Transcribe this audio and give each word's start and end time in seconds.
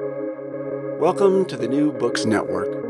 Welcome 0.00 1.44
to 1.44 1.56
the 1.56 1.68
New 1.68 1.92
Books 1.92 2.24
Network. 2.24 2.84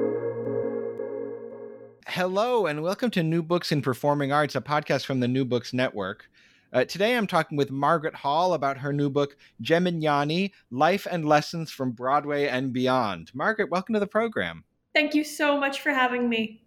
Hello, 2.07 2.65
and 2.65 2.83
welcome 2.83 3.11
to 3.11 3.23
New 3.23 3.43
Books 3.43 3.73
in 3.73 3.83
Performing 3.83 4.33
Arts, 4.33 4.55
a 4.55 4.63
podcast 4.63 5.05
from 5.05 5.21
the 5.21 5.29
New 5.29 5.45
Books 5.45 5.75
Network. 5.75 6.31
Uh, 6.73 6.87
today 6.87 7.15
I'm 7.15 7.27
talking 7.27 7.59
with 7.59 7.71
Margaret 7.71 8.15
Hall 8.15 8.55
about 8.55 8.79
her 8.79 8.95
new 8.95 9.11
book, 9.11 9.37
Gemignani 9.63 10.53
Life 10.71 11.07
and 11.11 11.27
Lessons 11.27 11.71
from 11.71 11.91
Broadway 11.91 12.47
and 12.47 12.73
Beyond. 12.73 13.31
Margaret, 13.35 13.69
welcome 13.71 13.93
to 13.93 14.01
the 14.01 14.07
program. 14.07 14.65
Thank 14.95 15.15
you 15.15 15.25
so 15.25 15.61
much 15.61 15.83
for 15.83 15.91
having 15.91 16.31
me. 16.31 16.64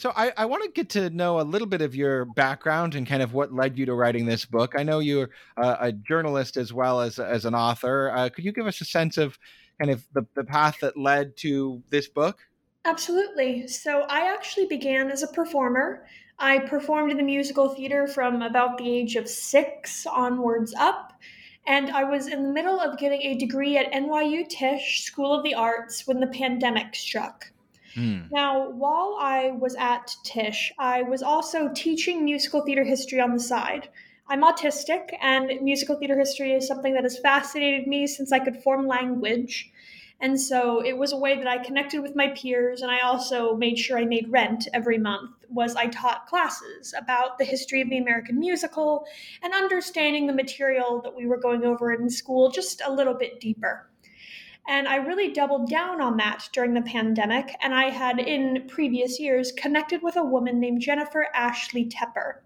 So, 0.00 0.14
I, 0.16 0.32
I 0.34 0.46
want 0.46 0.64
to 0.64 0.70
get 0.70 0.88
to 0.92 1.10
know 1.10 1.40
a 1.40 1.42
little 1.42 1.66
bit 1.66 1.82
of 1.82 1.94
your 1.94 2.24
background 2.24 2.94
and 2.94 3.06
kind 3.06 3.22
of 3.22 3.34
what 3.34 3.52
led 3.52 3.78
you 3.78 3.84
to 3.84 3.92
writing 3.92 4.24
this 4.24 4.46
book. 4.46 4.72
I 4.74 4.82
know 4.82 5.00
you're 5.00 5.28
uh, 5.58 5.76
a 5.78 5.92
journalist 5.92 6.56
as 6.56 6.72
well 6.72 7.02
as, 7.02 7.18
as 7.18 7.44
an 7.44 7.54
author. 7.54 8.10
Uh, 8.10 8.30
could 8.30 8.46
you 8.46 8.52
give 8.52 8.66
us 8.66 8.80
a 8.80 8.86
sense 8.86 9.18
of 9.18 9.38
kind 9.78 9.90
of 9.90 10.02
the, 10.14 10.26
the 10.34 10.42
path 10.42 10.78
that 10.80 10.96
led 10.96 11.36
to 11.40 11.82
this 11.90 12.08
book? 12.08 12.38
Absolutely. 12.86 13.68
So, 13.68 14.06
I 14.08 14.32
actually 14.32 14.64
began 14.64 15.10
as 15.10 15.22
a 15.22 15.28
performer. 15.28 16.06
I 16.38 16.60
performed 16.60 17.10
in 17.10 17.18
the 17.18 17.22
musical 17.22 17.68
theater 17.68 18.06
from 18.06 18.40
about 18.40 18.78
the 18.78 18.90
age 18.90 19.16
of 19.16 19.28
six 19.28 20.06
onwards 20.06 20.72
up. 20.78 21.12
And 21.66 21.90
I 21.90 22.04
was 22.04 22.26
in 22.26 22.42
the 22.42 22.52
middle 22.54 22.80
of 22.80 22.98
getting 22.98 23.20
a 23.20 23.36
degree 23.36 23.76
at 23.76 23.92
NYU 23.92 24.48
Tisch 24.48 25.02
School 25.02 25.34
of 25.34 25.44
the 25.44 25.52
Arts 25.52 26.06
when 26.06 26.20
the 26.20 26.26
pandemic 26.26 26.94
struck. 26.94 27.52
Mm. 27.96 28.30
Now, 28.30 28.70
while 28.70 29.16
I 29.20 29.50
was 29.50 29.74
at 29.76 30.14
Tisch, 30.24 30.72
I 30.78 31.02
was 31.02 31.22
also 31.22 31.70
teaching 31.74 32.24
musical 32.24 32.62
theater 32.62 32.84
history 32.84 33.20
on 33.20 33.32
the 33.32 33.40
side. 33.40 33.88
I'm 34.28 34.42
autistic, 34.42 35.16
and 35.20 35.50
musical 35.60 35.96
theater 35.96 36.16
history 36.16 36.52
is 36.52 36.66
something 36.66 36.94
that 36.94 37.02
has 37.02 37.18
fascinated 37.18 37.88
me 37.88 38.06
since 38.06 38.30
I 38.30 38.38
could 38.38 38.62
form 38.62 38.86
language. 38.86 39.72
And 40.20 40.40
so 40.40 40.84
it 40.84 40.96
was 40.96 41.12
a 41.12 41.16
way 41.16 41.36
that 41.36 41.48
I 41.48 41.58
connected 41.58 42.00
with 42.02 42.14
my 42.14 42.28
peers, 42.28 42.82
and 42.82 42.90
I 42.90 43.00
also 43.00 43.56
made 43.56 43.78
sure 43.78 43.98
I 43.98 44.04
made 44.04 44.30
rent 44.30 44.68
every 44.72 44.98
month. 44.98 45.30
Was 45.48 45.74
I 45.74 45.86
taught 45.86 46.28
classes 46.28 46.94
about 46.96 47.38
the 47.38 47.44
history 47.44 47.80
of 47.80 47.88
the 47.88 47.98
American 47.98 48.38
musical 48.38 49.06
and 49.42 49.52
understanding 49.52 50.26
the 50.26 50.32
material 50.32 51.00
that 51.02 51.16
we 51.16 51.26
were 51.26 51.38
going 51.38 51.64
over 51.64 51.92
in 51.92 52.08
school 52.08 52.50
just 52.50 52.82
a 52.86 52.92
little 52.92 53.14
bit 53.14 53.40
deeper. 53.40 53.89
And 54.68 54.86
I 54.86 54.96
really 54.96 55.32
doubled 55.32 55.68
down 55.68 56.00
on 56.00 56.16
that 56.18 56.48
during 56.52 56.74
the 56.74 56.82
pandemic. 56.82 57.56
And 57.60 57.74
I 57.74 57.90
had, 57.90 58.18
in 58.18 58.66
previous 58.68 59.18
years, 59.18 59.52
connected 59.52 60.02
with 60.02 60.16
a 60.16 60.24
woman 60.24 60.60
named 60.60 60.80
Jennifer 60.80 61.26
Ashley 61.34 61.86
Tepper. 61.86 62.42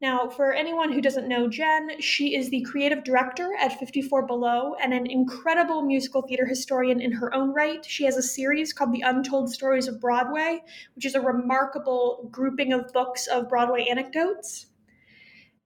Now, 0.00 0.28
for 0.28 0.52
anyone 0.52 0.92
who 0.92 1.00
doesn't 1.00 1.26
know 1.26 1.48
Jen, 1.48 2.02
she 2.02 2.36
is 2.36 2.50
the 2.50 2.60
creative 2.60 3.02
director 3.02 3.54
at 3.58 3.78
54 3.78 4.26
Below 4.26 4.74
and 4.74 4.92
an 4.92 5.06
incredible 5.10 5.80
musical 5.80 6.20
theater 6.20 6.44
historian 6.44 7.00
in 7.00 7.12
her 7.12 7.34
own 7.34 7.54
right. 7.54 7.82
She 7.82 8.04
has 8.04 8.18
a 8.18 8.22
series 8.22 8.74
called 8.74 8.92
The 8.92 9.00
Untold 9.00 9.50
Stories 9.50 9.88
of 9.88 9.98
Broadway, 9.98 10.62
which 10.94 11.06
is 11.06 11.14
a 11.14 11.20
remarkable 11.22 12.28
grouping 12.30 12.74
of 12.74 12.92
books 12.92 13.26
of 13.26 13.48
Broadway 13.48 13.86
anecdotes. 13.90 14.66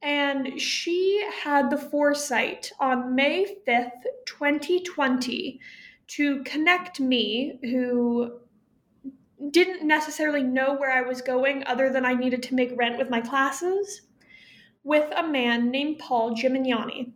And 0.03 0.61
she 0.61 1.23
had 1.43 1.69
the 1.69 1.77
foresight 1.77 2.73
on 2.81 3.15
May 3.15 3.57
5th, 3.67 4.03
2020, 4.27 5.61
to 6.09 6.43
connect 6.45 7.01
me, 7.01 7.59
who 7.63 8.41
didn't 9.51 9.87
necessarily 9.87 10.43
know 10.43 10.75
where 10.75 10.93
I 10.93 11.03
was 11.03 11.23
going 11.23 11.65
other 11.67 11.93
than 11.93 12.05
I 12.05 12.15
needed 12.15 12.43
to 12.45 12.55
make 12.55 12.77
rent 12.77 12.99
with 12.99 13.11
my 13.11 13.21
classes, 13.21 14.03
with 14.85 15.11
a 15.15 15.27
man 15.27 15.71
named 15.71 15.99
Paul 15.99 16.35
Gemignani. 16.35 17.13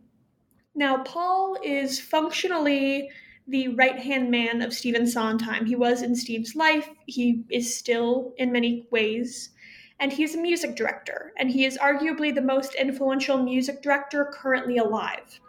Now, 0.75 1.03
Paul 1.03 1.57
is 1.63 1.99
functionally 1.99 3.09
the 3.47 3.69
right 3.69 3.99
hand 3.99 4.31
man 4.31 4.61
of 4.61 4.73
Stephen 4.73 5.07
Sondheim. 5.07 5.65
He 5.65 5.75
was 5.75 6.01
in 6.01 6.15
Steve's 6.15 6.55
life, 6.55 6.89
he 7.05 7.43
is 7.49 7.75
still 7.75 8.33
in 8.37 8.51
many 8.51 8.87
ways. 8.91 9.51
And 9.99 10.11
he's 10.11 10.35
a 10.35 10.41
music 10.41 10.75
director, 10.75 11.31
and 11.37 11.49
he 11.49 11.65
is 11.65 11.77
arguably 11.77 12.33
the 12.33 12.41
most 12.41 12.75
influential 12.75 13.37
music 13.41 13.81
director 13.81 14.29
currently 14.33 14.77
alive. 14.77 15.39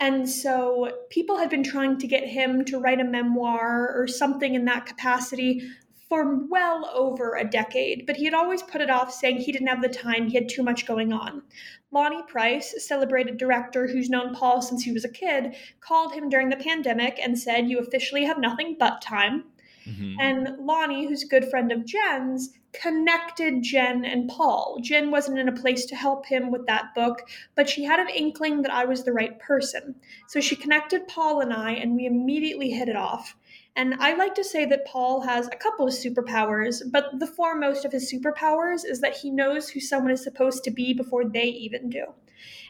And 0.00 0.28
so 0.28 0.92
people 1.10 1.38
had 1.38 1.50
been 1.50 1.64
trying 1.64 1.98
to 1.98 2.06
get 2.06 2.28
him 2.28 2.64
to 2.66 2.78
write 2.78 3.00
a 3.00 3.04
memoir 3.04 3.92
or 3.94 4.06
something 4.06 4.54
in 4.54 4.64
that 4.66 4.86
capacity 4.86 5.68
for 6.08 6.46
well 6.46 6.88
over 6.94 7.36
a 7.36 7.44
decade, 7.44 8.06
but 8.06 8.16
he 8.16 8.24
had 8.24 8.32
always 8.32 8.62
put 8.62 8.80
it 8.80 8.88
off, 8.88 9.12
saying 9.12 9.36
he 9.36 9.52
didn't 9.52 9.66
have 9.66 9.82
the 9.82 9.88
time, 9.88 10.28
he 10.28 10.36
had 10.36 10.48
too 10.48 10.62
much 10.62 10.86
going 10.86 11.12
on. 11.12 11.42
Lonny 11.90 12.22
Price, 12.28 12.72
a 12.72 12.80
celebrated 12.80 13.36
director 13.36 13.86
who's 13.86 14.08
known 14.08 14.34
Paul 14.34 14.62
since 14.62 14.84
he 14.84 14.92
was 14.92 15.04
a 15.04 15.10
kid, 15.10 15.54
called 15.80 16.14
him 16.14 16.30
during 16.30 16.48
the 16.48 16.56
pandemic 16.56 17.18
and 17.22 17.38
said, 17.38 17.68
You 17.68 17.78
officially 17.78 18.24
have 18.24 18.38
nothing 18.38 18.76
but 18.78 19.02
time. 19.02 19.44
Mm-hmm. 19.88 20.20
And 20.20 20.66
Lonny, 20.66 21.08
who's 21.08 21.22
a 21.22 21.28
good 21.28 21.48
friend 21.48 21.72
of 21.72 21.86
Jen's, 21.86 22.50
connected 22.72 23.62
Jen 23.62 24.04
and 24.04 24.28
Paul. 24.28 24.78
Jen 24.82 25.10
wasn't 25.10 25.38
in 25.38 25.48
a 25.48 25.52
place 25.52 25.86
to 25.86 25.96
help 25.96 26.26
him 26.26 26.50
with 26.50 26.66
that 26.66 26.94
book, 26.94 27.22
but 27.54 27.68
she 27.68 27.84
had 27.84 27.98
an 27.98 28.10
inkling 28.10 28.62
that 28.62 28.72
I 28.72 28.84
was 28.84 29.04
the 29.04 29.12
right 29.12 29.38
person. 29.38 29.94
So 30.28 30.40
she 30.40 30.54
connected 30.54 31.08
Paul 31.08 31.40
and 31.40 31.52
I, 31.52 31.72
and 31.72 31.96
we 31.96 32.06
immediately 32.06 32.70
hit 32.70 32.88
it 32.88 32.96
off. 32.96 33.34
And 33.74 33.94
I 34.00 34.14
like 34.14 34.34
to 34.34 34.44
say 34.44 34.64
that 34.66 34.86
Paul 34.86 35.20
has 35.22 35.46
a 35.46 35.56
couple 35.56 35.86
of 35.86 35.94
superpowers, 35.94 36.82
but 36.90 37.18
the 37.18 37.26
foremost 37.26 37.84
of 37.84 37.92
his 37.92 38.12
superpowers 38.12 38.84
is 38.84 39.00
that 39.00 39.16
he 39.16 39.30
knows 39.30 39.68
who 39.68 39.80
someone 39.80 40.10
is 40.12 40.22
supposed 40.22 40.64
to 40.64 40.70
be 40.70 40.92
before 40.92 41.24
they 41.24 41.44
even 41.44 41.88
do. 41.88 42.04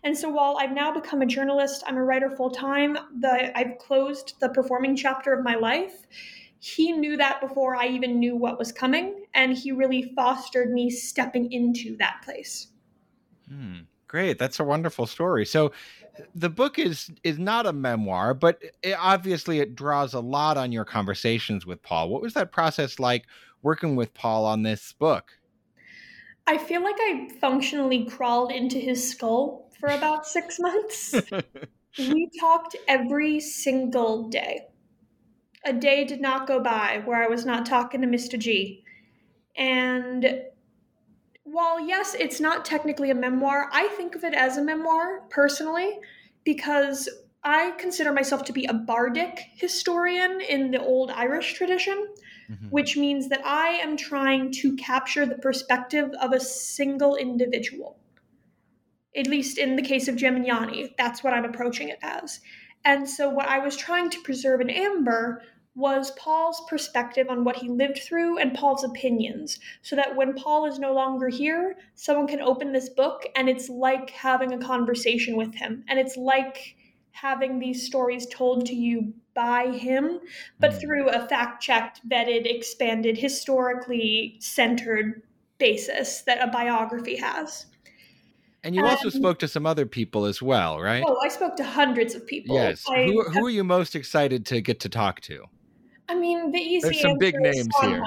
And 0.05 0.17
so 0.17 0.29
while 0.29 0.59
I've 0.61 0.73
now 0.73 0.93
become 0.93 1.23
a 1.23 1.27
journalist, 1.27 1.83
I'm 1.87 1.97
a 1.97 2.05
writer 2.05 2.31
full 2.31 2.51
time, 2.51 2.97
I've 3.25 3.79
closed 3.79 4.35
the 4.41 4.49
performing 4.51 4.97
chapter 4.97 5.33
of 5.33 5.43
my 5.43 5.57
life 5.57 6.07
he 6.61 6.93
knew 6.93 7.17
that 7.17 7.41
before 7.41 7.77
I 7.77 7.89
even 7.89 8.19
knew 8.19 8.37
what 8.37 8.59
was 8.59 8.73
coming, 8.73 9.27
and 9.35 9.57
he 9.57 9.73
really 9.73 10.13
fostered 10.17 10.73
me 10.73 10.91
stepping 10.91 11.53
into 11.53 11.97
that 11.99 12.23
place. 12.25 12.69
Hmm, 13.49 13.81
great, 14.09 14.39
that's 14.39 14.61
a 14.61 14.65
wonderful 14.65 15.07
story. 15.07 15.47
So, 15.47 15.73
the 16.35 16.51
book 16.51 16.79
is 16.81 17.11
is 17.23 17.39
not 17.39 17.67
a 17.67 17.73
memoir, 17.73 18.35
but 18.35 18.61
it, 18.83 18.97
obviously 18.99 19.61
it 19.61 19.77
draws 19.77 20.15
a 20.15 20.21
lot 20.21 20.57
on 20.57 20.73
your 20.73 20.85
conversations 20.85 21.65
with 21.65 21.81
Paul. 21.83 22.09
What 22.09 22.23
was 22.23 22.35
that 22.35 22.51
process 22.51 22.99
like 22.99 23.27
working 23.63 23.95
with 23.95 24.15
Paul 24.15 24.45
on 24.45 24.63
this 24.63 24.93
book? 24.93 25.39
I 26.49 26.59
feel 26.59 26.83
like 26.83 26.97
I 26.99 27.29
functionally 27.41 28.05
crawled 28.07 28.51
into 28.51 28.79
his 28.79 29.09
skull 29.09 29.71
for 29.79 29.91
about 29.91 30.27
six 30.27 30.59
months. 30.59 31.15
we 31.99 32.31
talked 32.41 32.75
every 32.89 33.39
single 33.39 34.29
day 34.29 34.68
a 35.65 35.73
day 35.73 36.05
did 36.05 36.21
not 36.21 36.47
go 36.47 36.61
by 36.61 37.03
where 37.05 37.23
I 37.23 37.29
was 37.29 37.45
not 37.45 37.67
talking 37.67 38.01
to 38.01 38.07
Mr. 38.07 38.39
G. 38.39 38.85
And 39.57 40.43
while, 41.43 41.81
yes, 41.81 42.15
it's 42.15 42.41
not 42.41 42.65
technically 42.65 43.11
a 43.11 43.15
memoir, 43.15 43.69
I 43.73 43.89
think 43.89 44.15
of 44.15 44.25
it 44.25 44.35
as 44.35 44.57
a 44.57 44.63
memoir 44.63 45.23
personally 45.31 45.99
because 46.45 47.09
I 47.43 47.73
consider 47.79 48.13
myself 48.13 48.45
to 48.45 48.53
be 48.53 48.67
a 48.67 48.75
bardic 48.75 49.41
historian 49.55 50.41
in 50.41 50.71
the 50.71 50.85
old 50.85 51.11
Irish 51.11 51.55
tradition, 51.55 52.09
mm-hmm. 52.51 52.67
which 52.67 52.97
means 52.97 53.29
that 53.29 53.45
I 53.45 53.69
am 53.69 53.97
trying 53.97 54.53
to 54.53 54.77
capture 54.77 55.25
the 55.25 55.39
perspective 55.39 56.11
of 56.21 56.33
a 56.33 56.41
single 56.41 57.17
individual. 57.17 57.99
At 59.17 59.27
least 59.27 59.59
in 59.59 59.77
the 59.77 59.83
case 59.83 60.09
of 60.09 60.17
Gemignani, 60.17 60.91
that's 60.99 61.25
what 61.25 61.33
I'm 61.33 61.45
approaching 61.45 61.89
it 61.89 61.99
as. 62.03 62.41
And 62.89 63.07
so, 63.07 63.29
what 63.29 63.47
I 63.47 63.59
was 63.59 63.77
trying 63.77 64.09
to 64.09 64.23
preserve 64.23 64.63
in 64.63 64.71
Amber 64.71 65.43
was 65.75 66.11
Paul's 66.13 66.63
perspective 66.71 67.27
on 67.29 67.45
what 67.45 67.57
he 67.57 67.69
lived 67.69 67.99
through 67.99 68.39
and 68.39 68.55
Paul's 68.55 68.83
opinions, 68.83 69.59
so 69.83 69.95
that 69.95 70.17
when 70.17 70.33
Paul 70.33 70.65
is 70.65 70.79
no 70.79 70.95
longer 70.95 71.29
here, 71.29 71.77
someone 71.97 72.27
can 72.27 72.41
open 72.41 72.73
this 72.73 72.89
book 72.89 73.27
and 73.37 73.47
it's 73.47 73.69
like 73.69 74.09
having 74.09 74.55
a 74.55 74.59
conversation 74.59 75.37
with 75.37 75.55
him. 75.55 75.85
And 75.87 75.99
it's 75.99 76.17
like 76.17 76.77
having 77.11 77.59
these 77.59 77.85
stories 77.85 78.27
told 78.27 78.65
to 78.65 78.75
you 78.75 79.13
by 79.35 79.71
him, 79.71 80.21
but 80.59 80.71
mm. 80.71 80.81
through 80.81 81.11
a 81.11 81.29
fact 81.29 81.63
checked, 81.63 82.01
vetted, 82.09 82.47
expanded, 82.47 83.19
historically 83.19 84.39
centered 84.41 85.23
basis 85.59 86.23
that 86.23 86.43
a 86.43 86.51
biography 86.51 87.17
has. 87.17 87.67
And 88.65 88.75
you 88.75 88.85
also 88.85 89.07
um, 89.07 89.11
spoke 89.13 89.39
to 89.41 89.49
some 89.49 89.67
other 89.67 89.87
people 89.87 90.25
as 90.25 90.43
well, 90.43 90.81
right? 90.81 91.05
Oh, 91.07 91.17
I 91.23 91.29
spoke 91.29 91.57
to 91.57 91.65
hundreds 91.65 92.15
of 92.15 92.27
people. 92.27 92.57
Yes. 92.57 92.85
I, 92.91 93.05
who, 93.05 93.23
who 93.23 93.47
are 93.47 93.51
you 93.51 93.63
most 93.63 93.95
excited 93.95 94.45
to 94.47 94.61
get 94.61 94.81
to 94.81 94.89
talk 94.89 95.21
to? 95.23 95.45
I 96.09 96.15
mean, 96.15 96.51
the 96.51 96.59
easy 96.59 96.89
There's 96.89 97.01
some 97.01 97.19
big 97.19 97.37
names 97.39 97.69
here. 97.81 98.03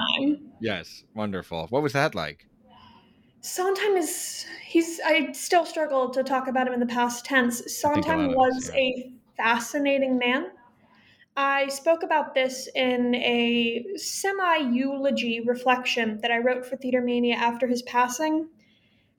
Yes, 0.60 1.04
wonderful. 1.14 1.68
What 1.70 1.82
was 1.82 1.92
that 1.92 2.14
like? 2.14 2.46
Sondheim 3.40 3.96
is 3.96 4.46
he's 4.64 5.00
I 5.04 5.32
still 5.32 5.66
struggle 5.66 6.10
to 6.10 6.22
talk 6.22 6.46
about 6.46 6.68
him 6.68 6.74
in 6.74 6.80
the 6.80 6.86
past 6.86 7.24
tense. 7.24 7.62
Sondheim 7.80 8.34
was 8.34 8.70
yeah. 8.72 8.80
a 8.80 9.12
fascinating 9.36 10.18
man. 10.18 10.46
I 11.36 11.68
spoke 11.68 12.02
about 12.02 12.34
this 12.34 12.68
in 12.74 13.14
a 13.14 13.84
semi 13.96 14.58
eulogy 14.70 15.40
reflection 15.40 16.20
that 16.22 16.30
I 16.30 16.38
wrote 16.38 16.66
for 16.66 16.76
Theater 16.76 17.00
Mania 17.00 17.36
after 17.36 17.66
his 17.66 17.82
passing. 17.82 18.48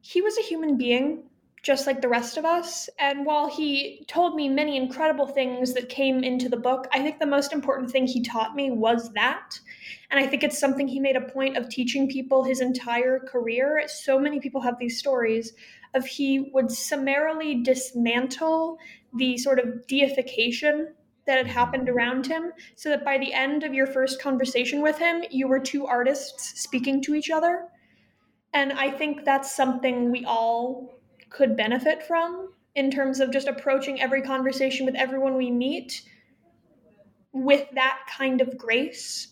He 0.05 0.21
was 0.21 0.37
a 0.37 0.41
human 0.41 0.77
being 0.77 1.23
just 1.61 1.87
like 1.87 2.01
the 2.01 2.09
rest 2.09 2.35
of 2.35 2.43
us. 2.43 2.89
And 2.99 3.25
while 3.25 3.47
he 3.47 4.03
told 4.09 4.35
me 4.35 4.49
many 4.49 4.75
incredible 4.75 5.25
things 5.25 5.73
that 5.75 5.87
came 5.87 6.21
into 6.21 6.49
the 6.49 6.57
book, 6.57 6.89
I 6.91 6.99
think 6.99 7.19
the 7.19 7.25
most 7.25 7.53
important 7.53 7.89
thing 7.89 8.05
he 8.05 8.21
taught 8.21 8.53
me 8.53 8.69
was 8.69 9.13
that. 9.13 9.57
And 10.11 10.19
I 10.19 10.27
think 10.27 10.43
it's 10.43 10.59
something 10.59 10.89
he 10.89 10.99
made 10.99 11.15
a 11.15 11.21
point 11.21 11.55
of 11.55 11.69
teaching 11.69 12.09
people 12.09 12.43
his 12.43 12.59
entire 12.59 13.17
career. 13.17 13.83
So 13.87 14.19
many 14.19 14.41
people 14.41 14.59
have 14.59 14.77
these 14.77 14.99
stories 14.99 15.53
of 15.93 16.05
he 16.05 16.51
would 16.53 16.69
summarily 16.69 17.63
dismantle 17.63 18.77
the 19.15 19.37
sort 19.37 19.57
of 19.57 19.87
deification 19.87 20.93
that 21.25 21.37
had 21.37 21.47
happened 21.47 21.87
around 21.87 22.27
him 22.27 22.51
so 22.75 22.89
that 22.89 23.05
by 23.05 23.17
the 23.17 23.31
end 23.31 23.63
of 23.63 23.73
your 23.73 23.87
first 23.87 24.21
conversation 24.21 24.81
with 24.81 24.97
him, 24.97 25.23
you 25.31 25.47
were 25.47 25.59
two 25.59 25.87
artists 25.87 26.61
speaking 26.61 27.01
to 27.03 27.15
each 27.15 27.29
other. 27.29 27.69
And 28.53 28.73
I 28.73 28.91
think 28.91 29.25
that's 29.25 29.55
something 29.55 30.11
we 30.11 30.25
all 30.25 30.93
could 31.29 31.57
benefit 31.57 32.03
from 32.03 32.53
in 32.75 32.91
terms 32.91 33.19
of 33.19 33.31
just 33.31 33.47
approaching 33.47 34.01
every 34.01 34.21
conversation 34.21 34.85
with 34.85 34.95
everyone 34.95 35.35
we 35.35 35.51
meet 35.51 36.03
with 37.31 37.67
that 37.73 37.99
kind 38.15 38.41
of 38.41 38.57
grace. 38.57 39.29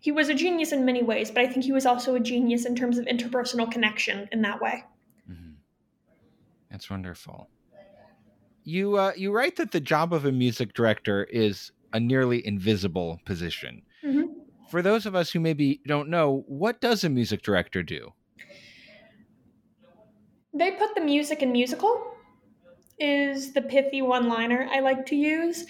He 0.00 0.12
was 0.12 0.28
a 0.28 0.34
genius 0.34 0.72
in 0.72 0.84
many 0.84 1.02
ways, 1.02 1.30
but 1.30 1.42
I 1.42 1.46
think 1.48 1.64
he 1.64 1.72
was 1.72 1.86
also 1.86 2.14
a 2.14 2.20
genius 2.20 2.64
in 2.64 2.76
terms 2.76 2.98
of 2.98 3.06
interpersonal 3.06 3.70
connection 3.70 4.28
in 4.32 4.42
that 4.42 4.60
way. 4.60 4.84
Mm-hmm. 5.30 5.52
That's 6.70 6.90
wonderful. 6.90 7.48
You 8.64 8.96
uh, 8.96 9.12
you 9.16 9.32
write 9.32 9.56
that 9.56 9.70
the 9.70 9.80
job 9.80 10.12
of 10.12 10.24
a 10.24 10.32
music 10.32 10.74
director 10.74 11.24
is 11.24 11.70
a 11.92 12.00
nearly 12.00 12.44
invisible 12.44 13.20
position. 13.24 13.82
Mm-hmm. 14.04 14.24
For 14.68 14.82
those 14.82 15.06
of 15.06 15.14
us 15.14 15.30
who 15.30 15.38
maybe 15.38 15.80
don't 15.86 16.08
know, 16.08 16.44
what 16.48 16.80
does 16.80 17.04
a 17.04 17.08
music 17.08 17.42
director 17.42 17.84
do? 17.84 18.12
They 20.58 20.70
put 20.70 20.94
the 20.94 21.02
music 21.02 21.42
in 21.42 21.52
musical, 21.52 22.14
is 22.98 23.52
the 23.52 23.60
pithy 23.60 24.00
one 24.00 24.26
liner 24.26 24.66
I 24.72 24.80
like 24.80 25.04
to 25.06 25.16
use. 25.16 25.66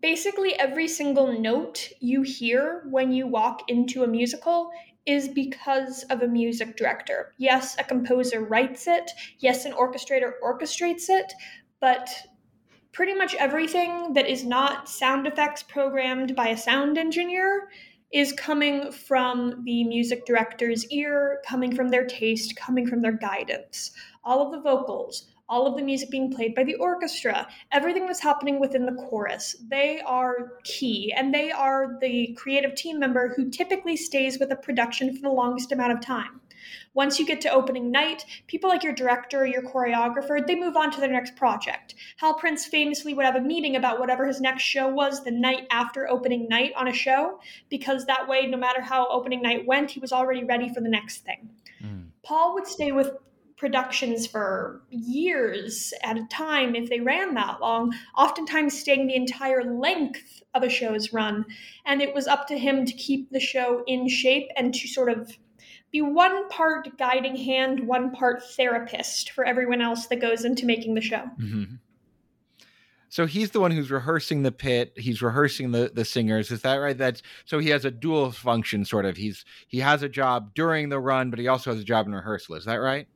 Basically, 0.00 0.54
every 0.54 0.86
single 0.86 1.36
note 1.38 1.88
you 1.98 2.22
hear 2.22 2.84
when 2.88 3.10
you 3.10 3.26
walk 3.26 3.62
into 3.68 4.04
a 4.04 4.06
musical 4.06 4.70
is 5.04 5.28
because 5.28 6.04
of 6.04 6.22
a 6.22 6.28
music 6.28 6.76
director. 6.76 7.34
Yes, 7.38 7.74
a 7.78 7.82
composer 7.82 8.42
writes 8.44 8.86
it, 8.86 9.10
yes, 9.40 9.64
an 9.64 9.72
orchestrator 9.72 10.34
orchestrates 10.44 11.06
it, 11.08 11.32
but 11.80 12.08
pretty 12.92 13.14
much 13.14 13.34
everything 13.34 14.12
that 14.12 14.28
is 14.28 14.44
not 14.44 14.88
sound 14.88 15.26
effects 15.26 15.64
programmed 15.64 16.36
by 16.36 16.48
a 16.48 16.56
sound 16.56 16.98
engineer 16.98 17.68
is 18.12 18.32
coming 18.32 18.90
from 18.90 19.62
the 19.64 19.84
music 19.84 20.26
director's 20.26 20.86
ear, 20.90 21.40
coming 21.46 21.74
from 21.74 21.88
their 21.88 22.04
taste, 22.04 22.56
coming 22.56 22.86
from 22.86 23.02
their 23.02 23.12
guidance. 23.12 23.92
All 24.24 24.44
of 24.44 24.52
the 24.52 24.60
vocals, 24.60 25.28
all 25.48 25.66
of 25.66 25.76
the 25.76 25.82
music 25.82 26.10
being 26.10 26.32
played 26.32 26.54
by 26.54 26.64
the 26.64 26.76
orchestra, 26.76 27.48
everything 27.72 28.06
that's 28.06 28.22
happening 28.22 28.60
within 28.60 28.86
the 28.86 28.92
chorus, 28.92 29.56
they 29.68 30.00
are 30.00 30.52
key. 30.64 31.12
And 31.16 31.34
they 31.34 31.50
are 31.50 31.98
the 32.00 32.34
creative 32.38 32.74
team 32.74 32.98
member 32.98 33.32
who 33.34 33.50
typically 33.50 33.96
stays 33.96 34.38
with 34.38 34.52
a 34.52 34.56
production 34.56 35.14
for 35.14 35.22
the 35.22 35.30
longest 35.30 35.72
amount 35.72 35.92
of 35.92 36.00
time. 36.00 36.40
Once 36.94 37.18
you 37.18 37.26
get 37.26 37.40
to 37.40 37.52
opening 37.52 37.90
night, 37.90 38.24
people 38.46 38.68
like 38.68 38.82
your 38.82 38.94
director, 38.94 39.46
your 39.46 39.62
choreographer, 39.62 40.44
they 40.46 40.54
move 40.54 40.76
on 40.76 40.90
to 40.90 41.00
their 41.00 41.12
next 41.12 41.36
project. 41.36 41.94
Hal 42.16 42.34
Prince 42.34 42.66
famously 42.66 43.14
would 43.14 43.24
have 43.24 43.36
a 43.36 43.40
meeting 43.40 43.76
about 43.76 44.00
whatever 44.00 44.26
his 44.26 44.40
next 44.40 44.62
show 44.62 44.88
was 44.88 45.24
the 45.24 45.30
night 45.30 45.66
after 45.70 46.08
opening 46.08 46.48
night 46.48 46.72
on 46.76 46.88
a 46.88 46.92
show, 46.92 47.40
because 47.68 48.06
that 48.06 48.28
way, 48.28 48.46
no 48.46 48.56
matter 48.56 48.80
how 48.80 49.08
opening 49.08 49.42
night 49.42 49.66
went, 49.66 49.90
he 49.90 50.00
was 50.00 50.12
already 50.12 50.44
ready 50.44 50.68
for 50.72 50.80
the 50.80 50.88
next 50.88 51.24
thing. 51.24 51.50
Mm. 51.82 52.08
Paul 52.22 52.54
would 52.54 52.66
stay 52.66 52.92
with 52.92 53.10
productions 53.60 54.26
for 54.26 54.80
years 54.88 55.92
at 56.02 56.16
a 56.16 56.26
time 56.30 56.74
if 56.74 56.88
they 56.88 56.98
ran 56.98 57.34
that 57.34 57.60
long, 57.60 57.92
oftentimes 58.16 58.78
staying 58.78 59.06
the 59.06 59.14
entire 59.14 59.62
length 59.62 60.42
of 60.54 60.62
a 60.62 60.68
show's 60.70 61.12
run. 61.12 61.44
And 61.84 62.00
it 62.00 62.14
was 62.14 62.26
up 62.26 62.48
to 62.48 62.58
him 62.58 62.86
to 62.86 62.92
keep 62.94 63.30
the 63.30 63.38
show 63.38 63.84
in 63.86 64.08
shape 64.08 64.48
and 64.56 64.72
to 64.72 64.88
sort 64.88 65.10
of 65.10 65.36
be 65.92 66.02
one 66.02 66.48
part 66.48 66.96
guiding 66.98 67.36
hand, 67.36 67.86
one 67.86 68.12
part 68.12 68.42
therapist 68.42 69.30
for 69.32 69.44
everyone 69.44 69.80
else 69.80 70.06
that 70.06 70.20
goes 70.20 70.44
into 70.44 70.66
making 70.66 70.94
the 70.94 71.00
show. 71.00 71.24
Mm-hmm. 71.40 71.76
So 73.08 73.26
he's 73.26 73.50
the 73.50 73.60
one 73.60 73.72
who's 73.72 73.90
rehearsing 73.90 74.44
the 74.44 74.52
pit. 74.52 74.92
He's 74.96 75.20
rehearsing 75.20 75.72
the 75.72 75.90
the 75.92 76.04
singers. 76.04 76.52
Is 76.52 76.62
that 76.62 76.76
right? 76.76 76.96
That's 76.96 77.22
so 77.44 77.58
he 77.58 77.70
has 77.70 77.84
a 77.84 77.90
dual 77.90 78.30
function, 78.30 78.84
sort 78.84 79.04
of. 79.04 79.16
He's 79.16 79.44
he 79.66 79.78
has 79.78 80.04
a 80.04 80.08
job 80.08 80.54
during 80.54 80.90
the 80.90 81.00
run, 81.00 81.28
but 81.28 81.40
he 81.40 81.48
also 81.48 81.72
has 81.72 81.80
a 81.80 81.84
job 81.84 82.06
in 82.06 82.14
rehearsal. 82.14 82.54
Is 82.54 82.66
that 82.66 82.76
right? 82.76 83.08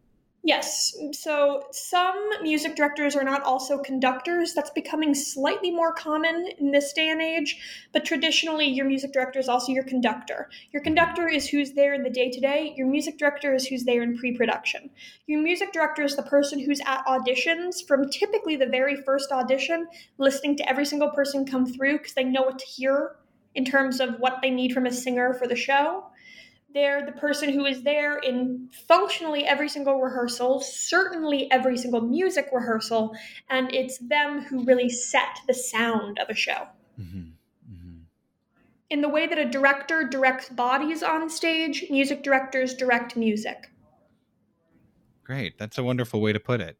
Yes. 0.47 0.95
So 1.13 1.63
some 1.73 2.43
music 2.43 2.77
directors 2.77 3.17
are 3.17 3.25
not 3.25 3.43
also 3.45 3.79
conductors. 3.79 4.53
That's 4.53 4.69
becoming 4.69 5.15
slightly 5.15 5.71
more 5.71 5.95
common 5.95 6.51
in 6.59 6.71
this 6.71 6.93
day 6.93 7.09
and 7.09 7.23
age. 7.23 7.57
But 7.95 8.05
traditionally, 8.05 8.67
your 8.67 8.85
music 8.85 9.15
director 9.15 9.39
is 9.39 9.49
also 9.49 9.73
your 9.73 9.85
conductor. 9.85 10.51
Your 10.71 10.83
conductor 10.83 11.27
is 11.27 11.49
who's 11.49 11.73
there 11.73 11.95
in 11.95 12.03
the 12.03 12.11
day 12.11 12.31
to 12.31 12.41
day. 12.41 12.75
Your 12.77 12.87
music 12.87 13.17
director 13.17 13.55
is 13.55 13.67
who's 13.67 13.85
there 13.85 14.03
in 14.03 14.19
pre 14.19 14.37
production. 14.37 14.91
Your 15.27 15.41
music 15.41 15.73
director 15.73 16.03
is 16.03 16.15
the 16.15 16.23
person 16.23 16.61
who's 16.61 16.81
at 16.85 17.07
auditions 17.07 17.77
from 17.89 18.11
typically 18.11 18.57
the 18.57 18.67
very 18.67 18.97
first 18.97 19.33
audition, 19.33 19.87
listening 20.19 20.59
to 20.59 20.69
every 20.69 20.85
single 20.85 21.09
person 21.09 21.47
come 21.47 21.65
through 21.65 21.97
because 21.97 22.13
they 22.13 22.25
know 22.25 22.43
what 22.43 22.59
to 22.59 22.67
hear 22.67 23.17
in 23.55 23.65
terms 23.65 23.99
of 23.99 24.19
what 24.19 24.41
they 24.43 24.51
need 24.51 24.73
from 24.73 24.85
a 24.85 24.93
singer 24.93 25.33
for 25.33 25.47
the 25.47 25.57
show. 25.57 26.05
They're 26.75 27.07
the 27.07 27.13
person 27.13 27.53
who 27.53 27.65
is 27.67 27.85
there 27.85 28.19
in 28.19 28.69
functionally 28.89 29.45
every 29.45 29.69
single 29.69 30.01
rehearsal, 30.01 30.61
certainly 30.61 31.49
every 31.53 31.79
single 31.79 32.01
music 32.01 32.49
rehearsal, 32.53 33.15
and 33.49 33.73
it's 33.73 33.99
them 33.99 34.43
who 34.43 34.65
really 34.65 34.89
set 34.89 35.39
the 35.47 35.55
sound 35.55 36.19
of 36.19 36.29
a 36.29 36.35
show. 36.35 36.67
Mm-hmm. 37.01 37.19
Mm-hmm. 37.73 37.99
In 38.91 39.01
the 39.03 39.09
way 39.09 39.29
that 39.29 39.39
a 39.39 39.45
director 39.45 40.03
directs 40.03 40.49
bodies 40.49 41.05
on 41.05 41.31
stage, 41.31 41.85
music 41.91 42.25
directors 42.25 42.75
direct 42.75 43.17
music. 43.17 43.71
Great. 45.23 45.57
That's 45.59 45.79
a 45.79 45.85
wonderful 45.85 46.21
way 46.21 46.33
to 46.33 46.41
put 46.41 46.61
it. 46.61 46.77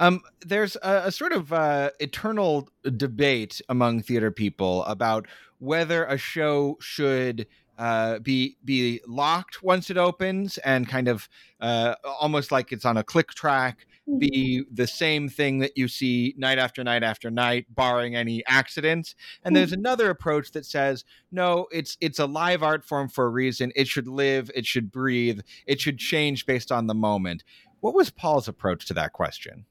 Um, 0.00 0.22
there's 0.44 0.76
a, 0.76 1.02
a, 1.06 1.12
sort 1.12 1.32
of 1.32 1.52
uh, 1.52 1.90
eternal 2.00 2.68
debate 2.96 3.60
among 3.68 4.02
theater 4.02 4.30
people 4.30 4.82
about 4.84 5.26
whether 5.58 6.04
a 6.06 6.16
show 6.16 6.78
should 6.80 7.46
uh, 7.80 8.18
be 8.18 8.58
be 8.62 9.00
locked 9.06 9.62
once 9.62 9.88
it 9.88 9.96
opens 9.96 10.58
and 10.58 10.86
kind 10.86 11.08
of 11.08 11.30
uh, 11.60 11.94
almost 12.04 12.52
like 12.52 12.72
it's 12.72 12.84
on 12.84 12.98
a 12.98 13.02
click 13.02 13.28
track 13.28 13.86
be 14.18 14.60
mm-hmm. 14.60 14.74
the 14.74 14.86
same 14.86 15.30
thing 15.30 15.60
that 15.60 15.78
you 15.78 15.88
see 15.88 16.34
night 16.36 16.58
after 16.58 16.84
night 16.84 17.02
after 17.02 17.30
night 17.30 17.66
barring 17.70 18.14
any 18.14 18.44
accidents. 18.46 19.14
And 19.44 19.56
there's 19.56 19.70
mm-hmm. 19.70 19.80
another 19.80 20.10
approach 20.10 20.52
that 20.52 20.66
says 20.66 21.04
no 21.32 21.68
it's 21.72 21.96
it's 22.02 22.18
a 22.18 22.26
live 22.26 22.62
art 22.62 22.84
form 22.84 23.08
for 23.08 23.24
a 23.24 23.30
reason. 23.30 23.72
It 23.74 23.88
should 23.88 24.08
live 24.08 24.50
it 24.54 24.66
should 24.66 24.92
breathe 24.92 25.40
it 25.66 25.80
should 25.80 25.98
change 25.98 26.44
based 26.44 26.70
on 26.70 26.86
the 26.86 26.94
moment. 26.94 27.44
What 27.80 27.94
was 27.94 28.10
paul's 28.10 28.46
approach 28.46 28.84
to 28.86 28.94
that 28.94 29.14
question? 29.14 29.64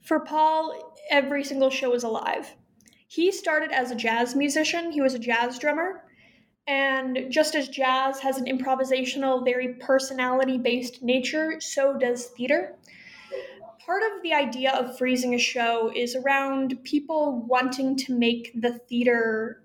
For 0.00 0.20
paul 0.20 0.94
every 1.10 1.42
single 1.42 1.70
show 1.70 1.92
is 1.92 2.04
alive. 2.04 2.54
He 3.08 3.32
started 3.32 3.72
as 3.72 3.90
a 3.90 3.96
jazz 3.96 4.36
musician. 4.36 4.92
He 4.92 5.00
was 5.00 5.14
a 5.14 5.18
jazz 5.18 5.58
drummer 5.58 6.04
and 6.66 7.26
just 7.28 7.54
as 7.54 7.68
jazz 7.68 8.20
has 8.20 8.38
an 8.38 8.46
improvisational, 8.46 9.44
very 9.44 9.74
personality 9.74 10.58
based 10.58 11.02
nature, 11.02 11.60
so 11.60 11.96
does 11.98 12.26
theater. 12.26 12.76
Part 13.84 14.02
of 14.02 14.22
the 14.22 14.32
idea 14.32 14.72
of 14.72 14.96
freezing 14.96 15.34
a 15.34 15.38
show 15.38 15.92
is 15.94 16.14
around 16.14 16.78
people 16.84 17.44
wanting 17.48 17.96
to 17.96 18.16
make 18.16 18.52
the 18.54 18.78
theater 18.88 19.62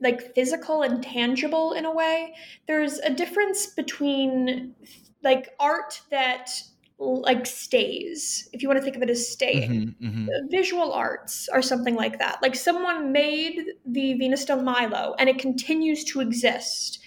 like 0.00 0.34
physical 0.34 0.82
and 0.82 1.02
tangible 1.02 1.72
in 1.72 1.86
a 1.86 1.92
way. 1.92 2.34
There's 2.66 2.98
a 2.98 3.10
difference 3.10 3.66
between 3.66 4.74
like 5.22 5.48
art 5.58 6.02
that 6.10 6.50
like 6.98 7.44
stays 7.44 8.48
if 8.52 8.62
you 8.62 8.68
want 8.68 8.78
to 8.78 8.84
think 8.84 8.96
of 8.96 9.02
it 9.02 9.10
as 9.10 9.28
staying 9.28 9.94
mm-hmm, 10.00 10.06
mm-hmm. 10.06 10.28
visual 10.50 10.92
arts 10.92 11.48
or 11.52 11.60
something 11.60 11.94
like 11.94 12.18
that. 12.18 12.40
Like 12.40 12.54
someone 12.54 13.12
made 13.12 13.60
the 13.84 14.14
venus 14.14 14.44
de 14.44 14.56
milo 14.56 15.14
and 15.18 15.28
it 15.28 15.38
continues 15.38 16.04
to 16.04 16.20
exist 16.20 17.00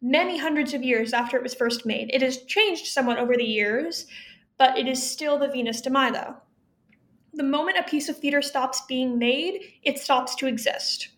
many 0.00 0.38
hundreds 0.38 0.74
of 0.74 0.82
years 0.82 1.12
after 1.12 1.36
it 1.36 1.42
was 1.42 1.54
first 1.54 1.84
made. 1.84 2.10
It 2.12 2.22
has 2.22 2.42
changed 2.44 2.86
somewhat 2.86 3.18
over 3.18 3.36
the 3.36 3.44
years 3.44 4.06
but 4.56 4.78
it 4.78 4.86
is 4.86 5.10
still 5.10 5.38
the 5.38 5.48
venus 5.48 5.80
de 5.80 5.90
milo. 5.90 6.36
The 7.34 7.42
moment 7.42 7.78
a 7.78 7.82
piece 7.82 8.08
of 8.08 8.18
theater 8.18 8.40
stops 8.40 8.82
being 8.88 9.18
made 9.18 9.74
it 9.82 9.98
stops 9.98 10.34
to 10.36 10.46
exist. 10.46 11.08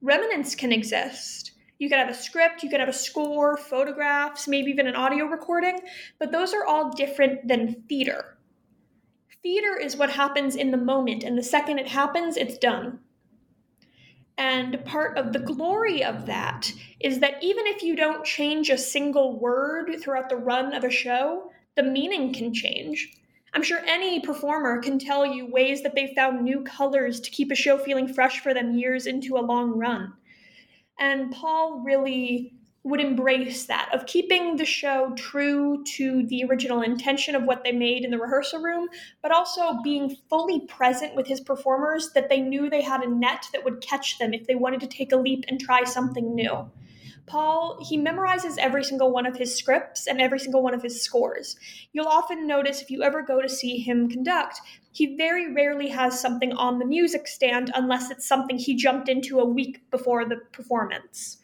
Remnants 0.00 0.54
can 0.54 0.72
exist 0.72 1.52
you 1.78 1.88
could 1.88 1.98
have 1.98 2.08
a 2.08 2.14
script, 2.14 2.62
you 2.62 2.70
could 2.70 2.80
have 2.80 2.88
a 2.88 2.92
score, 2.92 3.56
photographs, 3.56 4.46
maybe 4.46 4.70
even 4.70 4.86
an 4.86 4.96
audio 4.96 5.26
recording, 5.26 5.80
but 6.18 6.32
those 6.32 6.54
are 6.54 6.64
all 6.64 6.90
different 6.90 7.48
than 7.48 7.82
theater. 7.88 8.38
Theater 9.42 9.76
is 9.78 9.96
what 9.96 10.10
happens 10.10 10.56
in 10.56 10.70
the 10.70 10.76
moment, 10.76 11.24
and 11.24 11.36
the 11.36 11.42
second 11.42 11.78
it 11.78 11.88
happens, 11.88 12.36
it's 12.36 12.56
done. 12.58 13.00
And 14.38 14.84
part 14.84 15.16
of 15.16 15.32
the 15.32 15.38
glory 15.38 16.02
of 16.02 16.26
that 16.26 16.72
is 16.98 17.20
that 17.20 17.42
even 17.42 17.66
if 17.66 17.82
you 17.82 17.94
don't 17.94 18.24
change 18.24 18.70
a 18.70 18.78
single 18.78 19.38
word 19.38 19.96
throughout 20.00 20.28
the 20.28 20.36
run 20.36 20.74
of 20.74 20.82
a 20.82 20.90
show, 20.90 21.50
the 21.76 21.82
meaning 21.82 22.32
can 22.32 22.52
change. 22.52 23.16
I'm 23.52 23.62
sure 23.62 23.80
any 23.86 24.20
performer 24.20 24.80
can 24.80 24.98
tell 24.98 25.24
you 25.24 25.46
ways 25.46 25.82
that 25.82 25.94
they 25.94 26.12
found 26.14 26.42
new 26.42 26.64
colors 26.64 27.20
to 27.20 27.30
keep 27.30 27.52
a 27.52 27.54
show 27.54 27.78
feeling 27.78 28.12
fresh 28.12 28.40
for 28.40 28.52
them 28.52 28.76
years 28.76 29.06
into 29.06 29.36
a 29.36 29.38
long 29.38 29.78
run. 29.78 30.12
And 30.98 31.32
Paul 31.32 31.82
really 31.84 32.54
would 32.84 33.00
embrace 33.00 33.64
that 33.64 33.88
of 33.94 34.04
keeping 34.04 34.56
the 34.56 34.64
show 34.64 35.12
true 35.16 35.82
to 35.84 36.26
the 36.26 36.44
original 36.44 36.82
intention 36.82 37.34
of 37.34 37.44
what 37.44 37.64
they 37.64 37.72
made 37.72 38.04
in 38.04 38.10
the 38.10 38.18
rehearsal 38.18 38.60
room, 38.60 38.88
but 39.22 39.32
also 39.32 39.78
being 39.82 40.14
fully 40.28 40.60
present 40.66 41.14
with 41.14 41.26
his 41.26 41.40
performers 41.40 42.10
that 42.14 42.28
they 42.28 42.40
knew 42.40 42.68
they 42.68 42.82
had 42.82 43.02
a 43.02 43.08
net 43.08 43.48
that 43.52 43.64
would 43.64 43.80
catch 43.80 44.18
them 44.18 44.34
if 44.34 44.46
they 44.46 44.54
wanted 44.54 44.80
to 44.80 44.86
take 44.86 45.12
a 45.12 45.16
leap 45.16 45.44
and 45.48 45.58
try 45.58 45.82
something 45.82 46.34
new. 46.34 46.70
Paul, 47.26 47.78
he 47.82 47.98
memorizes 47.98 48.58
every 48.58 48.84
single 48.84 49.10
one 49.10 49.26
of 49.26 49.36
his 49.36 49.56
scripts 49.56 50.06
and 50.06 50.20
every 50.20 50.38
single 50.38 50.62
one 50.62 50.74
of 50.74 50.82
his 50.82 51.02
scores. 51.02 51.56
You'll 51.92 52.06
often 52.06 52.46
notice 52.46 52.82
if 52.82 52.90
you 52.90 53.02
ever 53.02 53.22
go 53.22 53.40
to 53.40 53.48
see 53.48 53.78
him 53.78 54.08
conduct, 54.08 54.60
he 54.92 55.16
very 55.16 55.52
rarely 55.52 55.88
has 55.88 56.20
something 56.20 56.52
on 56.52 56.78
the 56.78 56.84
music 56.84 57.26
stand 57.26 57.70
unless 57.74 58.10
it's 58.10 58.26
something 58.26 58.58
he 58.58 58.74
jumped 58.76 59.08
into 59.08 59.40
a 59.40 59.44
week 59.44 59.90
before 59.90 60.24
the 60.24 60.36
performance 60.52 61.38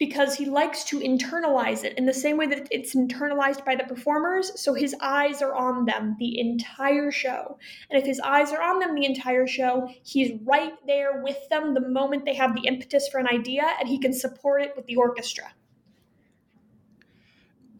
because 0.00 0.34
he 0.34 0.46
likes 0.46 0.82
to 0.82 0.98
internalize 0.98 1.84
it 1.84 1.96
in 1.98 2.06
the 2.06 2.14
same 2.14 2.38
way 2.38 2.46
that 2.46 2.66
it's 2.70 2.96
internalized 2.96 3.64
by 3.66 3.76
the 3.76 3.84
performers. 3.84 4.58
So 4.58 4.72
his 4.72 4.96
eyes 5.00 5.42
are 5.42 5.54
on 5.54 5.84
them 5.84 6.16
the 6.18 6.40
entire 6.40 7.12
show. 7.12 7.58
And 7.90 8.00
if 8.00 8.06
his 8.06 8.18
eyes 8.18 8.50
are 8.50 8.62
on 8.62 8.80
them 8.80 8.94
the 8.94 9.04
entire 9.04 9.46
show, 9.46 9.88
he's 10.02 10.40
right 10.42 10.72
there 10.86 11.22
with 11.22 11.48
them 11.50 11.74
the 11.74 11.86
moment 11.86 12.24
they 12.24 12.34
have 12.34 12.54
the 12.54 12.66
impetus 12.66 13.08
for 13.08 13.18
an 13.18 13.28
idea 13.28 13.62
and 13.78 13.88
he 13.88 13.98
can 13.98 14.14
support 14.14 14.62
it 14.62 14.72
with 14.74 14.86
the 14.86 14.96
orchestra 14.96 15.52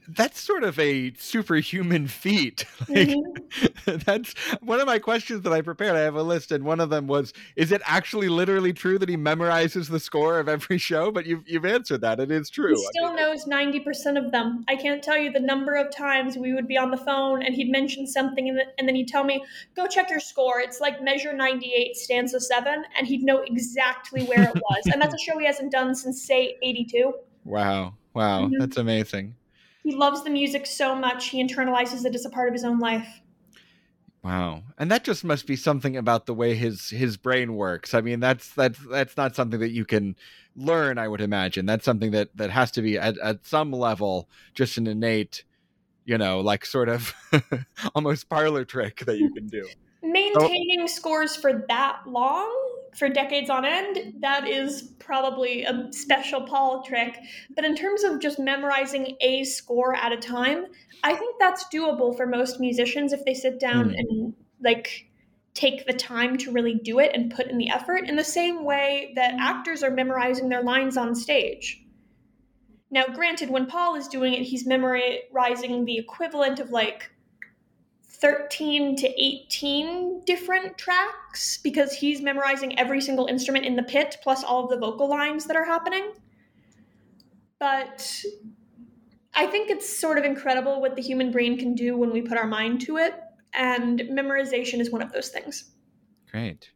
that's 0.08 0.40
sort 0.40 0.64
of 0.64 0.78
a 0.78 1.12
superhuman 1.14 2.08
feat. 2.08 2.64
Like, 2.88 3.08
mm-hmm. 3.08 3.70
That's 4.04 4.34
one 4.60 4.80
of 4.80 4.86
my 4.86 4.98
questions 4.98 5.42
that 5.42 5.52
I 5.52 5.60
prepared. 5.60 5.94
I 5.94 6.00
have 6.00 6.16
a 6.16 6.22
list, 6.22 6.50
and 6.50 6.64
one 6.64 6.80
of 6.80 6.90
them 6.90 7.06
was: 7.06 7.32
Is 7.56 7.72
it 7.72 7.82
actually 7.84 8.28
literally 8.28 8.72
true 8.72 8.98
that 8.98 9.08
he 9.08 9.16
memorizes 9.16 9.88
the 9.88 10.00
score 10.00 10.40
of 10.40 10.48
every 10.48 10.78
show? 10.78 11.10
But 11.10 11.26
you've 11.26 11.46
you've 11.46 11.64
answered 11.64 12.00
that. 12.00 12.18
It 12.20 12.30
is 12.30 12.50
true. 12.50 12.74
He 12.74 12.86
still 12.92 13.06
I 13.06 13.08
mean, 13.08 13.16
knows 13.16 13.46
ninety 13.46 13.80
percent 13.80 14.18
of 14.18 14.32
them. 14.32 14.64
I 14.68 14.76
can't 14.76 15.02
tell 15.02 15.16
you 15.16 15.30
the 15.30 15.40
number 15.40 15.74
of 15.74 15.94
times 15.94 16.36
we 16.36 16.52
would 16.52 16.66
be 16.66 16.78
on 16.78 16.90
the 16.90 16.96
phone 16.96 17.42
and 17.42 17.54
he'd 17.54 17.70
mention 17.70 18.06
something, 18.06 18.48
and, 18.48 18.60
and 18.78 18.88
then 18.88 18.94
he'd 18.94 19.08
tell 19.08 19.24
me, 19.24 19.44
"Go 19.76 19.86
check 19.86 20.10
your 20.10 20.20
score. 20.20 20.60
It's 20.60 20.80
like 20.80 21.02
measure 21.02 21.32
ninety-eight, 21.32 21.96
stanza 21.96 22.40
seven, 22.40 22.84
and 22.96 23.06
he'd 23.06 23.22
know 23.22 23.42
exactly 23.42 24.24
where 24.24 24.42
it 24.42 24.54
was. 24.54 24.86
and 24.92 25.00
that's 25.00 25.14
a 25.14 25.18
show 25.18 25.38
he 25.38 25.46
hasn't 25.46 25.70
done 25.70 25.94
since 25.94 26.22
say 26.26 26.56
eighty-two. 26.62 27.12
Wow. 27.44 27.94
Wow, 28.14 28.46
mm-hmm. 28.46 28.58
that's 28.58 28.76
amazing. 28.76 29.34
He 29.82 29.94
loves 29.94 30.22
the 30.24 30.30
music 30.30 30.66
so 30.66 30.94
much, 30.94 31.28
he 31.28 31.42
internalizes 31.42 32.04
it 32.04 32.14
as 32.14 32.24
a 32.24 32.30
part 32.30 32.48
of 32.48 32.54
his 32.54 32.64
own 32.64 32.78
life. 32.78 33.20
Wow. 34.22 34.64
And 34.76 34.90
that 34.90 35.04
just 35.04 35.24
must 35.24 35.46
be 35.46 35.56
something 35.56 35.96
about 35.96 36.26
the 36.26 36.34
way 36.34 36.54
his 36.54 36.90
his 36.90 37.16
brain 37.16 37.54
works. 37.54 37.94
I 37.94 38.02
mean, 38.02 38.20
that's 38.20 38.52
that's 38.52 38.78
that's 38.90 39.16
not 39.16 39.34
something 39.34 39.60
that 39.60 39.70
you 39.70 39.86
can 39.86 40.14
learn, 40.54 40.98
I 40.98 41.08
would 41.08 41.22
imagine. 41.22 41.64
That's 41.64 41.86
something 41.86 42.10
that 42.10 42.36
that 42.36 42.50
has 42.50 42.70
to 42.72 42.82
be 42.82 42.98
at, 42.98 43.16
at 43.18 43.46
some 43.46 43.72
level 43.72 44.28
just 44.52 44.76
an 44.76 44.86
innate, 44.86 45.44
you 46.04 46.18
know, 46.18 46.40
like 46.40 46.66
sort 46.66 46.90
of 46.90 47.14
almost 47.94 48.28
parlor 48.28 48.66
trick 48.66 49.04
that 49.06 49.18
you 49.18 49.32
can 49.32 49.46
do. 49.46 49.66
Maintaining 50.02 50.82
oh. 50.82 50.86
scores 50.86 51.36
for 51.36 51.64
that 51.68 52.02
long 52.06 52.79
for 52.94 53.08
decades 53.08 53.50
on 53.50 53.64
end, 53.64 54.14
that 54.20 54.48
is 54.48 54.92
probably 54.98 55.64
a 55.64 55.88
special 55.92 56.42
Paul 56.42 56.82
trick. 56.82 57.18
But 57.54 57.64
in 57.64 57.76
terms 57.76 58.04
of 58.04 58.20
just 58.20 58.38
memorizing 58.38 59.16
a 59.20 59.44
score 59.44 59.94
at 59.94 60.12
a 60.12 60.16
time, 60.16 60.66
I 61.02 61.14
think 61.14 61.36
that's 61.38 61.64
doable 61.72 62.16
for 62.16 62.26
most 62.26 62.60
musicians 62.60 63.12
if 63.12 63.24
they 63.24 63.34
sit 63.34 63.60
down 63.60 63.90
mm. 63.90 63.98
and 63.98 64.34
like 64.62 65.06
take 65.54 65.86
the 65.86 65.92
time 65.92 66.36
to 66.38 66.52
really 66.52 66.74
do 66.74 66.98
it 67.00 67.10
and 67.14 67.34
put 67.34 67.48
in 67.48 67.58
the 67.58 67.70
effort 67.70 68.08
in 68.08 68.16
the 68.16 68.24
same 68.24 68.64
way 68.64 69.12
that 69.16 69.34
actors 69.38 69.82
are 69.82 69.90
memorizing 69.90 70.48
their 70.48 70.62
lines 70.62 70.96
on 70.96 71.14
stage. 71.14 71.84
Now, 72.90 73.06
granted, 73.06 73.50
when 73.50 73.66
Paul 73.66 73.94
is 73.94 74.08
doing 74.08 74.34
it, 74.34 74.42
he's 74.42 74.66
memorizing 74.66 75.84
the 75.84 75.98
equivalent 75.98 76.58
of 76.58 76.70
like 76.70 77.10
13 78.10 78.96
to 78.96 79.22
18 79.22 80.24
different 80.24 80.76
tracks 80.76 81.58
because 81.62 81.94
he's 81.94 82.20
memorizing 82.20 82.78
every 82.78 83.00
single 83.00 83.26
instrument 83.26 83.64
in 83.64 83.76
the 83.76 83.82
pit 83.82 84.16
plus 84.22 84.42
all 84.42 84.64
of 84.64 84.70
the 84.70 84.76
vocal 84.76 85.08
lines 85.08 85.46
that 85.46 85.56
are 85.56 85.64
happening. 85.64 86.12
But 87.58 88.22
I 89.34 89.46
think 89.46 89.70
it's 89.70 89.88
sort 89.88 90.18
of 90.18 90.24
incredible 90.24 90.80
what 90.80 90.96
the 90.96 91.02
human 91.02 91.30
brain 91.30 91.56
can 91.56 91.74
do 91.74 91.96
when 91.96 92.10
we 92.10 92.20
put 92.20 92.36
our 92.36 92.46
mind 92.46 92.80
to 92.82 92.96
it, 92.96 93.14
and 93.54 94.00
memorization 94.00 94.80
is 94.80 94.90
one 94.90 95.02
of 95.02 95.12
those 95.12 95.28
things. 95.28 95.70
Great. 96.30 96.70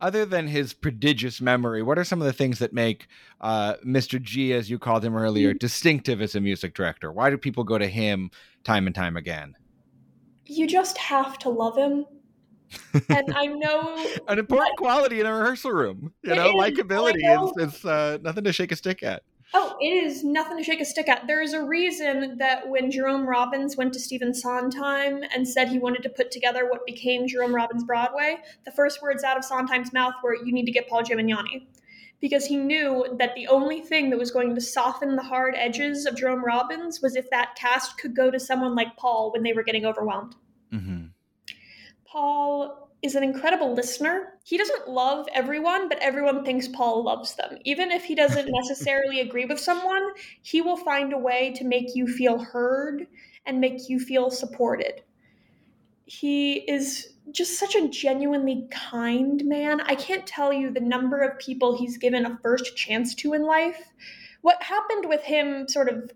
Other 0.00 0.24
than 0.24 0.46
his 0.46 0.74
prodigious 0.74 1.40
memory, 1.40 1.82
what 1.82 1.98
are 1.98 2.04
some 2.04 2.20
of 2.20 2.26
the 2.26 2.32
things 2.32 2.60
that 2.60 2.72
make 2.72 3.08
uh, 3.40 3.74
Mr. 3.84 4.22
G, 4.22 4.52
as 4.54 4.70
you 4.70 4.78
called 4.78 5.04
him 5.04 5.16
earlier, 5.16 5.50
mm-hmm. 5.50 5.58
distinctive 5.58 6.22
as 6.22 6.36
a 6.36 6.40
music 6.40 6.74
director? 6.74 7.10
Why 7.10 7.30
do 7.30 7.36
people 7.36 7.64
go 7.64 7.78
to 7.78 7.88
him 7.88 8.30
time 8.62 8.86
and 8.86 8.94
time 8.94 9.16
again? 9.16 9.56
You 10.48 10.66
just 10.66 10.98
have 10.98 11.38
to 11.40 11.50
love 11.50 11.76
him. 11.76 12.06
and 13.08 13.32
I 13.34 13.46
know 13.46 14.06
an 14.28 14.38
important 14.38 14.76
quality 14.76 15.20
in 15.20 15.26
a 15.26 15.32
rehearsal 15.32 15.72
room. 15.72 16.12
You 16.22 16.34
know, 16.34 16.48
is, 16.48 16.54
likability 16.54 17.22
know. 17.22 17.52
is, 17.56 17.74
is 17.74 17.84
uh, 17.84 18.18
nothing 18.22 18.44
to 18.44 18.52
shake 18.52 18.72
a 18.72 18.76
stick 18.76 19.02
at. 19.02 19.22
Oh, 19.54 19.76
it 19.80 19.86
is 19.86 20.24
nothing 20.24 20.58
to 20.58 20.62
shake 20.62 20.82
a 20.82 20.84
stick 20.84 21.08
at. 21.08 21.26
There 21.26 21.40
is 21.40 21.54
a 21.54 21.62
reason 21.62 22.36
that 22.36 22.68
when 22.68 22.90
Jerome 22.90 23.26
Robbins 23.26 23.78
went 23.78 23.94
to 23.94 24.00
Stephen 24.00 24.34
Sondheim 24.34 25.22
and 25.34 25.48
said 25.48 25.68
he 25.68 25.78
wanted 25.78 26.02
to 26.02 26.10
put 26.10 26.30
together 26.30 26.68
what 26.68 26.84
became 26.84 27.26
Jerome 27.26 27.54
Robbins 27.54 27.84
Broadway, 27.84 28.36
the 28.66 28.72
first 28.72 29.00
words 29.00 29.24
out 29.24 29.38
of 29.38 29.44
Sondheim's 29.44 29.92
mouth 29.94 30.14
were, 30.22 30.34
"You 30.34 30.52
need 30.52 30.66
to 30.66 30.72
get 30.72 30.88
Paul 30.88 31.02
Gemignani." 31.02 31.66
Because 32.20 32.46
he 32.46 32.56
knew 32.56 33.06
that 33.18 33.34
the 33.34 33.46
only 33.46 33.80
thing 33.80 34.10
that 34.10 34.18
was 34.18 34.30
going 34.30 34.54
to 34.54 34.60
soften 34.60 35.16
the 35.16 35.22
hard 35.22 35.54
edges 35.56 36.06
of 36.06 36.16
Jerome 36.16 36.44
Robbins 36.44 37.00
was 37.00 37.14
if 37.14 37.30
that 37.30 37.54
cast 37.56 37.98
could 37.98 38.16
go 38.16 38.30
to 38.30 38.40
someone 38.40 38.74
like 38.74 38.96
Paul 38.96 39.32
when 39.32 39.42
they 39.42 39.52
were 39.52 39.62
getting 39.62 39.86
overwhelmed. 39.86 40.34
Mm-hmm. 40.72 41.06
Paul 42.06 42.88
is 43.02 43.14
an 43.14 43.22
incredible 43.22 43.72
listener. 43.72 44.34
He 44.42 44.58
doesn't 44.58 44.88
love 44.88 45.28
everyone, 45.32 45.88
but 45.88 45.98
everyone 45.98 46.44
thinks 46.44 46.66
Paul 46.66 47.04
loves 47.04 47.36
them. 47.36 47.58
Even 47.64 47.92
if 47.92 48.04
he 48.04 48.14
doesn't 48.14 48.50
necessarily 48.52 49.20
agree 49.20 49.44
with 49.44 49.60
someone, 49.60 50.10
he 50.42 50.60
will 50.60 50.76
find 50.76 51.12
a 51.12 51.18
way 51.18 51.52
to 51.56 51.64
make 51.64 51.94
you 51.94 52.08
feel 52.08 52.38
heard 52.38 53.06
and 53.46 53.60
make 53.60 53.88
you 53.88 54.00
feel 54.00 54.30
supported. 54.30 55.02
He 56.06 56.54
is 56.70 57.14
just 57.32 57.58
such 57.58 57.74
a 57.74 57.88
genuinely 57.88 58.66
kind 58.70 59.44
man. 59.44 59.80
I 59.80 59.94
can't 59.94 60.26
tell 60.26 60.52
you 60.52 60.70
the 60.70 60.80
number 60.80 61.20
of 61.20 61.38
people 61.38 61.76
he's 61.76 61.98
given 61.98 62.26
a 62.26 62.38
first 62.42 62.76
chance 62.76 63.14
to 63.16 63.34
in 63.34 63.42
life. 63.44 63.92
What 64.42 64.62
happened 64.62 65.06
with 65.08 65.22
him 65.22 65.68
sort 65.68 65.88
of 65.88 66.10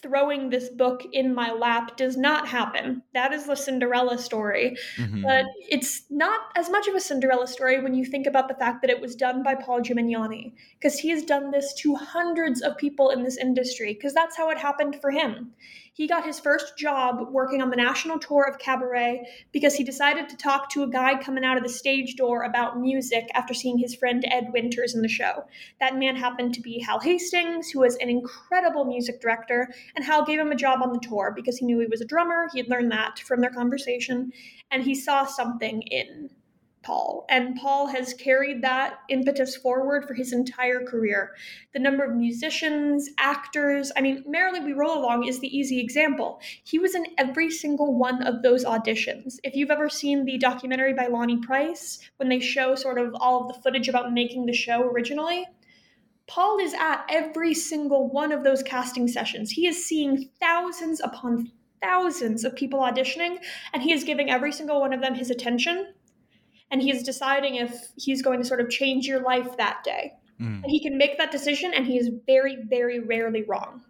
throwing 0.00 0.48
this 0.48 0.68
book 0.68 1.02
in 1.12 1.34
my 1.34 1.50
lap 1.50 1.96
does 1.96 2.16
not 2.16 2.46
happen. 2.46 3.02
That 3.14 3.32
is 3.32 3.46
the 3.46 3.56
Cinderella 3.56 4.16
story. 4.18 4.76
Mm-hmm. 4.96 5.22
But 5.22 5.46
it's 5.68 6.04
not 6.08 6.40
as 6.54 6.70
much 6.70 6.86
of 6.86 6.94
a 6.94 7.00
Cinderella 7.00 7.48
story 7.48 7.82
when 7.82 7.94
you 7.94 8.04
think 8.04 8.26
about 8.26 8.46
the 8.46 8.54
fact 8.54 8.80
that 8.82 8.90
it 8.90 9.00
was 9.00 9.16
done 9.16 9.42
by 9.42 9.56
Paul 9.56 9.80
Gemignani, 9.80 10.52
because 10.78 10.98
he 10.98 11.10
has 11.10 11.24
done 11.24 11.50
this 11.50 11.74
to 11.78 11.96
hundreds 11.96 12.62
of 12.62 12.76
people 12.76 13.10
in 13.10 13.24
this 13.24 13.36
industry, 13.36 13.94
because 13.94 14.14
that's 14.14 14.36
how 14.36 14.50
it 14.50 14.58
happened 14.58 14.98
for 15.00 15.10
him. 15.10 15.52
He 15.98 16.06
got 16.06 16.24
his 16.24 16.38
first 16.38 16.78
job 16.78 17.32
working 17.32 17.60
on 17.60 17.70
the 17.70 17.76
national 17.76 18.20
tour 18.20 18.44
of 18.44 18.60
Cabaret 18.60 19.26
because 19.50 19.74
he 19.74 19.82
decided 19.82 20.28
to 20.28 20.36
talk 20.36 20.70
to 20.70 20.84
a 20.84 20.88
guy 20.88 21.20
coming 21.20 21.42
out 21.42 21.56
of 21.56 21.64
the 21.64 21.68
stage 21.68 22.14
door 22.14 22.44
about 22.44 22.78
music 22.78 23.26
after 23.34 23.52
seeing 23.52 23.78
his 23.78 23.96
friend 23.96 24.24
Ed 24.30 24.52
Winters 24.52 24.94
in 24.94 25.02
the 25.02 25.08
show. 25.08 25.42
That 25.80 25.96
man 25.96 26.14
happened 26.14 26.54
to 26.54 26.60
be 26.60 26.78
Hal 26.78 27.00
Hastings, 27.00 27.70
who 27.70 27.80
was 27.80 27.96
an 27.96 28.08
incredible 28.08 28.84
music 28.84 29.20
director, 29.20 29.74
and 29.96 30.04
Hal 30.04 30.24
gave 30.24 30.38
him 30.38 30.52
a 30.52 30.56
job 30.56 30.82
on 30.82 30.92
the 30.92 31.00
tour 31.00 31.32
because 31.34 31.58
he 31.58 31.66
knew 31.66 31.80
he 31.80 31.86
was 31.86 32.00
a 32.00 32.06
drummer. 32.06 32.46
He 32.52 32.60
had 32.60 32.68
learned 32.68 32.92
that 32.92 33.18
from 33.18 33.40
their 33.40 33.50
conversation, 33.50 34.30
and 34.70 34.84
he 34.84 34.94
saw 34.94 35.24
something 35.26 35.82
in 35.82 36.30
Paul. 36.82 37.26
And 37.28 37.56
Paul 37.56 37.88
has 37.88 38.14
carried 38.14 38.62
that 38.62 39.00
impetus 39.08 39.56
forward 39.56 40.06
for 40.06 40.14
his 40.14 40.32
entire 40.32 40.84
career. 40.84 41.34
The 41.72 41.78
number 41.78 42.04
of 42.04 42.16
musicians, 42.16 43.08
actors, 43.18 43.92
I 43.96 44.00
mean, 44.00 44.24
Merrily 44.26 44.60
We 44.60 44.72
Roll 44.72 44.98
Along 44.98 45.26
is 45.26 45.40
the 45.40 45.56
easy 45.56 45.80
example. 45.80 46.40
He 46.64 46.78
was 46.78 46.94
in 46.94 47.06
every 47.18 47.50
single 47.50 47.94
one 47.94 48.22
of 48.22 48.42
those 48.42 48.64
auditions. 48.64 49.38
If 49.42 49.54
you've 49.54 49.70
ever 49.70 49.88
seen 49.88 50.24
the 50.24 50.38
documentary 50.38 50.94
by 50.94 51.08
Lonny 51.08 51.38
Price, 51.38 51.98
when 52.16 52.28
they 52.28 52.40
show 52.40 52.74
sort 52.74 52.98
of 52.98 53.14
all 53.20 53.42
of 53.42 53.48
the 53.48 53.60
footage 53.62 53.88
about 53.88 54.12
making 54.12 54.46
the 54.46 54.52
show 54.52 54.82
originally, 54.82 55.46
Paul 56.26 56.58
is 56.58 56.74
at 56.74 57.06
every 57.08 57.54
single 57.54 58.08
one 58.08 58.32
of 58.32 58.44
those 58.44 58.62
casting 58.62 59.08
sessions. 59.08 59.50
He 59.50 59.66
is 59.66 59.84
seeing 59.84 60.30
thousands 60.40 61.00
upon 61.00 61.50
thousands 61.80 62.44
of 62.44 62.54
people 62.56 62.80
auditioning, 62.80 63.38
and 63.72 63.82
he 63.82 63.92
is 63.92 64.04
giving 64.04 64.30
every 64.30 64.52
single 64.52 64.80
one 64.80 64.92
of 64.92 65.00
them 65.00 65.14
his 65.14 65.30
attention 65.30 65.94
and 66.70 66.82
he's 66.82 67.02
deciding 67.02 67.56
if 67.56 67.88
he's 67.96 68.22
going 68.22 68.40
to 68.40 68.46
sort 68.46 68.60
of 68.60 68.70
change 68.70 69.06
your 69.06 69.20
life 69.20 69.56
that 69.56 69.82
day. 69.84 70.12
Mm. 70.40 70.62
And 70.62 70.66
he 70.66 70.80
can 70.80 70.96
make 70.96 71.18
that 71.18 71.30
decision, 71.30 71.72
and 71.74 71.86
he 71.86 71.98
is 71.98 72.10
very, 72.26 72.58
very 72.68 73.00
rarely 73.00 73.42
wrong. 73.42 73.82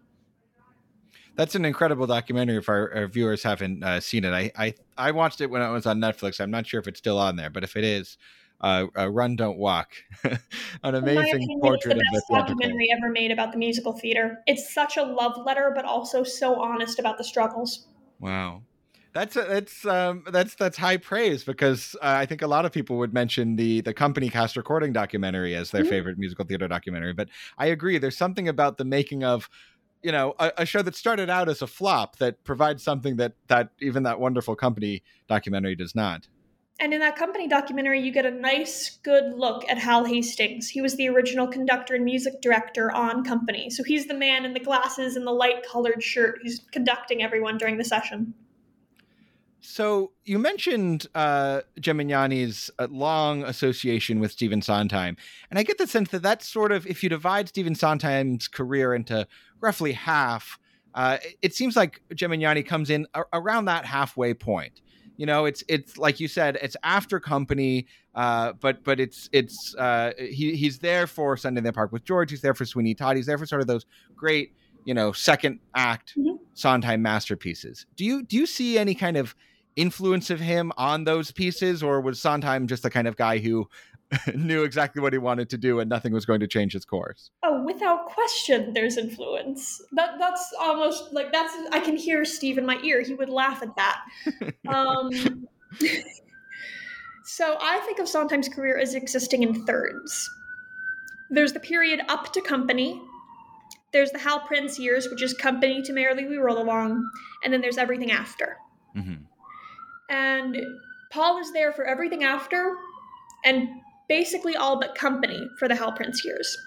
That's 1.35 1.55
an 1.55 1.63
incredible 1.63 2.07
documentary. 2.07 2.57
If 2.57 2.67
our, 2.67 2.93
our 2.93 3.07
viewers 3.07 3.43
haven't 3.43 3.83
uh, 3.83 3.99
seen 3.99 4.25
it, 4.25 4.33
I, 4.33 4.51
I 4.57 4.73
I 4.97 5.11
watched 5.11 5.41
it 5.41 5.49
when 5.49 5.61
it 5.61 5.69
was 5.69 5.85
on 5.85 5.99
Netflix. 5.99 6.41
I'm 6.41 6.51
not 6.51 6.67
sure 6.67 6.79
if 6.79 6.87
it's 6.87 6.99
still 6.99 7.17
on 7.17 7.37
there, 7.37 7.49
but 7.49 7.63
if 7.63 7.77
it 7.77 7.85
is, 7.85 8.17
uh, 8.59 8.87
uh, 8.97 9.09
"Run, 9.09 9.37
Don't 9.37 9.57
Walk," 9.57 9.91
an 10.23 10.95
amazing 10.95 11.35
opinion, 11.35 11.61
portrait 11.61 11.97
it's 11.97 12.27
the 12.27 12.35
of 12.35 12.47
the 12.47 12.53
documentary 12.53 12.89
ever 12.97 13.09
made 13.09 13.31
about 13.31 13.53
the 13.53 13.57
musical 13.57 13.93
theater. 13.93 14.39
It's 14.47 14.73
such 14.73 14.97
a 14.97 15.03
love 15.03 15.45
letter, 15.45 15.71
but 15.73 15.85
also 15.85 16.23
so 16.23 16.59
honest 16.59 16.99
about 16.99 17.17
the 17.17 17.23
struggles. 17.23 17.87
Wow. 18.19 18.63
That's 19.13 19.33
that's 19.33 19.85
um, 19.85 20.23
that's 20.31 20.55
that's 20.55 20.77
high 20.77 20.97
praise 20.97 21.43
because 21.43 21.95
uh, 22.01 22.13
I 22.17 22.25
think 22.27 22.43
a 22.43 22.47
lot 22.47 22.65
of 22.65 22.71
people 22.71 22.97
would 22.97 23.13
mention 23.13 23.55
the 23.55 23.81
the 23.81 23.93
company 23.93 24.29
cast 24.29 24.55
recording 24.55 24.93
documentary 24.93 25.55
as 25.55 25.71
their 25.71 25.83
Mhm. 25.83 25.89
favorite 25.89 26.17
musical 26.19 26.45
theater 26.45 26.67
documentary. 26.67 27.13
But 27.13 27.29
I 27.57 27.67
agree, 27.67 27.97
there's 27.97 28.17
something 28.17 28.47
about 28.47 28.77
the 28.77 28.85
making 28.85 29.23
of 29.23 29.49
you 30.03 30.11
know 30.11 30.35
a, 30.39 30.51
a 30.59 30.65
show 30.65 30.83
that 30.83 30.95
started 30.95 31.29
out 31.29 31.49
as 31.49 31.61
a 31.63 31.67
flop 31.67 32.17
that 32.17 32.43
provides 32.43 32.83
something 32.83 33.15
that 33.17 33.33
that 33.47 33.69
even 33.81 34.03
that 34.03 34.19
wonderful 34.19 34.55
company 34.55 35.01
documentary 35.27 35.75
does 35.75 35.95
not. 35.95 36.27
And 36.79 36.93
in 36.93 36.99
that 37.01 37.17
company 37.17 37.47
documentary, 37.47 37.99
you 37.99 38.13
get 38.13 38.25
a 38.25 38.31
nice, 38.31 38.99
good 39.03 39.33
look 39.35 39.67
at 39.67 39.77
Hal 39.77 40.05
Hastings. 40.05 40.69
He 40.69 40.79
was 40.81 40.95
the 40.95 41.09
original 41.09 41.45
conductor 41.45 41.95
and 41.95 42.05
music 42.05 42.41
director 42.41 42.89
on 42.91 43.25
Company. 43.25 43.69
So 43.69 43.83
he's 43.83 44.05
the 44.07 44.13
man 44.13 44.45
in 44.45 44.53
the 44.53 44.61
glasses 44.61 45.17
and 45.17 45.27
the 45.27 45.31
light 45.31 45.65
colored 45.69 46.01
shirt 46.01 46.39
who's 46.41 46.61
conducting 46.71 47.21
everyone 47.21 47.57
during 47.57 47.77
the 47.77 47.83
session. 47.83 48.33
So 49.61 50.11
you 50.23 50.39
mentioned 50.39 51.07
uh, 51.15 51.61
Gemignani's 51.81 52.71
uh, 52.79 52.87
long 52.89 53.43
association 53.43 54.19
with 54.19 54.31
Stephen 54.31 54.61
Sondheim, 54.61 55.17
and 55.49 55.59
I 55.59 55.63
get 55.63 55.77
the 55.77 55.87
sense 55.87 56.09
that 56.11 56.21
that's 56.21 56.47
sort 56.47 56.71
of 56.71 56.87
if 56.87 57.03
you 57.03 57.09
divide 57.09 57.49
Stephen 57.49 57.75
Sondheim's 57.75 58.47
career 58.47 58.93
into 58.93 59.27
roughly 59.59 59.91
half, 59.91 60.57
uh, 60.95 61.17
it- 61.21 61.35
it 61.41 61.53
seems 61.55 61.75
like 61.75 62.01
Gemignani 62.15 62.65
comes 62.65 62.89
in 62.89 63.05
a- 63.13 63.23
around 63.33 63.65
that 63.65 63.85
halfway 63.85 64.33
point. 64.33 64.81
You 65.17 65.25
know, 65.25 65.43
it's 65.43 65.61
it's 65.67 65.97
like 65.97 66.21
you 66.21 66.29
said, 66.29 66.57
it's 66.61 66.77
after 66.81 67.19
Company, 67.19 67.87
uh, 68.15 68.53
but 68.53 68.85
but 68.85 69.01
it's 69.01 69.29
it's 69.33 69.75
uh, 69.77 70.13
he 70.17 70.55
he's 70.55 70.79
there 70.79 71.05
for 71.05 71.35
Sunday 71.35 71.57
in 71.59 71.65
the 71.65 71.73
Park 71.73 71.91
with 71.91 72.05
George. 72.05 72.31
He's 72.31 72.41
there 72.41 72.53
for 72.53 72.63
Sweeney 72.65 72.95
Todd. 72.95 73.17
He's 73.17 73.25
there 73.25 73.37
for 73.37 73.45
sort 73.45 73.59
of 73.59 73.67
those 73.67 73.85
great 74.15 74.53
you 74.85 74.93
know 74.93 75.11
second 75.11 75.59
act 75.75 76.13
Mhm. 76.17 76.39
Sondheim 76.53 77.01
masterpieces. 77.01 77.85
Do 77.97 78.05
you 78.05 78.23
do 78.23 78.37
you 78.37 78.45
see 78.45 78.77
any 78.77 78.95
kind 78.95 79.17
of 79.17 79.35
influence 79.75 80.29
of 80.29 80.39
him 80.39 80.71
on 80.77 81.03
those 81.03 81.31
pieces, 81.31 81.81
or 81.83 82.01
was 82.01 82.19
Sondheim 82.19 82.67
just 82.67 82.83
the 82.83 82.89
kind 82.89 83.07
of 83.07 83.15
guy 83.15 83.37
who 83.39 83.67
knew 84.35 84.63
exactly 84.63 85.01
what 85.01 85.13
he 85.13 85.19
wanted 85.19 85.49
to 85.49 85.57
do 85.57 85.79
and 85.79 85.89
nothing 85.89 86.13
was 86.13 86.25
going 86.25 86.39
to 86.39 86.47
change 86.47 86.73
his 86.73 86.85
course? 86.85 87.31
Oh, 87.43 87.63
without 87.63 88.07
question, 88.07 88.73
there's 88.73 88.97
influence. 88.97 89.81
That 89.91 90.19
that's 90.19 90.53
almost 90.59 91.13
like 91.13 91.31
that's. 91.31 91.53
I 91.71 91.79
can 91.79 91.95
hear 91.95 92.25
Steve 92.25 92.57
in 92.57 92.65
my 92.65 92.79
ear. 92.83 93.01
He 93.01 93.13
would 93.13 93.29
laugh 93.29 93.61
at 93.61 93.75
that. 93.75 94.01
Um, 94.67 95.09
so 97.23 97.57
I 97.59 97.79
think 97.79 97.97
of 97.97 98.07
Sondheim's 98.07 98.49
career 98.49 98.77
as 98.77 98.93
existing 98.93 99.41
in 99.41 99.65
thirds. 99.65 100.29
There's 101.31 101.53
the 101.53 101.59
period 101.59 102.01
up 102.07 102.31
to 102.33 102.41
Company. 102.41 103.01
There's 103.91 104.11
the 104.11 104.19
Hal 104.19 104.41
Prince 104.41 104.77
years, 104.77 105.09
which 105.09 105.23
is 105.23 105.33
Company 105.33 105.81
to 105.83 105.93
Merrily 105.93 106.27
We 106.27 106.37
Roll 106.37 106.61
Along, 106.61 107.09
and 107.43 107.51
then 107.51 107.61
there's 107.61 107.77
everything 107.77 108.11
after. 108.11 108.57
Mm-hmm. 108.95 109.23
And 110.09 110.57
Paul 111.11 111.39
is 111.39 111.51
there 111.53 111.71
for 111.71 111.85
everything 111.85 112.23
after, 112.23 112.75
and 113.45 113.69
basically 114.07 114.55
all 114.55 114.79
but 114.79 114.95
company 114.95 115.47
for 115.57 115.67
the 115.67 115.75
Hal 115.75 115.91
Prince 115.91 116.25
years. 116.25 116.57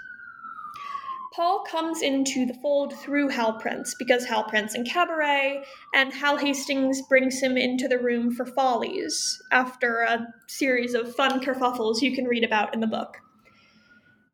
Paul 1.33 1.65
comes 1.65 2.03
into 2.03 2.45
the 2.45 2.55
fold 2.55 2.95
through 2.99 3.29
Hal 3.29 3.55
Prince 3.55 3.95
because 3.95 4.27
Hal 4.27 4.45
Prince 4.45 4.75
and 4.75 4.87
Cabaret, 4.87 5.65
and 5.95 6.13
Hal 6.13 6.37
Hastings 6.37 7.01
brings 7.03 7.41
him 7.41 7.57
into 7.57 7.89
the 7.89 7.99
room 7.99 8.33
for 8.33 8.45
Follies 8.45 9.43
after 9.51 10.03
a 10.03 10.27
series 10.47 10.93
of 10.93 11.15
fun 11.17 11.41
kerfuffles 11.41 12.03
you 12.03 12.15
can 12.15 12.27
read 12.27 12.45
about 12.45 12.75
in 12.75 12.81
the 12.81 12.87
book. 12.87 13.17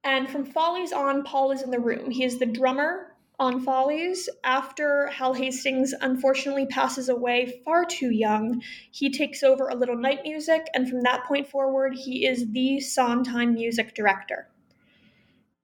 And 0.03 0.29
from 0.29 0.45
Follies 0.45 0.93
on, 0.93 1.23
Paul 1.23 1.53
is 1.53 1.63
in 1.63 1.71
the 1.71 1.79
room. 1.79 2.11
He 2.11 2.25
is 2.25 2.39
the 2.39 2.47
drummer 2.47 3.08
on 3.39 3.61
Follies. 3.61 4.29
After 4.45 5.07
Hal 5.09 5.35
Hastings 5.35 5.95
unfortunately 6.01 6.67
passes 6.67 7.09
away 7.09 7.61
far 7.65 7.85
too 7.85 8.11
young, 8.11 8.63
he 8.91 9.11
takes 9.11 9.43
over 9.43 9.69
a 9.69 9.77
little 9.77 9.97
night 9.97 10.21
music, 10.25 10.67
and 10.75 10.89
from 10.89 11.03
that 11.03 11.25
point 11.25 11.49
forward, 11.49 11.95
he 11.95 12.27
is 12.27 12.51
the 12.53 12.81
Sondheim 12.81 13.55
music 13.55 13.95
director. 13.95 14.49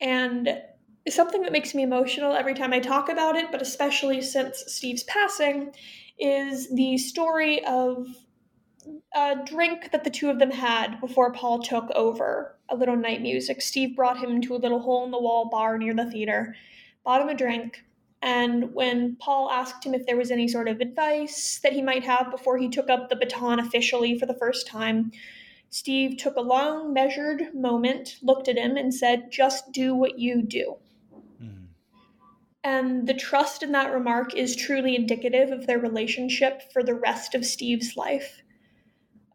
And 0.01 0.63
something 1.09 1.43
that 1.43 1.53
makes 1.53 1.75
me 1.75 1.83
emotional 1.83 2.35
every 2.35 2.55
time 2.55 2.73
I 2.73 2.81
talk 2.81 3.09
about 3.09 3.37
it, 3.37 3.51
but 3.51 3.61
especially 3.61 4.23
since 4.23 4.65
Steve's 4.67 5.03
passing, 5.05 5.73
is 6.19 6.73
the 6.75 6.97
story 6.97 7.65
of 7.65 8.07
a 9.15 9.37
drink 9.45 9.91
that 9.93 10.05
the 10.05 10.11
two 10.11 10.31
of 10.31 10.39
them 10.39 10.51
had 10.51 11.01
before 11.01 11.33
Paul 11.33 11.61
took 11.61 11.91
over 11.93 12.59
a 12.69 12.77
little 12.77 12.97
night 12.97 13.23
music. 13.23 13.61
Steve 13.61 13.97
brought 13.97 14.19
him 14.19 14.41
to 14.43 14.55
a 14.55 14.59
little 14.59 14.81
hole 14.81 15.05
in 15.05 15.11
the 15.11 15.21
wall 15.21 15.49
bar 15.51 15.79
near 15.79 15.95
the 15.95 16.11
theater, 16.11 16.55
bought 17.05 17.21
him 17.21 17.29
a 17.29 17.35
drink, 17.35 17.85
and 18.25 18.73
when 18.73 19.17
Paul 19.17 19.51
asked 19.51 19.85
him 19.85 19.93
if 19.93 20.07
there 20.07 20.17
was 20.17 20.31
any 20.31 20.49
sort 20.49 20.67
of 20.67 20.81
advice 20.81 21.61
that 21.63 21.75
he 21.75 21.83
might 21.83 22.05
have 22.05 22.31
before 22.31 22.57
he 22.57 22.71
took 22.71 22.89
up 22.89 23.11
the 23.11 23.17
baton 23.17 23.59
officially 23.59 24.19
for 24.19 24.25
the 24.25 24.33
first 24.33 24.67
time, 24.67 25.13
Steve 25.69 26.17
took 26.17 26.37
a 26.37 26.41
long, 26.41 26.95
measured 26.95 27.53
moment, 27.53 28.17
looked 28.23 28.49
at 28.49 28.57
him, 28.57 28.77
and 28.77 28.95
said, 28.95 29.31
Just 29.31 29.73
do 29.73 29.95
what 29.95 30.19
you 30.19 30.41
do. 30.41 30.77
Hmm. 31.39 31.65
And 32.63 33.07
the 33.07 33.13
trust 33.13 33.63
in 33.63 33.73
that 33.73 33.93
remark 33.93 34.35
is 34.35 34.57
truly 34.57 34.97
indicative 34.97 35.51
of 35.51 35.67
their 35.67 35.81
relationship 35.81 36.73
for 36.73 36.83
the 36.85 36.95
rest 36.95 37.35
of 37.35 37.45
Steve's 37.45 37.97
life. 37.97 38.44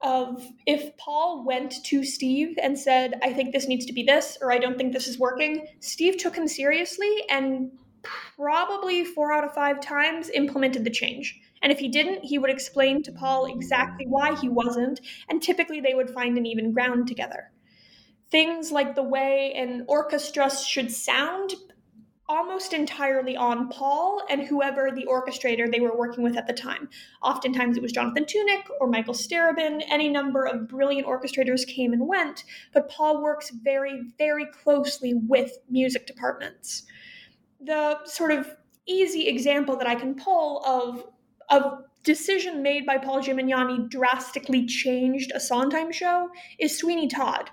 Of 0.01 0.47
if 0.65 0.95
Paul 0.97 1.43
went 1.45 1.83
to 1.85 2.05
Steve 2.05 2.57
and 2.62 2.79
said, 2.79 3.19
I 3.21 3.33
think 3.33 3.51
this 3.51 3.67
needs 3.67 3.85
to 3.85 3.93
be 3.93 4.03
this, 4.03 4.38
or 4.41 4.51
I 4.51 4.57
don't 4.57 4.77
think 4.77 4.93
this 4.93 5.07
is 5.07 5.19
working, 5.19 5.67
Steve 5.81 6.17
took 6.17 6.35
him 6.35 6.47
seriously 6.47 7.23
and 7.29 7.71
probably 8.01 9.03
four 9.03 9.33
out 9.33 9.43
of 9.43 9.53
five 9.53 9.81
times 9.81 10.29
implemented 10.29 10.85
the 10.85 10.89
change. 10.89 11.39
And 11.62 11.71
if 11.71 11.79
he 11.79 11.89
didn't, 11.89 12.23
he 12.23 12.38
would 12.38 12.49
explain 12.49 13.03
to 13.03 13.12
Paul 13.12 13.45
exactly 13.45 14.05
why 14.07 14.35
he 14.35 14.47
wasn't, 14.47 15.01
and 15.27 15.41
typically 15.41 15.81
they 15.81 15.93
would 15.93 16.09
find 16.09 16.38
an 16.38 16.45
even 16.45 16.71
ground 16.71 17.07
together. 17.07 17.51
Things 18.31 18.71
like 18.71 18.95
the 18.95 19.03
way 19.03 19.53
an 19.55 19.85
orchestra 19.88 20.49
should 20.49 20.91
sound 20.91 21.55
almost 22.29 22.73
entirely 22.73 23.35
on 23.35 23.69
Paul 23.69 24.21
and 24.29 24.43
whoever 24.43 24.91
the 24.91 25.07
orchestrator 25.07 25.69
they 25.69 25.79
were 25.79 25.97
working 25.97 26.23
with 26.23 26.37
at 26.37 26.45
the 26.45 26.53
time. 26.53 26.87
Oftentimes 27.23 27.75
it 27.75 27.81
was 27.81 27.91
Jonathan 27.91 28.23
Tunick 28.23 28.69
or 28.79 28.87
Michael 28.87 29.15
Starobin. 29.15 29.83
Any 29.89 30.09
number 30.09 30.45
of 30.45 30.69
brilliant 30.69 31.07
orchestrators 31.07 31.65
came 31.65 31.91
and 31.91 32.07
went, 32.07 32.43
but 32.71 32.87
Paul 32.87 33.23
works 33.23 33.49
very, 33.49 34.03
very 34.19 34.45
closely 34.45 35.15
with 35.15 35.57
music 35.69 36.05
departments. 36.05 36.83
The 37.59 38.05
sort 38.05 38.31
of 38.31 38.55
easy 38.85 39.27
example 39.27 39.75
that 39.77 39.87
I 39.87 39.95
can 39.95 40.13
pull 40.13 40.63
of 40.65 41.05
a 41.49 41.79
decision 42.03 42.61
made 42.61 42.85
by 42.85 42.99
Paul 42.99 43.21
Gemignani 43.21 43.89
drastically 43.89 44.67
changed 44.67 45.31
a 45.33 45.39
Sondheim 45.39 45.91
show 45.91 46.29
is 46.59 46.77
Sweeney 46.77 47.07
Todd. 47.07 47.49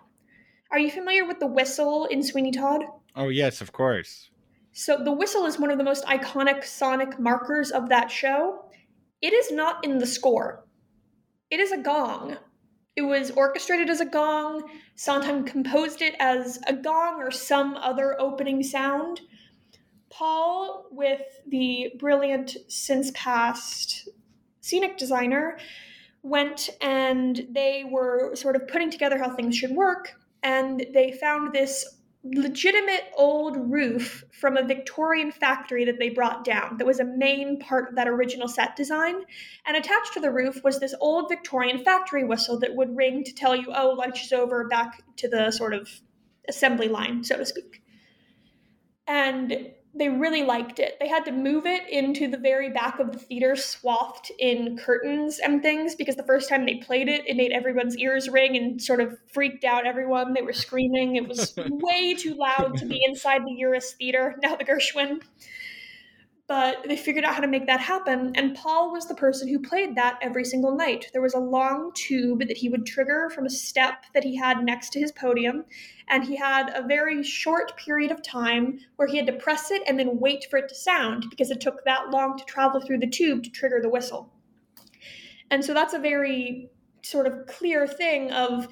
Are 0.71 0.79
you 0.79 0.91
familiar 0.91 1.25
with 1.25 1.41
the 1.41 1.47
whistle 1.47 2.05
in 2.05 2.23
Sweeney 2.23 2.53
Todd? 2.53 2.85
Oh 3.15 3.29
yes, 3.29 3.63
of 3.63 3.73
course. 3.73 4.31
So 4.79 4.99
the 5.03 5.11
whistle 5.11 5.47
is 5.47 5.59
one 5.59 5.71
of 5.71 5.79
the 5.79 5.85
most 5.85 6.05
iconic 6.05 6.63
sonic 6.63 7.19
markers 7.19 7.71
of 7.71 7.89
that 7.89 8.11
show. 8.11 8.67
It 9.23 9.33
is 9.33 9.51
not 9.51 9.83
in 9.83 9.97
the 9.97 10.07
score. 10.07 10.67
It 11.51 11.61
is 11.61 11.73
a 11.73 11.79
gong. 11.79 12.37
It 12.95 13.01
was 13.01 13.31
orchestrated 13.31 13.89
as 13.89 14.03
a 14.03 14.05
gong. 14.05 14.69
Sondheim 14.95 15.45
composed 15.45 16.03
it 16.03 16.15
as 16.21 16.61
a 16.67 16.75
gong 16.75 17.23
or 17.23 17.31
some 17.31 17.77
other 17.77 18.21
opening 18.21 18.63
sound. 18.63 19.23
Paul, 20.11 20.89
with 20.91 21.23
the 21.49 21.93
brilliant 21.99 22.55
since 22.69 23.11
past 23.15 24.11
scenic 24.61 24.99
designer, 24.99 25.57
went 26.23 26.69
and 26.83 27.47
they 27.51 27.85
were 27.91 28.37
sort 28.37 28.57
of 28.57 28.69
putting 28.69 28.91
together 28.91 29.17
how 29.17 29.35
things 29.35 29.57
should 29.57 29.71
work, 29.71 30.13
and 30.43 30.85
they 30.93 31.13
found 31.13 31.55
this 31.55 31.96
legitimate 32.35 33.05
old 33.17 33.57
roof 33.71 34.25
from 34.33 34.57
a 34.57 34.65
Victorian 34.65 35.31
factory 35.31 35.85
that 35.85 35.99
they 35.99 36.09
brought 36.09 36.45
down 36.45 36.79
that 36.79 36.87
was 36.87 37.01
a 37.01 37.05
main 37.05 37.59
part 37.59 37.89
of 37.89 37.97
that 37.97 38.09
original 38.09 38.49
set 38.49 38.77
design. 38.77 39.17
And 39.67 39.77
attached 39.77 40.15
to 40.15 40.21
the 40.21 40.31
roof 40.31 40.63
was 40.65 40.81
this 40.81 40.95
old 41.01 41.29
Victorian 41.29 41.85
factory 41.85 42.25
whistle 42.25 42.59
that 42.61 42.75
would 42.75 42.97
ring 42.97 43.25
to 43.25 43.35
tell 43.35 43.55
you, 43.55 43.73
oh, 43.75 43.91
lunch 43.91 44.25
is 44.25 44.33
over, 44.33 44.67
back 44.69 45.03
to 45.17 45.29
the 45.29 45.51
sort 45.51 45.75
of 45.75 45.89
assembly 46.49 46.89
line, 46.89 47.25
so 47.25 47.37
to 47.37 47.47
speak. 47.47 47.83
And 49.07 49.71
they 49.99 50.09
really 50.09 50.43
liked 50.43 50.79
it. 50.79 50.97
They 51.01 51.09
had 51.09 51.25
to 51.25 51.33
move 51.33 51.67
it 51.67 51.89
into 51.89 52.29
the 52.29 52.37
very 52.37 52.71
back 52.71 52.99
of 52.99 53.13
the 53.13 53.19
theater, 53.19 53.57
swathed 53.57 54.31
in 54.39 54.77
curtains 54.77 55.39
and 55.39 55.63
things, 55.63 55.95
because 55.95 56.17
the 56.17 56.23
first 56.23 56.49
time 56.49 56.67
they 56.67 56.77
played 56.77 57.09
it, 57.09 57.27
it 57.27 57.37
made 57.37 57.53
everyone's 57.53 57.97
ears 57.97 58.29
ring 58.29 58.57
and 58.57 58.81
sort 58.81 59.01
of 59.01 59.19
freaked 59.33 59.65
out 59.65 59.87
everyone. 59.87 60.35
They 60.35 60.43
were 60.43 60.53
screaming. 60.53 61.17
It 61.17 61.27
was 61.27 61.55
way 61.69 62.15
too 62.15 62.35
loud 62.35 62.77
to 62.79 62.87
be 62.87 63.01
inside 63.07 63.43
the 63.43 63.57
Uris 63.63 63.93
Theater, 63.97 64.37
now 64.43 64.57
the 64.57 64.65
Gershwin. 64.65 65.21
But 66.49 66.85
they 66.87 66.97
figured 66.97 67.25
out 67.25 67.35
how 67.35 67.41
to 67.41 67.49
make 67.49 67.67
that 67.67 67.81
happen. 67.81 68.31
And 68.37 68.55
Paul 68.55 68.93
was 68.93 69.07
the 69.07 69.17
person 69.17 69.49
who 69.49 69.59
played 69.59 69.97
that 69.97 70.19
every 70.23 70.45
single 70.45 70.77
night. 70.77 71.11
There 71.13 71.23
was 71.23 71.35
a 71.35 71.41
long 71.41 71.91
tube 71.95 72.47
that 72.47 72.57
he 72.57 72.69
would 72.69 72.87
trigger 72.87 73.29
from 73.31 73.47
a 73.47 73.51
step 73.51 74.05
that 74.15 74.23
he 74.23 74.37
had 74.37 74.63
next 74.63 74.91
to 74.91 75.01
his 75.01 75.11
podium. 75.11 75.65
And 76.09 76.23
he 76.23 76.37
had 76.37 76.71
a 76.73 76.87
very 76.87 77.25
short 77.25 77.77
period 77.77 78.13
of 78.13 78.23
time 78.23 78.79
where 78.95 79.09
he 79.09 79.17
had 79.17 79.27
to 79.27 79.33
press 79.33 79.73
it 79.73 79.83
and 79.89 79.99
then 79.99 80.21
wait 80.21 80.47
for 80.49 80.57
it 80.57 80.69
to 80.69 80.75
sound 80.75 81.27
because 81.31 81.51
it 81.51 81.61
took 81.61 81.85
that 81.85 82.11
long 82.11 82.39
to 82.39 82.45
travel 82.45 82.81
through 82.81 82.99
the 82.99 83.11
tube 83.11 83.43
to 83.43 83.51
trigger 83.51 83.81
the 83.83 83.89
whistle. 83.89 84.33
And 85.51 85.65
so 85.65 85.75
that's 85.75 85.95
a 85.95 85.99
very 85.99 86.71
sort 87.03 87.27
of 87.27 87.47
clear 87.47 87.89
thing 87.89 88.31
of 88.31 88.69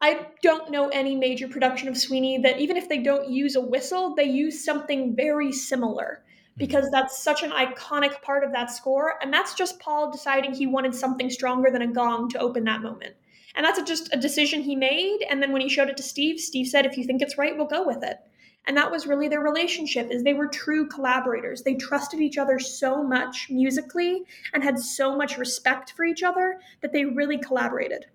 I 0.00 0.28
don't 0.42 0.70
know 0.70 0.88
any 0.88 1.16
major 1.16 1.46
production 1.48 1.88
of 1.88 1.96
Sweeney 1.96 2.38
that 2.38 2.58
even 2.60 2.76
if 2.76 2.88
they 2.88 2.98
don't 2.98 3.28
use 3.28 3.56
a 3.56 3.60
whistle, 3.60 4.14
they 4.14 4.24
use 4.24 4.64
something 4.64 5.14
very 5.14 5.52
similar 5.52 6.22
because 6.56 6.84
mm-hmm. 6.84 6.92
that's 6.92 7.22
such 7.22 7.42
an 7.42 7.50
iconic 7.50 8.20
part 8.22 8.44
of 8.44 8.52
that 8.52 8.70
score. 8.70 9.14
And 9.22 9.32
that's 9.32 9.54
just 9.54 9.80
Paul 9.80 10.10
deciding 10.10 10.54
he 10.54 10.66
wanted 10.66 10.94
something 10.94 11.30
stronger 11.30 11.70
than 11.70 11.82
a 11.82 11.92
gong 11.92 12.28
to 12.30 12.38
open 12.38 12.64
that 12.64 12.82
moment. 12.82 13.14
And 13.54 13.64
that's 13.64 13.78
a, 13.78 13.84
just 13.84 14.12
a 14.14 14.18
decision 14.18 14.62
he 14.62 14.76
made. 14.76 15.24
And 15.28 15.42
then 15.42 15.52
when 15.52 15.62
he 15.62 15.68
showed 15.68 15.88
it 15.88 15.96
to 15.96 16.02
Steve, 16.02 16.40
Steve 16.40 16.68
said, 16.68 16.86
if 16.86 16.96
you 16.96 17.04
think 17.04 17.22
it's 17.22 17.38
right, 17.38 17.56
we'll 17.56 17.66
go 17.66 17.86
with 17.86 18.02
it. 18.02 18.18
And 18.66 18.76
that 18.76 18.90
was 18.90 19.06
really 19.06 19.28
their 19.28 19.40
relationship 19.40 20.10
is 20.10 20.22
they 20.22 20.34
were 20.34 20.46
true 20.46 20.86
collaborators. 20.86 21.62
They 21.62 21.74
trusted 21.74 22.20
each 22.20 22.38
other 22.38 22.58
so 22.58 23.02
much 23.02 23.48
musically 23.50 24.24
and 24.52 24.62
had 24.62 24.78
so 24.78 25.16
much 25.16 25.38
respect 25.38 25.94
for 25.96 26.04
each 26.04 26.22
other 26.22 26.60
that 26.82 26.92
they 26.92 27.04
really 27.04 27.38
collaborated. 27.38 28.06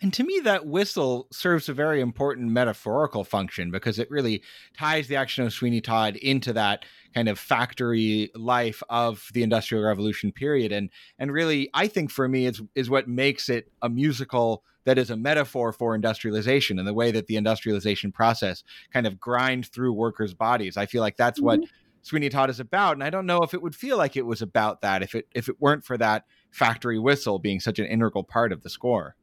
And 0.00 0.12
to 0.14 0.24
me, 0.24 0.40
that 0.44 0.66
whistle 0.66 1.26
serves 1.32 1.68
a 1.68 1.74
very 1.74 2.00
important 2.00 2.50
metaphorical 2.50 3.24
function 3.24 3.70
because 3.70 3.98
it 3.98 4.10
really 4.10 4.42
ties 4.76 5.08
the 5.08 5.16
action 5.16 5.44
of 5.44 5.52
Sweeney 5.52 5.80
Todd 5.80 6.16
into 6.16 6.52
that 6.52 6.84
kind 7.14 7.28
of 7.28 7.38
factory 7.38 8.30
life 8.34 8.82
of 8.88 9.28
the 9.32 9.42
Industrial 9.42 9.84
Revolution 9.84 10.32
period. 10.32 10.72
And 10.72 10.90
and 11.18 11.32
really, 11.32 11.70
I 11.74 11.88
think 11.88 12.10
for 12.10 12.28
me, 12.28 12.46
is 12.46 12.62
is 12.74 12.90
what 12.90 13.08
makes 13.08 13.48
it 13.48 13.70
a 13.82 13.88
musical 13.88 14.62
that 14.84 14.98
is 14.98 15.10
a 15.10 15.16
metaphor 15.16 15.72
for 15.72 15.94
industrialization 15.94 16.78
and 16.78 16.88
the 16.88 16.94
way 16.94 17.10
that 17.10 17.26
the 17.26 17.36
industrialization 17.36 18.10
process 18.10 18.62
kind 18.92 19.06
of 19.06 19.20
grind 19.20 19.66
through 19.66 19.92
workers' 19.92 20.32
bodies. 20.32 20.76
I 20.76 20.86
feel 20.86 21.02
like 21.02 21.16
that's 21.16 21.38
mm-hmm. 21.38 21.60
what 21.60 21.60
Sweeney 22.02 22.30
Todd 22.30 22.48
is 22.48 22.60
about. 22.60 22.94
And 22.94 23.04
I 23.04 23.10
don't 23.10 23.26
know 23.26 23.42
if 23.42 23.52
it 23.52 23.60
would 23.60 23.74
feel 23.74 23.98
like 23.98 24.16
it 24.16 24.24
was 24.24 24.40
about 24.40 24.80
that 24.82 25.02
if 25.02 25.14
it 25.14 25.26
if 25.34 25.48
it 25.48 25.60
weren't 25.60 25.84
for 25.84 25.98
that 25.98 26.24
factory 26.50 26.98
whistle 26.98 27.38
being 27.38 27.60
such 27.60 27.78
an 27.78 27.86
integral 27.86 28.24
part 28.24 28.52
of 28.52 28.62
the 28.62 28.70
score 28.70 29.16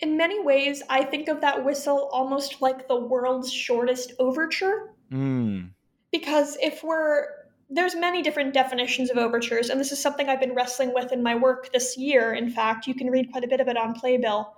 in 0.00 0.16
many 0.16 0.40
ways, 0.40 0.82
I 0.88 1.04
think 1.04 1.28
of 1.28 1.40
that 1.40 1.64
whistle 1.64 2.10
almost 2.12 2.60
like 2.60 2.88
the 2.88 2.98
world's 2.98 3.52
shortest 3.52 4.12
overture. 4.18 4.90
Mm. 5.10 5.70
Because 6.14 6.56
if 6.62 6.84
we're 6.84 7.26
there's 7.68 7.96
many 7.96 8.22
different 8.22 8.54
definitions 8.54 9.10
of 9.10 9.16
overtures, 9.16 9.68
and 9.68 9.80
this 9.80 9.90
is 9.90 10.00
something 10.00 10.28
I've 10.28 10.38
been 10.38 10.54
wrestling 10.54 10.94
with 10.94 11.10
in 11.10 11.24
my 11.24 11.34
work 11.34 11.72
this 11.72 11.96
year. 11.96 12.32
In 12.32 12.48
fact, 12.48 12.86
you 12.86 12.94
can 12.94 13.10
read 13.10 13.32
quite 13.32 13.42
a 13.42 13.48
bit 13.48 13.58
of 13.58 13.66
it 13.66 13.76
on 13.76 13.94
Playbill. 13.94 14.54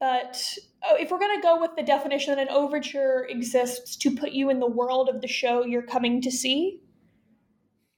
But 0.00 0.42
oh, 0.82 0.96
if 0.96 1.10
we're 1.10 1.18
going 1.18 1.36
to 1.36 1.42
go 1.42 1.60
with 1.60 1.72
the 1.76 1.82
definition 1.82 2.34
that 2.34 2.40
an 2.40 2.48
overture 2.48 3.26
exists 3.28 3.96
to 3.96 4.16
put 4.16 4.32
you 4.32 4.48
in 4.48 4.60
the 4.60 4.66
world 4.66 5.10
of 5.10 5.20
the 5.20 5.28
show 5.28 5.62
you're 5.62 5.82
coming 5.82 6.22
to 6.22 6.30
see, 6.30 6.80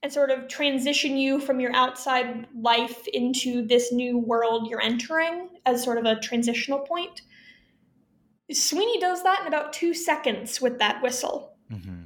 and 0.03 0.11
sort 0.11 0.29
of 0.29 0.49
transition 0.49 1.15
you 1.15 1.39
from 1.39 1.61
your 1.61 1.73
outside 1.73 2.45
life 2.59 3.07
into 3.13 3.65
this 3.65 3.93
new 3.93 4.17
world 4.17 4.67
you're 4.69 4.81
entering 4.81 5.47
as 5.65 5.81
sort 5.81 5.97
of 5.97 6.03
a 6.03 6.19
transitional 6.19 6.79
point. 6.79 7.21
Sweeney 8.51 8.99
does 8.99 9.23
that 9.23 9.41
in 9.41 9.47
about 9.47 9.71
two 9.71 9.93
seconds 9.93 10.59
with 10.59 10.79
that 10.79 11.01
whistle. 11.01 11.55
Mm-hmm. 11.71 12.03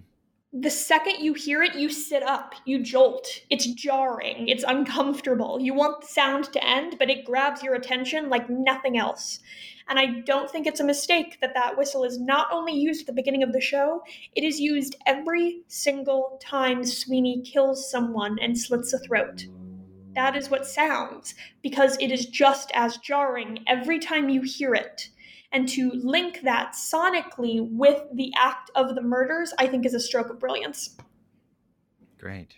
The 0.54 0.70
second 0.70 1.24
you 1.24 1.34
hear 1.34 1.64
it, 1.64 1.76
you 1.76 1.90
sit 1.90 2.24
up, 2.24 2.56
you 2.66 2.84
jolt. 2.84 3.26
It's 3.50 3.68
jarring, 3.68 4.50
it's 4.50 4.66
uncomfortable. 4.68 5.62
You 5.62 5.74
want 5.74 6.02
the 6.02 6.08
sound 6.08 6.52
to 6.52 6.62
end, 6.62 6.98
but 7.00 7.10
it 7.10 7.24
grabs 7.24 7.64
your 7.64 7.74
attention 7.74 8.28
like 8.28 8.50
nothing 8.50 8.98
else. 8.98 9.40
And 9.88 9.98
I 9.98 10.20
don't 10.26 10.52
think 10.52 10.68
it's 10.68 10.82
a 10.82 10.86
mistake 10.86 11.38
that 11.40 11.54
that 11.54 11.78
whistle 11.78 12.04
is 12.04 12.20
not 12.20 12.50
only 12.52 12.74
used 12.74 13.00
at 13.00 13.08
the 13.08 13.14
beginning 13.14 13.44
of 13.44 13.54
the 13.54 13.62
show, 13.62 14.04
it 14.36 14.44
is 14.44 14.60
used 14.60 14.98
every 15.06 15.62
single 15.68 16.38
time 16.44 16.84
Sweeney 16.84 17.42
kills 17.44 17.90
someone 17.90 18.38
and 18.42 18.60
slits 18.60 18.92
a 18.92 19.00
throat. 19.00 19.46
That 20.16 20.36
is 20.36 20.50
what 20.50 20.68
sounds, 20.68 21.34
because 21.62 21.98
it 22.02 22.12
is 22.12 22.26
just 22.26 22.72
as 22.74 22.98
jarring 22.98 23.60
every 23.68 24.00
time 24.00 24.28
you 24.28 24.42
hear 24.42 24.76
it. 24.76 25.08
And 25.52 25.68
to 25.70 25.92
link 25.92 26.42
that 26.44 26.74
sonically 26.74 27.68
with 27.70 28.04
the 28.14 28.32
act 28.38 28.72
of 28.76 28.96
the 28.96 29.02
murders, 29.02 29.54
I 29.60 29.68
think 29.68 29.86
is 29.86 29.94
a 29.94 30.00
stroke 30.00 30.30
of 30.30 30.40
brilliance. 30.40 30.96
Great. 32.18 32.56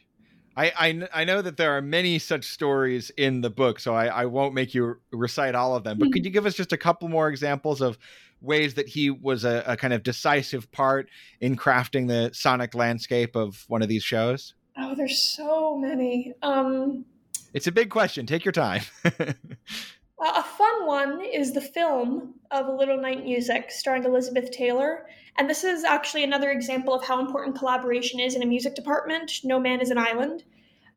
I, 0.55 0.71
I, 0.77 1.21
I 1.21 1.23
know 1.23 1.41
that 1.41 1.57
there 1.57 1.75
are 1.75 1.81
many 1.81 2.19
such 2.19 2.45
stories 2.45 3.09
in 3.17 3.41
the 3.41 3.49
book, 3.49 3.79
so 3.79 3.95
I, 3.95 4.05
I 4.05 4.25
won't 4.25 4.53
make 4.53 4.75
you 4.75 4.97
recite 5.11 5.55
all 5.55 5.75
of 5.75 5.83
them. 5.83 5.97
But 5.97 6.11
could 6.11 6.21
mm-hmm. 6.21 6.25
you 6.25 6.31
give 6.31 6.45
us 6.45 6.53
just 6.53 6.71
a 6.71 6.77
couple 6.77 7.07
more 7.09 7.29
examples 7.29 7.81
of 7.81 7.97
ways 8.41 8.75
that 8.75 8.87
he 8.87 9.09
was 9.09 9.45
a, 9.45 9.63
a 9.65 9.77
kind 9.77 9.93
of 9.93 10.03
decisive 10.03 10.71
part 10.71 11.09
in 11.41 11.55
crafting 11.55 12.07
the 12.07 12.29
sonic 12.33 12.75
landscape 12.75 13.35
of 13.35 13.63
one 13.67 13.81
of 13.81 13.89
these 13.89 14.03
shows? 14.03 14.53
Oh, 14.77 14.93
there's 14.95 15.17
so 15.17 15.77
many. 15.77 16.33
Um, 16.41 17.05
it's 17.53 17.67
a 17.67 17.71
big 17.71 17.89
question. 17.89 18.25
Take 18.25 18.45
your 18.45 18.51
time. 18.51 18.81
Uh, 20.23 20.31
a 20.37 20.43
fun 20.43 20.85
one 20.85 21.21
is 21.21 21.51
the 21.51 21.59
film 21.59 22.35
of 22.49 22.69
Little 22.69 23.01
Night 23.01 23.25
Music 23.25 23.69
starring 23.69 24.05
Elizabeth 24.05 24.51
Taylor. 24.51 25.05
And 25.37 25.49
this 25.49 25.65
is 25.65 25.83
actually 25.83 26.23
another 26.23 26.49
example 26.49 26.93
of 26.93 27.03
how 27.03 27.19
important 27.19 27.57
collaboration 27.57 28.21
is 28.21 28.33
in 28.33 28.41
a 28.41 28.45
music 28.45 28.73
department. 28.73 29.41
No 29.43 29.59
Man 29.59 29.81
is 29.81 29.91
an 29.91 29.97
Island. 29.97 30.45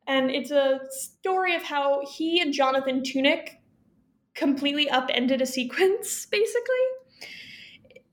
And 0.07 0.31
it's 0.31 0.53
a 0.53 0.79
story 0.91 1.57
of 1.57 1.65
how 1.65 2.07
he 2.07 2.41
and 2.41 2.53
Jonathan 2.55 3.03
Tunick 3.03 3.57
completely 4.35 4.89
upended 4.89 5.41
a 5.41 5.47
sequence, 5.47 6.27
basically. 6.31 6.87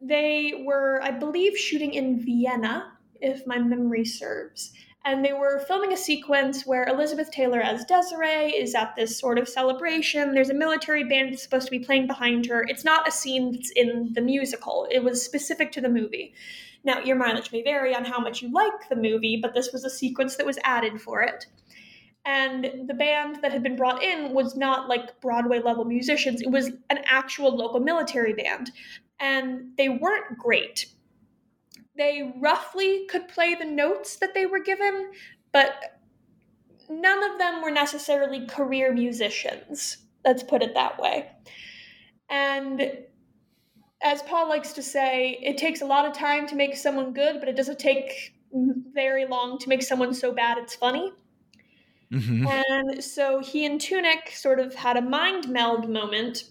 They 0.02 0.64
were, 0.66 1.00
I 1.04 1.12
believe, 1.12 1.56
shooting 1.56 1.94
in 1.94 2.26
Vienna, 2.26 2.92
if 3.22 3.46
my 3.46 3.60
memory 3.60 4.04
serves 4.04 4.74
and 5.06 5.24
they 5.24 5.34
were 5.34 5.60
filming 5.68 5.92
a 5.92 5.98
sequence 5.98 6.66
where 6.66 6.88
Elizabeth 6.88 7.30
Taylor 7.30 7.60
as 7.60 7.84
Desiree 7.84 8.56
is 8.56 8.74
at 8.74 8.96
this 8.96 9.20
sort 9.20 9.38
of 9.38 9.50
celebration. 9.50 10.34
There's 10.34 10.50
a 10.50 10.54
military 10.54 11.04
band 11.04 11.34
that's 11.34 11.44
supposed 11.44 11.66
to 11.66 11.72
be 11.72 11.80
playing 11.80 12.08
behind 12.08 12.46
her. 12.46 12.64
It's 12.68 12.86
not 12.86 13.08
a 13.08 13.12
scene 13.12 13.52
that's 13.52 13.72
in 13.72 14.14
the 14.14 14.22
musical, 14.22 14.88
it 14.92 15.04
was 15.04 15.24
specific 15.24 15.72
to 15.74 15.82
the 15.82 15.90
movie. 15.90 16.34
Now, 16.86 17.00
your 17.00 17.16
mileage 17.16 17.52
may 17.52 17.64
vary 17.64 17.96
on 17.96 18.04
how 18.04 18.20
much 18.20 18.42
you 18.42 18.52
like 18.52 18.90
the 18.90 18.96
movie, 18.96 19.40
but 19.42 19.54
this 19.54 19.72
was 19.72 19.86
a 19.86 19.90
sequence 19.90 20.36
that 20.36 20.46
was 20.46 20.60
added 20.64 21.02
for 21.02 21.22
it. 21.22 21.46
And 22.26 22.88
the 22.88 22.94
band 22.94 23.40
that 23.42 23.52
had 23.52 23.64
been 23.64 23.76
brought 23.76 24.02
in 24.02 24.34
was 24.34 24.56
not 24.56 24.88
like 24.88 25.20
Broadway 25.22 25.60
level 25.60 25.86
musicians, 25.86 26.42
it 26.42 26.52
was 26.52 26.68
an 26.90 27.00
actual 27.06 27.56
local 27.56 27.80
military 27.80 28.34
band. 28.34 28.72
And 29.20 29.76
they 29.78 29.90
weren't 29.90 30.38
great 30.38 30.88
they 31.98 32.34
roughly 32.40 33.06
could 33.08 33.28
play 33.28 33.56
the 33.56 33.66
notes 33.66 34.16
that 34.18 34.34
they 34.34 34.46
were 34.46 34.60
given, 34.60 35.12
but 35.52 36.00
none 36.90 37.24
of 37.32 37.38
them 37.38 37.62
were 37.62 37.72
necessarily 37.72 38.46
career 38.48 38.94
musicians. 38.94 39.98
Let's 40.26 40.44
put 40.44 40.64
it 40.64 40.74
that 40.74 41.00
way. 41.00 41.30
And 42.30 43.00
as 44.02 44.22
Paul 44.24 44.50
likes 44.50 44.74
to 44.74 44.82
say, 44.82 45.38
it 45.42 45.58
takes 45.58 45.82
a 45.82 45.86
lot 45.86 46.06
of 46.06 46.14
time 46.14 46.48
to 46.48 46.56
make 46.56 46.76
someone 46.76 47.14
good, 47.14 47.40
but 47.40 47.48
it 47.48 47.56
doesn't 47.56 47.80
take 47.80 48.34
very 48.52 49.26
long 49.26 49.58
to 49.60 49.70
make 49.70 49.82
someone 49.82 50.14
so 50.14 50.32
bad 50.32 50.58
it's 50.58 50.76
funny. 50.76 51.12
Mm-hmm. 52.12 52.48
And 52.48 53.04
so 53.04 53.40
he 53.40 53.66
and 53.66 53.80
Tunick 53.80 54.30
sort 54.34 54.60
of 54.60 54.76
had 54.76 54.98
a 54.98 55.02
mind 55.02 55.50
meld 55.50 55.90
moment, 55.90 56.44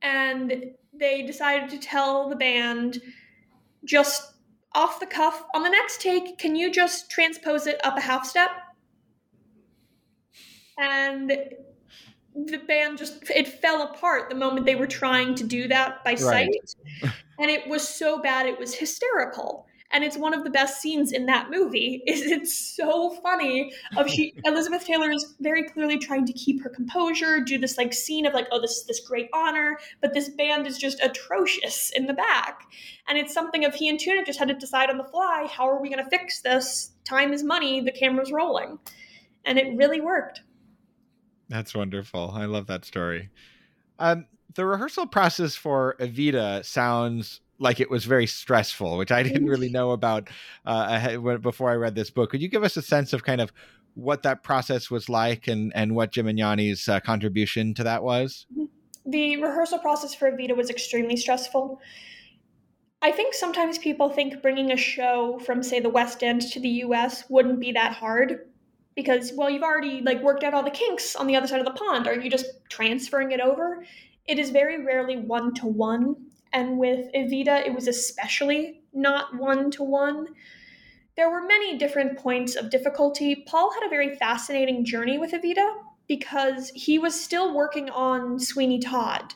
and 0.00 0.72
they 0.92 1.22
decided 1.22 1.70
to 1.70 1.78
tell 1.78 2.28
the 2.28 2.36
band 2.36 3.00
just 3.84 4.31
off 4.74 5.00
the 5.00 5.06
cuff. 5.06 5.44
On 5.54 5.62
the 5.62 5.70
next 5.70 6.00
take 6.00 6.38
can 6.38 6.56
you 6.56 6.70
just 6.70 7.10
transpose 7.10 7.66
it 7.66 7.84
up 7.84 7.96
a 7.96 8.00
half 8.00 8.26
step? 8.26 8.50
And 10.78 11.32
the 12.34 12.58
band 12.58 12.98
just 12.98 13.30
it 13.30 13.46
fell 13.46 13.82
apart 13.82 14.30
the 14.30 14.34
moment 14.34 14.64
they 14.64 14.74
were 14.74 14.86
trying 14.86 15.34
to 15.34 15.44
do 15.44 15.68
that 15.68 16.02
by 16.04 16.14
sight. 16.14 16.50
Right. 17.02 17.12
and 17.38 17.50
it 17.50 17.68
was 17.68 17.86
so 17.86 18.20
bad 18.22 18.46
it 18.46 18.58
was 18.58 18.74
hysterical 18.74 19.66
and 19.92 20.02
it's 20.04 20.16
one 20.16 20.34
of 20.34 20.44
the 20.44 20.50
best 20.50 20.80
scenes 20.80 21.12
in 21.12 21.26
that 21.26 21.50
movie. 21.50 22.02
Is 22.06 22.22
it's 22.22 22.54
so 22.54 23.10
funny 23.22 23.72
of 23.96 24.08
she 24.08 24.34
elizabeth 24.44 24.84
taylor 24.84 25.10
is 25.10 25.34
very 25.40 25.64
clearly 25.64 25.98
trying 25.98 26.26
to 26.26 26.32
keep 26.32 26.62
her 26.62 26.68
composure 26.68 27.40
do 27.40 27.58
this 27.58 27.78
like 27.78 27.92
scene 27.92 28.26
of 28.26 28.34
like 28.34 28.46
oh 28.52 28.60
this 28.60 28.72
is 28.72 28.86
this 28.86 29.00
great 29.00 29.28
honor 29.32 29.78
but 30.00 30.14
this 30.14 30.28
band 30.28 30.66
is 30.66 30.78
just 30.78 31.00
atrocious 31.00 31.90
in 31.94 32.06
the 32.06 32.14
back. 32.14 32.66
And 33.08 33.18
it's 33.18 33.34
something 33.34 33.64
of 33.64 33.74
he 33.74 33.88
and 33.88 33.98
Tunick 33.98 34.26
just 34.26 34.38
had 34.38 34.48
to 34.48 34.54
decide 34.54 34.90
on 34.90 34.98
the 34.98 35.04
fly 35.04 35.48
how 35.50 35.68
are 35.68 35.80
we 35.80 35.88
going 35.88 36.02
to 36.02 36.10
fix 36.10 36.40
this? 36.40 36.92
Time 37.04 37.32
is 37.32 37.42
money 37.42 37.80
the 37.80 37.92
camera's 37.92 38.32
rolling. 38.32 38.78
And 39.44 39.58
it 39.58 39.76
really 39.76 40.00
worked. 40.00 40.42
That's 41.48 41.74
wonderful. 41.74 42.32
I 42.34 42.46
love 42.46 42.66
that 42.68 42.84
story. 42.84 43.30
Um, 43.98 44.26
the 44.54 44.64
rehearsal 44.64 45.06
process 45.06 45.54
for 45.54 45.96
evita 46.00 46.64
sounds 46.64 47.40
like 47.58 47.80
it 47.80 47.90
was 47.90 48.04
very 48.04 48.26
stressful, 48.26 48.98
which 48.98 49.12
I 49.12 49.22
didn't 49.22 49.46
really 49.46 49.70
know 49.70 49.92
about 49.92 50.28
uh, 50.66 51.16
before 51.38 51.70
I 51.70 51.74
read 51.74 51.94
this 51.94 52.10
book. 52.10 52.30
Could 52.30 52.42
you 52.42 52.48
give 52.48 52.64
us 52.64 52.76
a 52.76 52.82
sense 52.82 53.12
of 53.12 53.24
kind 53.24 53.40
of 53.40 53.52
what 53.94 54.22
that 54.22 54.42
process 54.42 54.90
was 54.90 55.08
like 55.08 55.48
and 55.48 55.72
and 55.74 55.94
what 55.94 56.12
Gemignani's 56.12 56.88
uh, 56.88 57.00
contribution 57.00 57.74
to 57.74 57.84
that 57.84 58.02
was? 58.02 58.46
The 59.04 59.36
rehearsal 59.36 59.78
process 59.78 60.14
for 60.14 60.30
Evita 60.30 60.56
was 60.56 60.70
extremely 60.70 61.16
stressful. 61.16 61.80
I 63.02 63.10
think 63.10 63.34
sometimes 63.34 63.78
people 63.78 64.10
think 64.10 64.40
bringing 64.42 64.70
a 64.70 64.76
show 64.76 65.40
from 65.40 65.62
say 65.62 65.80
the 65.80 65.88
West 65.88 66.22
End 66.22 66.42
to 66.52 66.60
the 66.60 66.68
US 66.68 67.24
wouldn't 67.28 67.58
be 67.58 67.72
that 67.72 67.92
hard 67.94 68.46
because 68.94 69.32
well 69.34 69.50
you've 69.50 69.62
already 69.62 70.00
like 70.02 70.22
worked 70.22 70.44
out 70.44 70.54
all 70.54 70.62
the 70.62 70.70
kinks 70.70 71.16
on 71.16 71.26
the 71.26 71.34
other 71.34 71.46
side 71.46 71.58
of 71.60 71.64
the 71.64 71.72
pond 71.72 72.06
are 72.06 72.18
you 72.18 72.30
just 72.30 72.46
transferring 72.68 73.32
it 73.32 73.40
over? 73.40 73.84
It 74.26 74.38
is 74.38 74.50
very 74.50 74.84
rarely 74.84 75.16
one 75.16 75.52
to 75.54 75.66
one 75.66 76.16
and 76.52 76.78
with 76.78 77.12
Evita 77.14 77.66
it 77.66 77.74
was 77.74 77.88
especially 77.88 78.82
not 78.92 79.36
one 79.36 79.70
to 79.72 79.82
one 79.82 80.28
there 81.16 81.30
were 81.30 81.42
many 81.42 81.76
different 81.76 82.18
points 82.18 82.56
of 82.56 82.70
difficulty. 82.70 83.44
Paul 83.46 83.72
had 83.72 83.84
a 83.84 83.90
very 83.90 84.16
fascinating 84.16 84.84
journey 84.84 85.18
with 85.18 85.32
Evita 85.32 85.74
because 86.08 86.70
he 86.74 86.98
was 86.98 87.18
still 87.18 87.54
working 87.54 87.90
on 87.90 88.38
Sweeney 88.38 88.78
Todd 88.78 89.34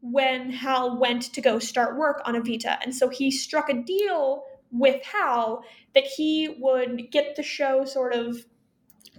when 0.00 0.50
Hal 0.50 0.98
went 0.98 1.22
to 1.34 1.40
go 1.40 1.58
start 1.58 1.98
work 1.98 2.22
on 2.24 2.34
Evita. 2.34 2.78
And 2.82 2.94
so 2.94 3.08
he 3.08 3.30
struck 3.30 3.68
a 3.68 3.74
deal 3.74 4.44
with 4.70 5.02
Hal 5.04 5.64
that 5.94 6.04
he 6.04 6.56
would 6.58 7.10
get 7.10 7.36
the 7.36 7.42
show 7.42 7.84
sort 7.84 8.14
of 8.14 8.44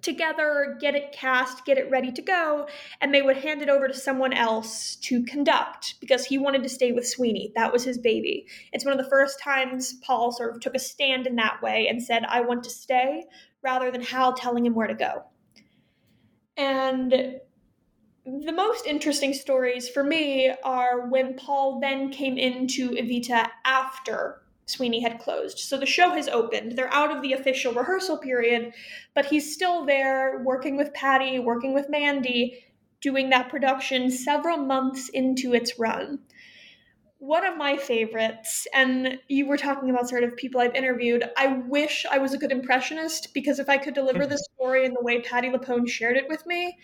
together, 0.02 0.78
get 0.80 0.96
it 0.96 1.12
cast, 1.12 1.65
get 1.65 1.78
it 1.78 1.89
ready 1.92 2.12
to 2.12 2.22
go, 2.22 2.68
and 3.02 3.13
they 3.13 3.22
would 3.22 3.38
hand 3.38 3.62
it 3.62 3.70
over 3.70 3.88
to 3.88 3.94
someone 3.94 4.34
else 4.34 4.96
to 4.98 5.24
conduct 5.24 5.96
because 6.00 6.26
he 6.26 6.38
wanted 6.38 6.63
to 6.63 6.70
stay 6.70 6.92
with 6.92 7.08
Sweeney. 7.08 7.52
That 7.56 7.74
was 7.74 7.84
his 7.84 7.98
baby. 7.98 8.48
It's 8.72 8.86
one 8.86 8.98
of 8.98 9.04
the 9.04 9.10
first 9.10 9.39
times 9.39 9.96
Paul 10.04 10.32
sort 10.32 10.56
of 10.56 10.62
took 10.62 10.76
a 10.76 10.80
stand 10.80 11.28
in 11.28 11.36
that 11.36 11.62
way 11.62 11.88
and 11.89 12.02
said, 12.02 12.24
I 12.28 12.42
want 12.42 12.63
to 12.63 12.70
stay, 12.70 13.26
rather 13.62 13.92
than 13.92 14.02
Hal 14.02 14.34
telling 14.34 14.65
him 14.65 14.74
where 14.74 14.88
to 14.88 14.94
go. 14.94 15.24
And 16.56 17.12
the 18.26 18.52
most 18.52 18.86
interesting 18.86 19.34
stories 19.34 19.89
for 19.89 20.04
me 20.04 20.54
are 20.63 21.10
when 21.10 21.36
Paul 21.36 21.80
then 21.80 22.10
came 22.12 22.38
into 22.38 22.92
Evita 22.92 23.50
after 23.65 24.42
Sweeney 24.70 25.02
had 25.02 25.20
closed. 25.20 25.60
So 25.60 25.78
the 25.78 25.86
show 25.86 26.12
has 26.12 26.28
opened. 26.28 26.74
They're 26.74 26.94
out 26.94 27.16
of 27.16 27.22
the 27.22 27.34
official 27.34 27.74
rehearsal 27.74 28.18
period, 28.18 28.74
but 29.16 29.26
he's 29.26 29.54
still 29.54 29.86
there 29.86 30.42
working 30.46 30.78
with 30.78 30.94
Patti, 30.94 31.40
working 31.40 31.74
with 31.74 31.90
Mandy, 31.90 32.64
doing 33.02 33.30
that 33.30 33.50
production 33.50 34.12
several 34.12 34.58
months 34.58 35.10
into 35.10 35.54
its 35.54 35.80
run. 35.80 36.20
One 37.18 37.46
of 37.46 37.58
my 37.58 37.76
favorites, 37.78 38.68
and 38.74 39.20
you 39.28 39.48
were 39.48 39.58
talking 39.58 39.90
about 39.90 40.08
sort 40.08 40.24
of 40.24 40.38
people 40.38 40.62
I've 40.62 40.76
interviewed. 40.76 41.30
I 41.36 41.48
wish 41.48 42.06
I 42.10 42.18
was 42.18 42.34
a 42.34 42.38
good 42.38 42.52
impressionist 42.52 43.34
because 43.34 43.60
if 43.60 43.68
I 43.70 43.78
could 43.78 43.94
deliver 43.94 44.20
mm-hmm. 44.20 44.30
the 44.30 44.48
story 44.54 44.86
in 44.86 44.94
the 44.94 45.02
way 45.02 45.22
Patti 45.22 45.50
LuPone 45.50 45.90
shared 45.90 46.16
it 46.16 46.30
with 46.30 46.46
me, 46.46 46.78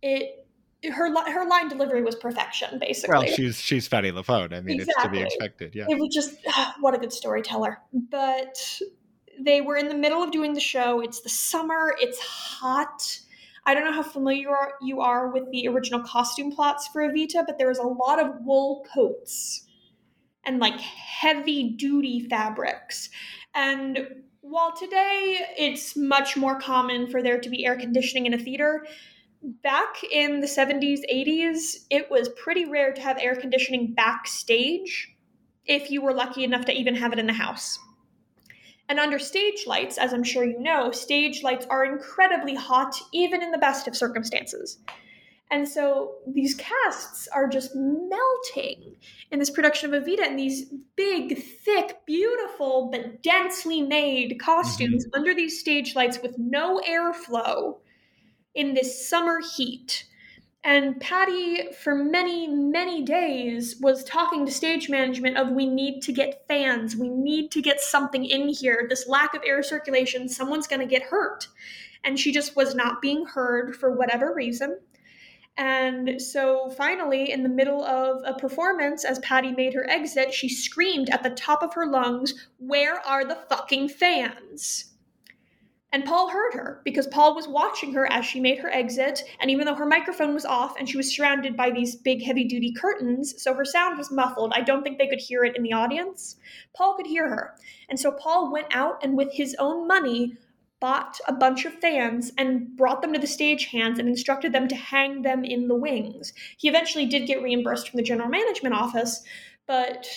it 0.00 0.43
her 0.92 1.30
her 1.30 1.46
line 1.46 1.68
delivery 1.68 2.02
was 2.02 2.14
perfection, 2.14 2.78
basically. 2.78 3.12
Well, 3.12 3.26
she's 3.26 3.60
she's 3.60 3.88
Patti 3.88 4.10
LuPone. 4.10 4.52
I 4.52 4.60
mean, 4.60 4.80
exactly. 4.80 4.82
it's 4.84 5.02
to 5.02 5.08
be 5.08 5.22
expected. 5.22 5.74
Yeah, 5.74 5.86
it 5.88 5.98
was 5.98 6.14
just 6.14 6.36
what 6.80 6.94
a 6.94 6.98
good 6.98 7.12
storyteller. 7.12 7.78
But 7.92 8.80
they 9.40 9.60
were 9.60 9.76
in 9.76 9.88
the 9.88 9.94
middle 9.94 10.22
of 10.22 10.30
doing 10.30 10.54
the 10.54 10.60
show. 10.60 11.00
It's 11.00 11.20
the 11.20 11.28
summer. 11.28 11.94
It's 12.00 12.18
hot. 12.20 13.20
I 13.66 13.74
don't 13.74 13.84
know 13.84 13.92
how 13.92 14.02
familiar 14.02 14.42
you 14.42 14.50
are, 14.50 14.72
you 14.82 15.00
are 15.00 15.28
with 15.28 15.50
the 15.50 15.68
original 15.68 16.00
costume 16.00 16.52
plots 16.52 16.86
for 16.88 17.02
Evita, 17.02 17.44
but 17.46 17.56
there 17.56 17.68
was 17.68 17.78
a 17.78 17.86
lot 17.86 18.20
of 18.20 18.34
wool 18.42 18.84
coats 18.92 19.66
and 20.44 20.58
like 20.58 20.78
heavy 20.80 21.70
duty 21.70 22.20
fabrics. 22.28 23.08
And 23.54 24.06
while 24.42 24.76
today 24.76 25.38
it's 25.56 25.96
much 25.96 26.36
more 26.36 26.60
common 26.60 27.06
for 27.06 27.22
there 27.22 27.40
to 27.40 27.48
be 27.48 27.64
air 27.64 27.76
conditioning 27.76 28.26
in 28.26 28.34
a 28.34 28.38
theater, 28.38 28.86
back 29.62 30.02
in 30.10 30.40
the 30.40 30.46
70s, 30.46 31.00
80s, 31.12 31.84
it 31.90 32.10
was 32.10 32.28
pretty 32.30 32.64
rare 32.64 32.92
to 32.92 33.00
have 33.00 33.18
air 33.20 33.36
conditioning 33.36 33.92
backstage 33.94 35.14
if 35.66 35.90
you 35.90 36.02
were 36.02 36.14
lucky 36.14 36.44
enough 36.44 36.64
to 36.66 36.72
even 36.72 36.94
have 36.94 37.12
it 37.12 37.18
in 37.18 37.26
the 37.26 37.32
house. 37.32 37.78
And 38.88 38.98
under 38.98 39.18
stage 39.18 39.64
lights, 39.66 39.96
as 39.96 40.12
I'm 40.12 40.24
sure 40.24 40.44
you 40.44 40.60
know, 40.60 40.90
stage 40.90 41.42
lights 41.42 41.66
are 41.70 41.84
incredibly 41.84 42.54
hot 42.54 42.94
even 43.12 43.42
in 43.42 43.50
the 43.50 43.58
best 43.58 43.88
of 43.88 43.96
circumstances. 43.96 44.78
And 45.50 45.68
so 45.68 46.14
these 46.26 46.54
casts 46.54 47.28
are 47.28 47.48
just 47.48 47.72
melting 47.74 48.96
in 49.30 49.38
this 49.38 49.50
production 49.50 49.92
of 49.92 50.02
Evita 50.02 50.26
in 50.26 50.36
these 50.36 50.70
big, 50.96 51.38
thick, 51.38 51.98
beautiful, 52.06 52.88
but 52.90 53.22
densely 53.22 53.82
made 53.82 54.38
costumes 54.40 55.06
mm-hmm. 55.06 55.18
under 55.18 55.34
these 55.34 55.60
stage 55.60 55.94
lights 55.94 56.18
with 56.22 56.38
no 56.38 56.80
airflow 56.80 57.76
in 58.54 58.74
this 58.74 59.08
summer 59.08 59.40
heat. 59.40 60.06
And 60.66 60.98
Patti, 60.98 61.72
for 61.72 61.94
many, 61.94 62.48
many 62.48 63.02
days, 63.02 63.76
was 63.80 64.02
talking 64.02 64.46
to 64.46 64.52
stage 64.52 64.88
management 64.88 65.36
of 65.36 65.50
we 65.50 65.66
need 65.66 66.00
to 66.02 66.12
get 66.12 66.46
fans, 66.48 66.96
we 66.96 67.10
need 67.10 67.50
to 67.50 67.60
get 67.60 67.82
something 67.82 68.24
in 68.24 68.48
here. 68.48 68.86
This 68.88 69.06
lack 69.06 69.34
of 69.34 69.42
air 69.44 69.62
circulation, 69.62 70.26
someone's 70.26 70.66
going 70.66 70.80
to 70.80 70.86
get 70.86 71.02
hurt. 71.02 71.48
And 72.02 72.18
she 72.18 72.32
just 72.32 72.56
was 72.56 72.74
not 72.74 73.02
being 73.02 73.26
heard 73.26 73.76
for 73.76 73.94
whatever 73.94 74.32
reason. 74.34 74.78
And 75.56 76.20
so 76.20 76.70
finally, 76.70 77.30
in 77.30 77.42
the 77.42 77.48
middle 77.48 77.84
of 77.84 78.22
a 78.24 78.38
performance, 78.38 79.04
as 79.04 79.18
Patti 79.20 79.52
made 79.52 79.74
her 79.74 79.88
exit, 79.88 80.32
she 80.32 80.48
screamed 80.48 81.10
at 81.10 81.22
the 81.22 81.30
top 81.30 81.62
of 81.62 81.74
her 81.74 81.86
lungs, 81.86 82.48
Where 82.58 83.06
are 83.06 83.24
the 83.24 83.38
fucking 83.48 83.90
fans? 83.90 84.93
And 85.94 86.04
Paul 86.04 86.28
heard 86.28 86.54
her 86.54 86.80
because 86.84 87.06
Paul 87.06 87.36
was 87.36 87.46
watching 87.46 87.94
her 87.94 88.10
as 88.10 88.26
she 88.26 88.40
made 88.40 88.58
her 88.58 88.74
exit. 88.74 89.22
And 89.38 89.48
even 89.48 89.64
though 89.64 89.76
her 89.76 89.86
microphone 89.86 90.34
was 90.34 90.44
off 90.44 90.74
and 90.76 90.88
she 90.88 90.96
was 90.96 91.14
surrounded 91.14 91.56
by 91.56 91.70
these 91.70 91.94
big, 91.94 92.20
heavy 92.20 92.42
duty 92.42 92.72
curtains, 92.72 93.40
so 93.40 93.54
her 93.54 93.64
sound 93.64 93.96
was 93.96 94.10
muffled, 94.10 94.52
I 94.56 94.62
don't 94.62 94.82
think 94.82 94.98
they 94.98 95.06
could 95.06 95.20
hear 95.20 95.44
it 95.44 95.54
in 95.54 95.62
the 95.62 95.72
audience. 95.72 96.34
Paul 96.76 96.96
could 96.96 97.06
hear 97.06 97.28
her. 97.28 97.54
And 97.88 98.00
so 98.00 98.10
Paul 98.10 98.50
went 98.50 98.66
out 98.72 99.04
and, 99.04 99.16
with 99.16 99.32
his 99.34 99.54
own 99.60 99.86
money, 99.86 100.36
bought 100.80 101.20
a 101.28 101.32
bunch 101.32 101.64
of 101.64 101.74
fans 101.74 102.32
and 102.36 102.76
brought 102.76 103.00
them 103.00 103.12
to 103.12 103.20
the 103.20 103.28
stagehands 103.28 104.00
and 104.00 104.08
instructed 104.08 104.52
them 104.52 104.66
to 104.66 104.74
hang 104.74 105.22
them 105.22 105.44
in 105.44 105.68
the 105.68 105.76
wings. 105.76 106.32
He 106.58 106.68
eventually 106.68 107.06
did 107.06 107.28
get 107.28 107.40
reimbursed 107.40 107.88
from 107.88 107.98
the 107.98 108.02
general 108.02 108.28
management 108.28 108.74
office, 108.74 109.22
but 109.68 110.08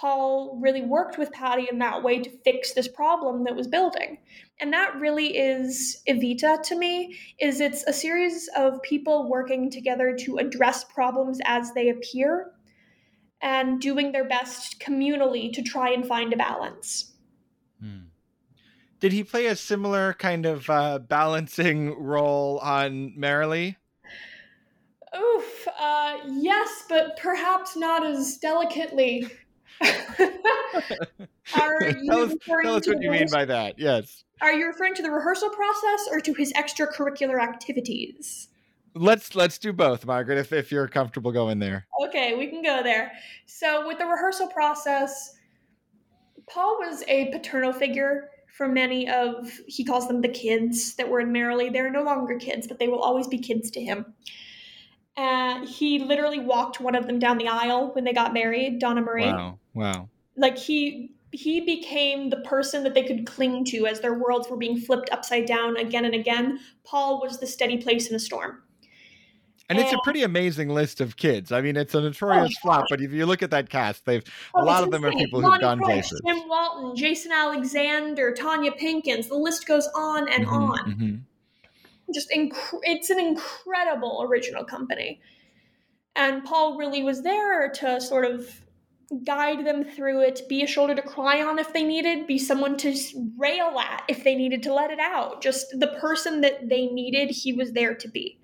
Paul 0.00 0.58
really 0.62 0.80
worked 0.80 1.18
with 1.18 1.30
Patti 1.30 1.68
in 1.70 1.78
that 1.80 2.02
way 2.02 2.20
to 2.20 2.30
fix 2.42 2.72
this 2.72 2.88
problem 2.88 3.44
that 3.44 3.54
was 3.54 3.68
building. 3.68 4.16
And 4.58 4.72
that 4.72 4.96
really 4.98 5.36
is 5.36 6.02
Evita 6.08 6.62
to 6.62 6.78
me 6.78 7.18
is 7.38 7.60
it's 7.60 7.84
a 7.86 7.92
series 7.92 8.48
of 8.56 8.80
people 8.80 9.28
working 9.28 9.70
together 9.70 10.16
to 10.20 10.38
address 10.38 10.84
problems 10.84 11.38
as 11.44 11.72
they 11.72 11.90
appear 11.90 12.52
and 13.42 13.78
doing 13.78 14.12
their 14.12 14.26
best 14.26 14.80
communally 14.80 15.52
to 15.52 15.60
try 15.60 15.90
and 15.90 16.06
find 16.06 16.32
a 16.32 16.36
balance. 16.36 17.12
Hmm. 17.78 18.04
Did 19.00 19.12
he 19.12 19.22
play 19.22 19.46
a 19.46 19.56
similar 19.56 20.14
kind 20.14 20.46
of 20.46 20.70
uh, 20.70 20.98
balancing 20.98 22.02
role 22.02 22.58
on 22.60 23.12
Merrily? 23.18 23.76
Oof, 25.14 25.68
uh, 25.78 26.18
yes, 26.26 26.84
but 26.88 27.18
perhaps 27.18 27.76
not 27.76 28.06
as 28.06 28.38
delicately. 28.38 29.30
Are 31.54 31.82
you 31.82 32.06
tell 32.06 32.22
us, 32.22 32.34
tell 32.62 32.74
us 32.76 32.86
what 32.86 33.02
you 33.02 33.10
mean 33.10 33.28
by 33.30 33.44
that. 33.44 33.78
Yes. 33.78 34.24
Are 34.40 34.52
you 34.52 34.66
referring 34.66 34.94
to 34.94 35.02
the 35.02 35.10
rehearsal 35.10 35.50
process 35.50 36.08
or 36.10 36.20
to 36.20 36.34
his 36.34 36.52
extracurricular 36.54 37.40
activities? 37.40 38.48
Let's 38.94 39.34
let's 39.34 39.58
do 39.58 39.72
both, 39.72 40.04
Margaret, 40.04 40.38
if, 40.38 40.52
if 40.52 40.72
you're 40.72 40.88
comfortable 40.88 41.30
going 41.30 41.60
there. 41.60 41.86
Okay, 42.06 42.34
we 42.34 42.48
can 42.48 42.62
go 42.62 42.82
there. 42.82 43.12
So 43.46 43.86
with 43.86 43.98
the 43.98 44.06
rehearsal 44.06 44.48
process, 44.48 45.36
Paul 46.48 46.78
was 46.80 47.04
a 47.06 47.30
paternal 47.30 47.72
figure 47.72 48.30
for 48.48 48.66
many 48.66 49.08
of 49.08 49.48
he 49.68 49.84
calls 49.84 50.08
them 50.08 50.22
the 50.22 50.28
kids 50.28 50.96
that 50.96 51.08
were 51.08 51.20
in 51.20 51.30
Merrily. 51.30 51.68
They're 51.68 51.90
no 51.90 52.02
longer 52.02 52.36
kids, 52.36 52.66
but 52.66 52.78
they 52.78 52.88
will 52.88 52.98
always 52.98 53.28
be 53.28 53.38
kids 53.38 53.70
to 53.72 53.80
him. 53.80 54.06
And 55.16 55.68
he 55.68 56.00
literally 56.00 56.40
walked 56.40 56.80
one 56.80 56.94
of 56.94 57.06
them 57.06 57.18
down 57.18 57.38
the 57.38 57.46
aisle 57.46 57.94
when 57.94 58.04
they 58.04 58.12
got 58.12 58.32
married, 58.32 58.80
Donna 58.80 59.02
Marie. 59.02 59.26
Wow. 59.26 59.59
Wow. 59.74 60.08
Like 60.36 60.58
he 60.58 61.12
he 61.32 61.60
became 61.60 62.30
the 62.30 62.38
person 62.38 62.82
that 62.82 62.94
they 62.94 63.04
could 63.04 63.24
cling 63.24 63.64
to 63.64 63.86
as 63.86 64.00
their 64.00 64.14
worlds 64.14 64.48
were 64.48 64.56
being 64.56 64.78
flipped 64.78 65.10
upside 65.12 65.46
down 65.46 65.76
again 65.76 66.04
and 66.04 66.14
again. 66.14 66.58
Paul 66.84 67.20
was 67.20 67.38
the 67.38 67.46
steady 67.46 67.78
place 67.78 68.08
in 68.08 68.16
a 68.16 68.18
storm. 68.18 68.62
And, 69.68 69.78
and 69.78 69.86
it's 69.86 69.94
a 69.94 70.00
pretty 70.02 70.24
amazing 70.24 70.68
list 70.70 71.00
of 71.00 71.16
kids. 71.16 71.52
I 71.52 71.60
mean, 71.60 71.76
it's 71.76 71.94
a 71.94 72.00
notorious 72.00 72.52
oh, 72.56 72.60
flop, 72.60 72.86
but 72.90 73.00
if 73.00 73.12
you 73.12 73.24
look 73.24 73.40
at 73.40 73.52
that 73.52 73.70
cast, 73.70 74.04
they've 74.04 74.24
oh, 74.56 74.62
a 74.62 74.64
lot 74.64 74.82
of 74.82 74.90
them 74.90 75.04
insane. 75.04 75.20
are 75.20 75.24
people 75.24 75.40
who've 75.40 75.60
gone 75.60 75.78
Price, 75.78 76.08
places. 76.08 76.20
Tim 76.26 76.48
Walton, 76.48 76.96
Jason 76.96 77.30
Alexander, 77.30 78.34
Tonya 78.36 78.76
Pinkins. 78.76 79.28
The 79.28 79.36
list 79.36 79.68
goes 79.68 79.88
on 79.94 80.28
and 80.28 80.44
mm-hmm, 80.44 80.54
on. 80.54 80.78
Mm-hmm 80.78 81.16
just 82.12 82.30
inc- 82.30 82.80
it's 82.82 83.10
an 83.10 83.18
incredible 83.18 84.24
original 84.28 84.64
company 84.64 85.20
and 86.16 86.44
paul 86.44 86.76
really 86.76 87.02
was 87.02 87.22
there 87.22 87.70
to 87.70 88.00
sort 88.00 88.24
of 88.24 88.62
guide 89.24 89.66
them 89.66 89.84
through 89.84 90.20
it, 90.22 90.42
be 90.48 90.62
a 90.62 90.66
shoulder 90.66 90.94
to 90.94 91.02
cry 91.02 91.42
on 91.42 91.58
if 91.58 91.72
they 91.72 91.82
needed, 91.82 92.26
be 92.26 92.38
someone 92.38 92.76
to 92.76 92.94
rail 93.36 93.78
at 93.78 94.04
if 94.08 94.22
they 94.22 94.36
needed 94.36 94.62
to 94.62 94.72
let 94.72 94.90
it 94.90 95.00
out. 95.00 95.42
Just 95.42 95.78
the 95.78 95.96
person 96.00 96.40
that 96.42 96.68
they 96.68 96.86
needed, 96.86 97.30
he 97.30 97.52
was 97.52 97.72
there 97.72 97.94
to 97.94 98.08
be. 98.08 98.38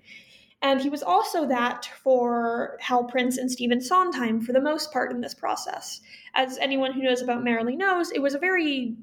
And 0.61 0.81
he 0.81 0.89
was 0.89 1.03
also 1.03 1.47
that 1.47 1.89
for 2.03 2.77
Hal 2.81 3.05
Prince 3.05 3.37
and 3.37 3.49
Stephen 3.49 3.79
Sondheim 3.79 4.41
for 4.41 4.53
the 4.53 4.61
most 4.61 4.91
part 4.91 5.11
in 5.11 5.21
this 5.21 5.33
process. 5.33 6.01
As 6.33 6.57
anyone 6.57 6.93
who 6.93 7.03
knows 7.03 7.21
about 7.21 7.43
Merrily 7.43 7.75
knows, 7.75 8.11
it 8.11 8.21
was 8.21 8.33
a 8.33 8.39
very 8.39 8.95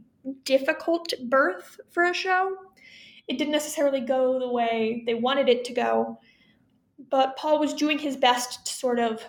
difficult 0.44 1.12
birth 1.28 1.78
for 1.90 2.04
a 2.04 2.14
show. 2.14 2.56
It 3.28 3.38
didn't 3.38 3.52
necessarily 3.52 4.00
go 4.00 4.38
the 4.38 4.48
way 4.48 5.02
they 5.06 5.14
wanted 5.14 5.48
it 5.48 5.64
to 5.64 5.72
go, 5.72 6.18
but 7.10 7.36
Paul 7.36 7.58
was 7.58 7.72
doing 7.72 7.98
his 7.98 8.16
best 8.16 8.66
to 8.66 8.72
sort 8.72 8.98
of 8.98 9.24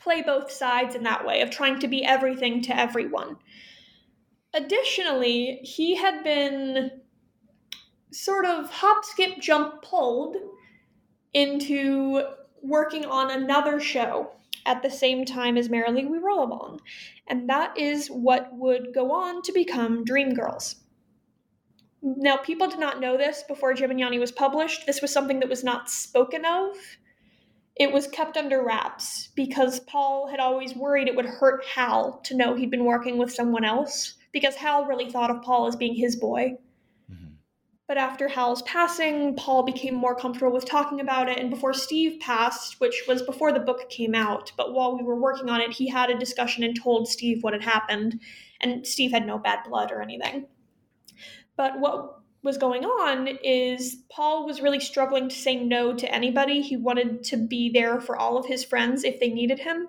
play 0.00 0.22
both 0.22 0.50
sides 0.50 0.94
in 0.94 1.02
that 1.04 1.26
way 1.26 1.40
of 1.40 1.50
trying 1.50 1.78
to 1.78 1.88
be 1.88 2.04
everything 2.04 2.62
to 2.62 2.78
everyone. 2.78 3.36
Additionally, 4.52 5.60
he 5.62 5.94
had 5.94 6.24
been 6.24 6.90
sort 8.12 8.44
of 8.44 8.70
hop, 8.70 9.04
skip, 9.04 9.38
jump 9.40 9.82
pulled 9.82 10.36
into 11.32 12.22
working 12.62 13.04
on 13.04 13.30
another 13.30 13.78
show 13.78 14.32
at 14.66 14.82
the 14.82 14.90
same 14.90 15.24
time 15.24 15.56
as 15.56 15.68
Merrily 15.68 16.04
We 16.06 16.18
Roll 16.18 16.44
Along, 16.44 16.80
and 17.28 17.48
that 17.48 17.78
is 17.78 18.08
what 18.08 18.50
would 18.52 18.92
go 18.92 19.12
on 19.12 19.42
to 19.42 19.52
become 19.52 20.04
Dreamgirls. 20.04 20.76
Now, 22.02 22.38
people 22.38 22.66
did 22.66 22.80
not 22.80 23.00
know 23.00 23.16
this 23.16 23.44
before 23.46 23.74
Gemignani 23.74 24.18
was 24.18 24.32
published. 24.32 24.86
This 24.86 25.02
was 25.02 25.12
something 25.12 25.40
that 25.40 25.48
was 25.48 25.62
not 25.62 25.90
spoken 25.90 26.44
of 26.44 26.76
it 27.80 27.90
was 27.90 28.06
kept 28.06 28.36
under 28.36 28.62
wraps 28.62 29.30
because 29.34 29.80
Paul 29.80 30.28
had 30.28 30.38
always 30.38 30.76
worried 30.76 31.08
it 31.08 31.16
would 31.16 31.24
hurt 31.24 31.64
Hal 31.64 32.20
to 32.24 32.36
know 32.36 32.54
he'd 32.54 32.70
been 32.70 32.84
working 32.84 33.16
with 33.16 33.32
someone 33.32 33.64
else 33.64 34.16
because 34.32 34.54
Hal 34.54 34.84
really 34.84 35.10
thought 35.10 35.30
of 35.30 35.40
Paul 35.40 35.66
as 35.66 35.76
being 35.76 35.94
his 35.94 36.14
boy. 36.14 36.58
Mm-hmm. 37.10 37.32
But 37.88 37.96
after 37.96 38.28
Hal's 38.28 38.60
passing, 38.62 39.34
Paul 39.34 39.62
became 39.62 39.94
more 39.94 40.14
comfortable 40.14 40.52
with 40.52 40.66
talking 40.66 41.00
about 41.00 41.30
it. 41.30 41.38
And 41.38 41.48
before 41.48 41.72
Steve 41.72 42.20
passed, 42.20 42.78
which 42.80 43.04
was 43.08 43.22
before 43.22 43.50
the 43.50 43.60
book 43.60 43.88
came 43.88 44.14
out, 44.14 44.52
but 44.58 44.74
while 44.74 44.94
we 44.94 45.02
were 45.02 45.18
working 45.18 45.48
on 45.48 45.62
it, 45.62 45.72
he 45.72 45.88
had 45.88 46.10
a 46.10 46.18
discussion 46.18 46.62
and 46.62 46.78
told 46.78 47.08
Steve 47.08 47.42
what 47.42 47.54
had 47.54 47.64
happened. 47.64 48.20
And 48.60 48.86
Steve 48.86 49.10
had 49.10 49.26
no 49.26 49.38
bad 49.38 49.60
blood 49.66 49.90
or 49.90 50.02
anything. 50.02 50.44
But 51.56 51.80
what 51.80 52.19
was 52.42 52.56
going 52.56 52.84
on 52.84 53.28
is 53.44 53.98
Paul 54.10 54.46
was 54.46 54.62
really 54.62 54.80
struggling 54.80 55.28
to 55.28 55.36
say 55.36 55.56
no 55.56 55.94
to 55.94 56.14
anybody. 56.14 56.62
He 56.62 56.76
wanted 56.76 57.22
to 57.24 57.36
be 57.36 57.70
there 57.70 58.00
for 58.00 58.16
all 58.16 58.38
of 58.38 58.46
his 58.46 58.64
friends 58.64 59.04
if 59.04 59.20
they 59.20 59.28
needed 59.28 59.60
him. 59.60 59.88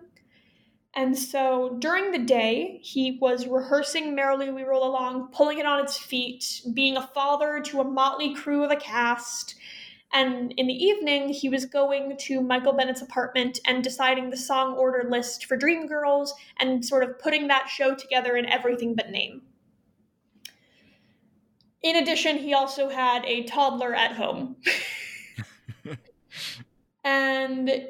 And 0.94 1.18
so 1.18 1.78
during 1.80 2.12
the 2.12 2.20
day, 2.20 2.80
he 2.84 3.18
was 3.22 3.48
rehearsing 3.48 4.14
Merrily 4.14 4.52
We 4.52 4.64
Roll 4.64 4.84
Along, 4.84 5.30
pulling 5.32 5.60
it 5.60 5.66
on 5.66 5.80
its 5.80 5.98
feet, 5.98 6.62
being 6.74 6.98
a 6.98 7.08
father 7.08 7.62
to 7.68 7.80
a 7.80 7.86
motley 7.86 8.36
crew 8.36 8.66
of 8.66 8.72
a 8.72 8.76
cast. 8.76 9.56
And 10.12 10.54
in 10.58 10.68
the 10.68 10.74
evening, 10.74 11.30
he 11.30 11.48
was 11.48 11.64
going 11.64 12.18
to 12.18 12.42
Michael 12.42 12.74
Bennett's 12.74 13.02
apartment 13.02 13.62
and 13.66 13.82
deciding 13.82 14.30
the 14.30 14.38
song 14.38 14.74
order 14.74 15.10
list 15.10 15.46
for 15.46 15.58
Dreamgirls 15.58 16.32
and 16.60 16.84
sort 16.84 17.04
of 17.04 17.18
putting 17.20 17.48
that 17.48 17.70
show 17.70 17.96
together 17.96 18.36
in 18.36 18.46
everything 18.46 18.94
but 18.94 19.10
name. 19.10 19.44
In 21.84 21.96
addition, 21.96 22.38
he 22.38 22.54
also 22.54 22.90
had 22.90 23.26
a 23.26 23.44
toddler 23.44 23.96
at 23.96 24.14
home. 24.14 24.58
and 27.04 27.88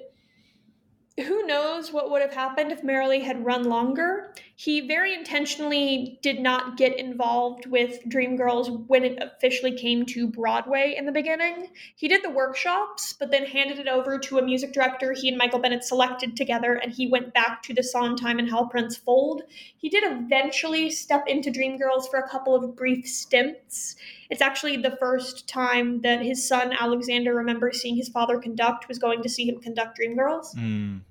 who 1.17 1.45
knows 1.45 1.91
what 1.91 2.09
would 2.09 2.21
have 2.21 2.33
happened 2.33 2.71
if 2.71 2.83
Merrily 2.83 3.19
had 3.19 3.45
run 3.45 3.65
longer. 3.65 4.33
He 4.63 4.79
very 4.81 5.15
intentionally 5.15 6.19
did 6.21 6.39
not 6.39 6.77
get 6.77 6.99
involved 6.99 7.65
with 7.65 7.97
Dreamgirls 8.07 8.85
when 8.85 9.03
it 9.03 9.17
officially 9.19 9.75
came 9.75 10.05
to 10.05 10.27
Broadway 10.27 10.93
in 10.95 11.07
the 11.07 11.11
beginning. 11.11 11.69
He 11.95 12.07
did 12.07 12.23
the 12.23 12.29
workshops, 12.29 13.11
but 13.11 13.31
then 13.31 13.47
handed 13.47 13.79
it 13.79 13.87
over 13.87 14.19
to 14.19 14.37
a 14.37 14.43
music 14.43 14.71
director 14.71 15.13
he 15.13 15.29
and 15.29 15.37
Michael 15.39 15.57
Bennett 15.57 15.83
selected 15.83 16.37
together, 16.37 16.75
and 16.75 16.93
he 16.93 17.07
went 17.07 17.33
back 17.33 17.63
to 17.63 17.73
the 17.73 17.81
Sondheim 17.81 18.37
and 18.37 18.47
Hal 18.51 18.67
Prince 18.67 18.95
fold. 18.95 19.41
He 19.77 19.89
did 19.89 20.03
eventually 20.05 20.91
step 20.91 21.23
into 21.25 21.49
Dreamgirls 21.49 22.07
for 22.11 22.19
a 22.19 22.29
couple 22.29 22.53
of 22.53 22.75
brief 22.75 23.07
stints. 23.07 23.95
It's 24.29 24.43
actually 24.43 24.77
the 24.77 24.95
first 24.99 25.49
time 25.49 26.01
that 26.01 26.21
his 26.21 26.47
son 26.47 26.71
Alexander 26.79 27.33
remembers 27.33 27.81
seeing 27.81 27.95
his 27.95 28.09
father 28.09 28.37
conduct 28.37 28.87
was 28.87 28.99
going 28.99 29.23
to 29.23 29.29
see 29.29 29.49
him 29.49 29.59
conduct 29.59 29.97
Dreamgirls. 29.97 30.55
Mm. 30.55 31.01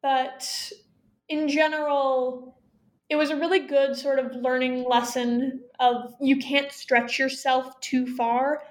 But 0.00 0.70
in 1.28 1.48
general, 1.48 2.54
it 3.08 3.16
was 3.16 3.30
a 3.30 3.36
really 3.36 3.60
good 3.60 3.96
sort 3.96 4.18
of 4.18 4.34
learning 4.34 4.84
lesson 4.84 5.60
of 5.78 6.14
you 6.20 6.38
can't 6.38 6.72
stretch 6.72 7.18
yourself 7.18 7.78
too 7.80 8.06
far. 8.16 8.62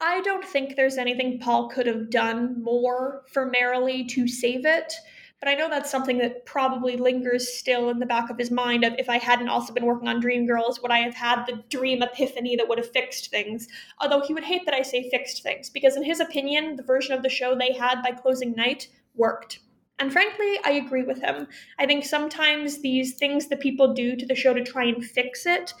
I 0.00 0.20
don't 0.22 0.44
think 0.44 0.76
there's 0.76 0.98
anything 0.98 1.38
Paul 1.38 1.68
could 1.68 1.86
have 1.86 2.10
done 2.10 2.62
more 2.62 3.22
for 3.32 3.46
Merrily 3.46 4.04
to 4.06 4.28
save 4.28 4.66
it. 4.66 4.92
But 5.40 5.50
I 5.50 5.54
know 5.54 5.68
that's 5.68 5.90
something 5.90 6.16
that 6.18 6.46
probably 6.46 6.96
lingers 6.96 7.52
still 7.52 7.90
in 7.90 7.98
the 7.98 8.06
back 8.06 8.30
of 8.30 8.38
his 8.38 8.50
mind 8.50 8.84
of 8.84 8.94
if 8.98 9.10
I 9.10 9.18
hadn't 9.18 9.50
also 9.50 9.72
been 9.72 9.84
working 9.84 10.08
on 10.08 10.22
Dreamgirls, 10.22 10.80
would 10.80 10.90
I 10.90 11.00
have 11.00 11.14
had 11.14 11.44
the 11.44 11.62
dream 11.68 12.02
epiphany 12.02 12.56
that 12.56 12.68
would 12.68 12.78
have 12.78 12.90
fixed 12.90 13.30
things? 13.30 13.68
Although 14.00 14.22
he 14.22 14.32
would 14.32 14.44
hate 14.44 14.64
that 14.64 14.74
I 14.74 14.80
say 14.80 15.10
fixed 15.10 15.42
things, 15.42 15.68
because 15.68 15.94
in 15.94 16.02
his 16.02 16.20
opinion, 16.20 16.76
the 16.76 16.82
version 16.82 17.14
of 17.14 17.22
the 17.22 17.28
show 17.28 17.54
they 17.54 17.72
had 17.72 18.02
by 18.02 18.12
closing 18.12 18.54
night 18.54 18.88
worked. 19.14 19.60
And 19.98 20.12
frankly, 20.12 20.58
I 20.64 20.72
agree 20.72 21.04
with 21.04 21.22
him. 21.22 21.48
I 21.78 21.86
think 21.86 22.04
sometimes 22.04 22.82
these 22.82 23.14
things 23.14 23.48
that 23.48 23.60
people 23.60 23.94
do 23.94 24.14
to 24.14 24.26
the 24.26 24.34
show 24.34 24.52
to 24.52 24.62
try 24.62 24.84
and 24.84 25.04
fix 25.04 25.46
it 25.46 25.72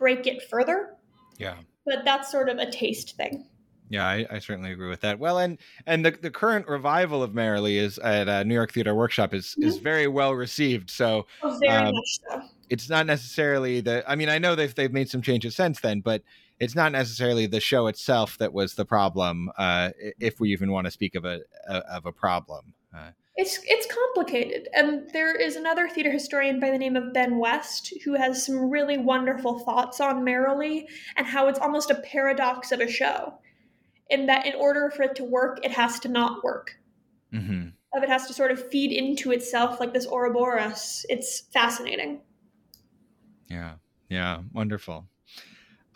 break 0.00 0.26
it 0.26 0.42
further. 0.42 0.96
Yeah. 1.38 1.54
But 1.86 2.04
that's 2.04 2.32
sort 2.32 2.48
of 2.48 2.58
a 2.58 2.68
taste 2.68 3.16
thing. 3.16 3.46
Yeah, 3.88 4.06
I, 4.06 4.26
I, 4.30 4.38
certainly 4.38 4.70
agree 4.70 4.88
with 4.88 5.00
that. 5.00 5.18
Well, 5.18 5.38
and 5.38 5.58
and 5.84 6.04
the, 6.04 6.12
the 6.12 6.30
current 6.30 6.68
revival 6.68 7.24
of 7.24 7.34
Merrily 7.34 7.76
is 7.76 7.98
at 7.98 8.28
uh, 8.28 8.44
New 8.44 8.54
York 8.54 8.72
Theater 8.72 8.94
Workshop 8.94 9.34
is 9.34 9.46
mm-hmm. 9.46 9.64
is 9.64 9.78
very 9.78 10.06
well 10.06 10.32
received. 10.32 10.90
So, 10.90 11.26
oh, 11.42 11.58
very 11.60 11.86
um, 11.86 11.94
much 11.94 12.18
so. 12.30 12.42
It's 12.68 12.88
not 12.88 13.06
necessarily 13.06 13.80
the. 13.80 14.04
I 14.08 14.14
mean, 14.14 14.28
I 14.28 14.38
know 14.38 14.54
they've 14.54 14.72
they've 14.72 14.92
made 14.92 15.10
some 15.10 15.22
changes 15.22 15.56
since 15.56 15.80
then, 15.80 16.02
but 16.02 16.22
it's 16.60 16.76
not 16.76 16.92
necessarily 16.92 17.46
the 17.46 17.58
show 17.58 17.88
itself 17.88 18.38
that 18.38 18.52
was 18.52 18.74
the 18.74 18.84
problem. 18.84 19.50
Uh, 19.58 19.90
if 20.20 20.38
we 20.38 20.52
even 20.52 20.70
want 20.70 20.84
to 20.84 20.92
speak 20.92 21.16
of 21.16 21.24
a, 21.24 21.40
a 21.68 21.74
of 21.74 22.06
a 22.06 22.12
problem. 22.12 22.74
Uh, 22.96 23.10
it's 23.40 23.58
it's 23.64 23.86
complicated, 23.86 24.68
and 24.74 25.08
there 25.12 25.34
is 25.34 25.56
another 25.56 25.88
theater 25.88 26.12
historian 26.12 26.60
by 26.60 26.70
the 26.70 26.76
name 26.76 26.94
of 26.94 27.14
Ben 27.14 27.38
West 27.38 27.94
who 28.04 28.14
has 28.14 28.44
some 28.44 28.68
really 28.70 28.98
wonderful 28.98 29.60
thoughts 29.60 29.98
on 29.98 30.22
Merrily 30.22 30.86
and 31.16 31.26
how 31.26 31.48
it's 31.48 31.58
almost 31.58 31.90
a 31.90 31.94
paradox 31.94 32.70
of 32.70 32.80
a 32.80 32.88
show 32.88 33.38
in 34.10 34.26
that 34.26 34.44
in 34.44 34.54
order 34.56 34.90
for 34.90 35.04
it 35.04 35.16
to 35.16 35.24
work, 35.24 35.58
it 35.64 35.70
has 35.70 35.98
to 36.00 36.08
not 36.08 36.44
work. 36.44 36.76
Mm-hmm. 37.32 37.68
Of 37.96 38.02
it 38.02 38.10
has 38.10 38.26
to 38.26 38.34
sort 38.34 38.50
of 38.50 38.68
feed 38.68 38.92
into 38.92 39.32
itself 39.32 39.80
like 39.80 39.94
this 39.94 40.06
Ouroboros. 40.06 41.06
It's 41.08 41.40
fascinating. 41.52 42.20
Yeah, 43.48 43.74
yeah, 44.10 44.40
wonderful. 44.52 45.08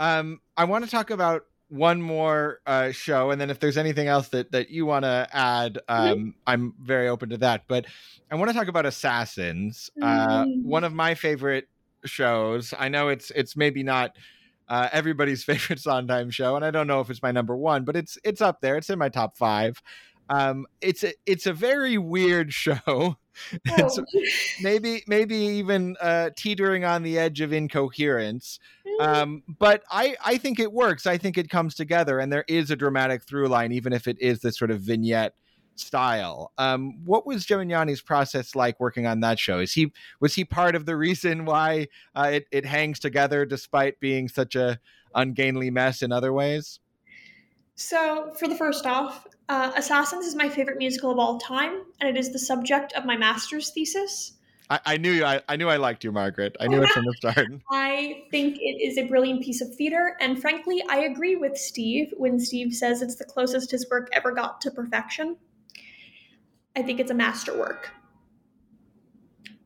Um, 0.01 0.41
I 0.57 0.65
want 0.65 0.87
to 0.87 0.91
talk 0.91 1.11
about 1.11 1.45
one 1.69 2.01
more 2.03 2.61
uh, 2.67 2.93
show, 2.93 3.31
and 3.31 3.41
then 3.41 3.51
if 3.51 3.59
there's 3.61 3.77
anything 3.77 4.07
else 4.07 4.29
that 4.29 4.53
that 4.53 4.71
you 4.71 4.87
want 4.87 5.05
to 5.05 5.29
add, 5.33 5.75
mm-hmm. 5.89 5.93
um, 5.93 6.19
mm-hmm. 6.19 6.31
I'm 6.47 6.75
very 6.81 7.09
open 7.09 7.31
to 7.31 7.39
that. 7.39 7.65
But 7.69 7.87
I 8.31 8.37
want 8.37 8.51
to 8.51 8.57
talk 8.57 8.69
about 8.69 8.87
Assassins, 8.87 9.91
uh, 10.01 10.45
mm-hmm. 10.45 10.69
one 10.69 10.85
of 10.85 10.93
my 10.93 11.15
favorite 11.15 11.69
shows. 12.05 12.75
I 12.79 12.89
know 12.89 13.09
it's 13.09 13.31
it's 13.31 13.57
maybe 13.57 13.83
not 13.83 14.17
uh, 14.69 14.89
everybody's 14.93 15.45
favorite 15.45 15.81
Sondheim 15.81 16.31
show, 16.31 16.57
and 16.57 16.65
I 16.65 16.71
don't 16.71 16.87
know 16.87 17.01
if 17.01 17.11
it's 17.11 17.23
my 17.23 17.33
number 17.33 17.57
one, 17.57 17.85
but 17.85 17.97
it's 17.97 18.19
it's 18.25 18.41
up 18.41 18.61
there. 18.61 18.77
It's 18.77 18.91
in 18.91 18.99
my 18.99 19.09
top 19.09 19.37
five. 19.37 19.83
Um, 20.29 20.67
it's 20.81 21.05
a 21.05 21.13
it's 21.27 21.47
a 21.47 21.53
very 21.53 21.99
weird 21.99 22.53
show. 22.53 23.17
It's 23.65 23.99
oh. 23.99 24.05
maybe 24.63 25.03
maybe 25.07 25.37
even 25.37 25.97
uh, 26.01 26.31
teetering 26.37 26.85
on 26.85 27.03
the 27.03 27.19
edge 27.19 27.41
of 27.41 27.53
incoherence. 27.53 28.59
Um, 29.01 29.43
but 29.59 29.83
I 29.91 30.17
I 30.25 30.39
think 30.39 30.61
it 30.61 30.73
works. 30.73 31.07
I 31.07 31.19
think 31.19 31.39
it 31.39 31.51
comes 31.51 31.75
together, 31.75 32.19
and 32.19 32.33
there 32.33 32.45
is 32.49 32.71
a 32.71 32.77
dramatic 32.77 33.25
through 33.25 33.49
line, 33.49 33.73
even 33.73 33.93
if 33.93 34.07
it 34.07 34.21
is 34.21 34.41
this 34.41 34.59
sort 34.59 34.71
of 34.71 34.81
vignette 34.81 35.35
style. 35.77 36.53
Um, 36.59 37.05
what 37.05 37.27
was 37.27 37.45
Gemignani's 37.45 38.01
process 38.01 38.55
like 38.55 38.79
working 38.79 39.07
on 39.07 39.21
that 39.21 39.39
show? 39.39 39.59
Is 39.59 39.73
he 39.73 39.93
was 40.21 40.35
he 40.35 40.45
part 40.45 40.75
of 40.75 40.87
the 40.87 40.97
reason 40.97 41.45
why 41.45 41.89
uh, 42.15 42.31
it 42.33 42.47
it 42.51 42.65
hangs 42.65 42.99
together 42.99 43.45
despite 43.45 44.01
being 44.01 44.29
such 44.29 44.55
a 44.55 44.79
ungainly 45.15 45.71
mess 45.71 46.03
in 46.03 46.13
other 46.13 46.33
ways? 46.33 46.81
So, 47.77 48.33
for 48.39 48.47
the 48.47 48.55
first 48.55 48.87
off, 48.87 49.27
uh, 49.49 49.73
Assassins 49.77 50.27
is 50.27 50.37
my 50.37 50.49
favorite 50.49 50.79
musical 50.79 51.11
of 51.11 51.19
all 51.19 51.39
time, 51.39 51.83
and 52.01 52.09
it 52.09 52.19
is 52.19 52.33
the 52.33 52.39
subject 52.39 52.93
of 52.93 53.05
my 53.05 53.17
master's 53.17 53.71
thesis. 53.71 54.35
I, 54.71 54.81
I 54.87 54.97
knew 54.97 55.13
you. 55.13 55.25
I, 55.25 55.43
I, 55.49 55.57
knew 55.57 55.69
I 55.69 55.77
liked 55.77 56.05
you, 56.05 56.13
Margaret. 56.13 56.57
I 56.59 56.67
knew 56.69 56.83
it 56.83 56.89
from 56.89 57.05
the 57.05 57.13
start. 57.17 57.49
I 57.71 58.25
think 58.31 58.57
it 58.59 58.83
is 58.83 58.97
a 58.97 59.03
brilliant 59.03 59.43
piece 59.43 59.61
of 59.61 59.75
theater, 59.75 60.17
and 60.21 60.41
frankly, 60.41 60.83
I 60.89 61.01
agree 61.01 61.37
with 61.37 61.57
Steve 61.59 62.13
when 62.17 62.41
Steve 62.41 62.73
says 62.75 63.03
it's 63.03 63.17
the 63.17 63.25
closest 63.25 63.71
his 63.71 63.87
work 63.91 64.09
ever 64.13 64.33
got 64.33 64.61
to 64.63 64.71
perfection. 64.71 65.37
I 66.77 66.83
think 66.83 66.99
it's 66.99 67.11
a 67.11 67.15
masterwork. 67.15 67.91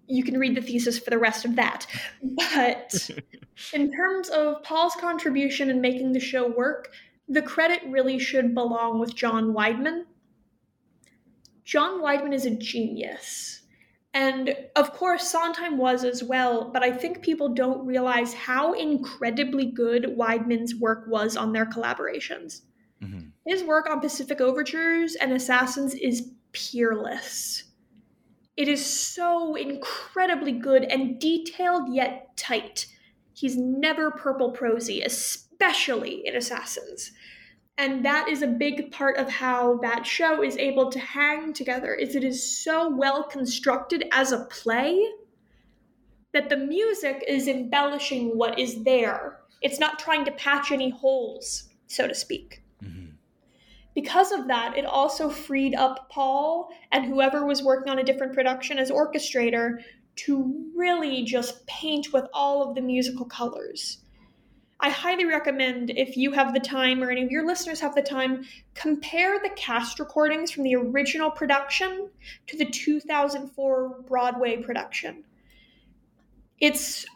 you 0.08 0.24
can 0.24 0.38
read 0.38 0.56
the 0.56 0.62
thesis 0.62 0.98
for 0.98 1.10
the 1.10 1.18
rest 1.18 1.44
of 1.44 1.54
that. 1.56 1.86
But 2.22 3.10
in 3.72 3.92
terms 3.92 4.30
of 4.30 4.62
Paul's 4.62 4.94
contribution 4.96 5.70
in 5.70 5.80
making 5.80 6.12
the 6.12 6.20
show 6.20 6.48
work, 6.48 6.90
the 7.28 7.42
credit 7.42 7.82
really 7.86 8.18
should 8.18 8.54
belong 8.54 8.98
with 8.98 9.14
John 9.14 9.52
Weidman. 9.52 10.04
John 11.64 12.00
Weidman 12.00 12.32
is 12.32 12.46
a 12.46 12.50
genius. 12.50 13.57
And 14.18 14.56
of 14.74 14.94
course, 14.94 15.30
Sondheim 15.30 15.78
was 15.78 16.02
as 16.02 16.24
well, 16.24 16.72
but 16.72 16.82
I 16.82 16.90
think 16.90 17.22
people 17.22 17.50
don't 17.50 17.86
realize 17.86 18.34
how 18.34 18.72
incredibly 18.72 19.66
good 19.66 20.16
Weidman's 20.18 20.74
work 20.74 21.04
was 21.06 21.36
on 21.36 21.52
their 21.52 21.64
collaborations. 21.64 22.62
Mm-hmm. 23.00 23.28
His 23.46 23.62
work 23.62 23.88
on 23.88 24.00
Pacific 24.00 24.40
Overtures 24.40 25.14
and 25.14 25.30
Assassins 25.30 25.94
is 25.94 26.32
peerless. 26.50 27.62
It 28.56 28.66
is 28.66 28.84
so 28.84 29.54
incredibly 29.54 30.50
good 30.50 30.82
and 30.82 31.20
detailed 31.20 31.94
yet 31.94 32.36
tight. 32.36 32.86
He's 33.34 33.56
never 33.56 34.10
purple 34.10 34.50
prosy, 34.50 35.00
especially 35.00 36.26
in 36.26 36.34
Assassins. 36.34 37.12
And 37.78 38.04
that 38.04 38.28
is 38.28 38.42
a 38.42 38.48
big 38.48 38.90
part 38.90 39.18
of 39.18 39.30
how 39.30 39.78
that 39.78 40.04
show 40.04 40.42
is 40.42 40.56
able 40.56 40.90
to 40.90 40.98
hang 40.98 41.52
together 41.52 41.94
is 41.94 42.16
it 42.16 42.24
is 42.24 42.42
so 42.42 42.88
well 42.88 43.22
constructed 43.22 44.04
as 44.10 44.32
a 44.32 44.46
play 44.46 45.08
that 46.32 46.48
the 46.48 46.56
music 46.56 47.24
is 47.26 47.46
embellishing 47.46 48.36
what 48.36 48.58
is 48.58 48.82
there. 48.82 49.38
It's 49.62 49.78
not 49.78 50.00
trying 50.00 50.24
to 50.24 50.32
patch 50.32 50.72
any 50.72 50.90
holes, 50.90 51.68
so 51.86 52.08
to 52.08 52.14
speak. 52.16 52.62
Mm-hmm. 52.82 53.12
Because 53.94 54.32
of 54.32 54.48
that, 54.48 54.76
it 54.76 54.84
also 54.84 55.28
freed 55.28 55.76
up 55.76 56.10
Paul 56.10 56.70
and 56.90 57.04
whoever 57.04 57.46
was 57.46 57.62
working 57.62 57.90
on 57.90 58.00
a 58.00 58.04
different 58.04 58.34
production 58.34 58.78
as 58.78 58.90
orchestrator 58.90 59.78
to 60.16 60.68
really 60.76 61.22
just 61.22 61.64
paint 61.68 62.12
with 62.12 62.24
all 62.32 62.68
of 62.68 62.74
the 62.74 62.80
musical 62.80 63.24
colors. 63.24 63.98
I 64.80 64.90
highly 64.90 65.24
recommend 65.24 65.90
if 65.90 66.16
you 66.16 66.30
have 66.32 66.54
the 66.54 66.60
time 66.60 67.02
or 67.02 67.10
any 67.10 67.24
of 67.24 67.32
your 67.32 67.44
listeners 67.44 67.80
have 67.80 67.96
the 67.96 68.02
time, 68.02 68.44
compare 68.74 69.40
the 69.40 69.50
cast 69.50 69.98
recordings 69.98 70.52
from 70.52 70.62
the 70.62 70.76
original 70.76 71.30
production 71.30 72.10
to 72.46 72.56
the 72.56 72.64
2004 72.64 74.02
Broadway 74.06 74.58
production. 74.58 75.24
It's 76.60 77.06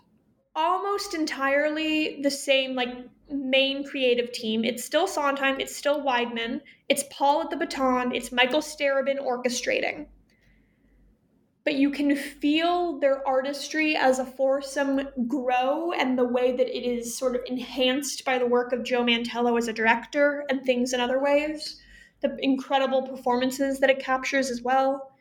almost 0.57 1.15
entirely 1.15 2.21
the 2.23 2.31
same 2.31 2.75
like 2.75 2.95
main 3.31 3.85
creative 3.85 4.33
team. 4.33 4.65
It's 4.65 4.85
still 4.85 5.07
Sondheim, 5.07 5.61
it's 5.61 5.75
still 5.75 6.03
Weidman, 6.03 6.61
it's 6.89 7.05
Paul 7.11 7.43
at 7.43 7.51
the 7.51 7.57
baton, 7.57 8.13
it's 8.13 8.33
Michael 8.33 8.61
Starobin 8.61 9.19
orchestrating 9.19 10.07
but 11.65 11.75
you 11.75 11.91
can 11.91 12.17
feel 12.17 12.99
their 12.99 13.27
artistry 13.27 13.95
as 13.97 14.19
a 14.19 14.27
foursome 14.27 15.09
grow 15.29 15.93
and 15.93 16.19
the 16.19 16.25
way 16.25 16.57
that 16.57 16.77
it 16.77 16.85
is 16.85 17.17
sort 17.17 17.37
of 17.37 17.43
enhanced 17.47 18.25
by 18.25 18.39
the 18.39 18.47
work 18.47 18.73
of 18.73 18.83
Joe 18.83 19.05
Mantello 19.05 19.57
as 19.57 19.69
a 19.69 19.73
director 19.73 20.45
and 20.49 20.63
things 20.63 20.93
in 20.93 21.01
other 21.01 21.21
ways. 21.21 21.81
The 22.21 22.37
incredible 22.41 23.03
performances 23.03 23.79
that 23.81 23.91
it 23.91 24.01
captures 24.01 24.51
as 24.51 24.63
well. 24.63 25.13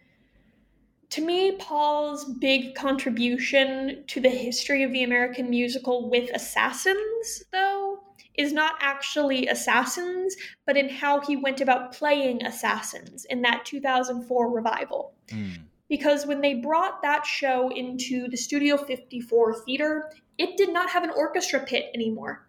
To 1.11 1.21
me, 1.21 1.57
Paul's 1.57 2.25
big 2.39 2.73
contribution 2.73 4.03
to 4.07 4.19
the 4.19 4.29
history 4.29 4.83
of 4.83 4.93
the 4.93 5.03
American 5.03 5.49
musical 5.49 6.09
with 6.09 6.29
Assassins, 6.33 7.43
though, 7.51 7.99
is 8.35 8.53
not 8.53 8.75
actually 8.79 9.47
Assassins, 9.47 10.37
but 10.65 10.77
in 10.77 10.87
how 10.87 11.19
he 11.19 11.35
went 11.35 11.59
about 11.59 11.91
playing 11.91 12.45
Assassins 12.45 13.25
in 13.25 13.41
that 13.41 13.65
2004 13.65 14.49
revival. 14.49 15.13
Mm 15.27 15.63
because 15.91 16.25
when 16.25 16.39
they 16.39 16.53
brought 16.53 17.01
that 17.01 17.25
show 17.25 17.69
into 17.69 18.29
the 18.29 18.37
Studio 18.37 18.77
54 18.77 19.65
theater, 19.65 20.09
it 20.37 20.55
did 20.55 20.71
not 20.71 20.89
have 20.89 21.03
an 21.03 21.11
orchestra 21.13 21.59
pit 21.59 21.91
anymore. 21.93 22.47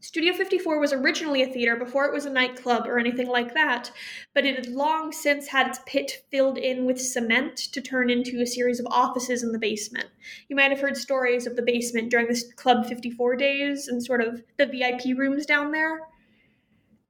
Studio 0.00 0.32
54 0.32 0.80
was 0.80 0.92
originally 0.92 1.44
a 1.44 1.46
theater 1.46 1.76
before 1.76 2.06
it 2.06 2.12
was 2.12 2.26
a 2.26 2.30
nightclub 2.30 2.88
or 2.88 2.98
anything 2.98 3.28
like 3.28 3.54
that, 3.54 3.92
but 4.34 4.44
it 4.44 4.56
had 4.56 4.74
long 4.74 5.12
since 5.12 5.46
had 5.46 5.68
its 5.68 5.78
pit 5.86 6.24
filled 6.32 6.58
in 6.58 6.86
with 6.86 7.00
cement 7.00 7.56
to 7.56 7.80
turn 7.80 8.10
into 8.10 8.42
a 8.42 8.46
series 8.46 8.80
of 8.80 8.86
offices 8.90 9.44
in 9.44 9.52
the 9.52 9.60
basement. 9.60 10.08
You 10.48 10.56
might 10.56 10.72
have 10.72 10.80
heard 10.80 10.96
stories 10.96 11.46
of 11.46 11.54
the 11.54 11.62
basement 11.62 12.10
during 12.10 12.26
the 12.26 12.42
Club 12.56 12.84
54 12.86 13.36
days 13.36 13.86
and 13.86 14.04
sort 14.04 14.20
of 14.20 14.42
the 14.56 14.66
VIP 14.66 15.16
rooms 15.16 15.46
down 15.46 15.70
there. 15.70 16.00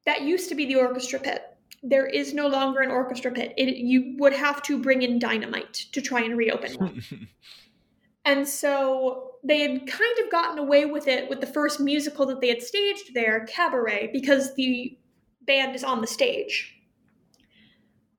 That 0.05 0.21
used 0.21 0.51
to 0.51 0.55
be 0.55 0.67
the 0.67 0.77
orchestra 0.77 1.19
pit 1.19 1.56
there 1.89 2.07
is 2.07 2.34
no 2.34 2.49
longer 2.49 2.80
an 2.80 2.91
orchestra 2.91 3.30
pit. 3.30 3.55
It, 3.57 3.76
you 3.76 4.16
would 4.18 4.32
have 4.32 4.61
to 4.62 4.78
bring 4.78 5.03
in 5.03 5.18
dynamite 5.18 5.87
to 5.93 6.03
try 6.03 6.20
and 6.20 6.37
reopen 6.37 6.72
one. 6.74 7.03
and 8.24 8.47
so 8.47 9.34
they 9.45 9.61
had 9.61 9.87
kind 9.87 10.18
of 10.24 10.30
gotten 10.30 10.59
away 10.59 10.84
with 10.84 11.07
it 11.07 11.30
with 11.30 11.41
the 11.41 11.47
first 11.47 11.78
musical 11.78 12.26
that 12.26 12.41
they 12.41 12.49
had 12.49 12.61
staged 12.61 13.14
there, 13.14 13.47
Cabaret, 13.47 14.11
because 14.12 14.55
the 14.57 14.99
band 15.43 15.76
is 15.76 15.84
on 15.84 16.01
the 16.01 16.09
stage. 16.09 16.74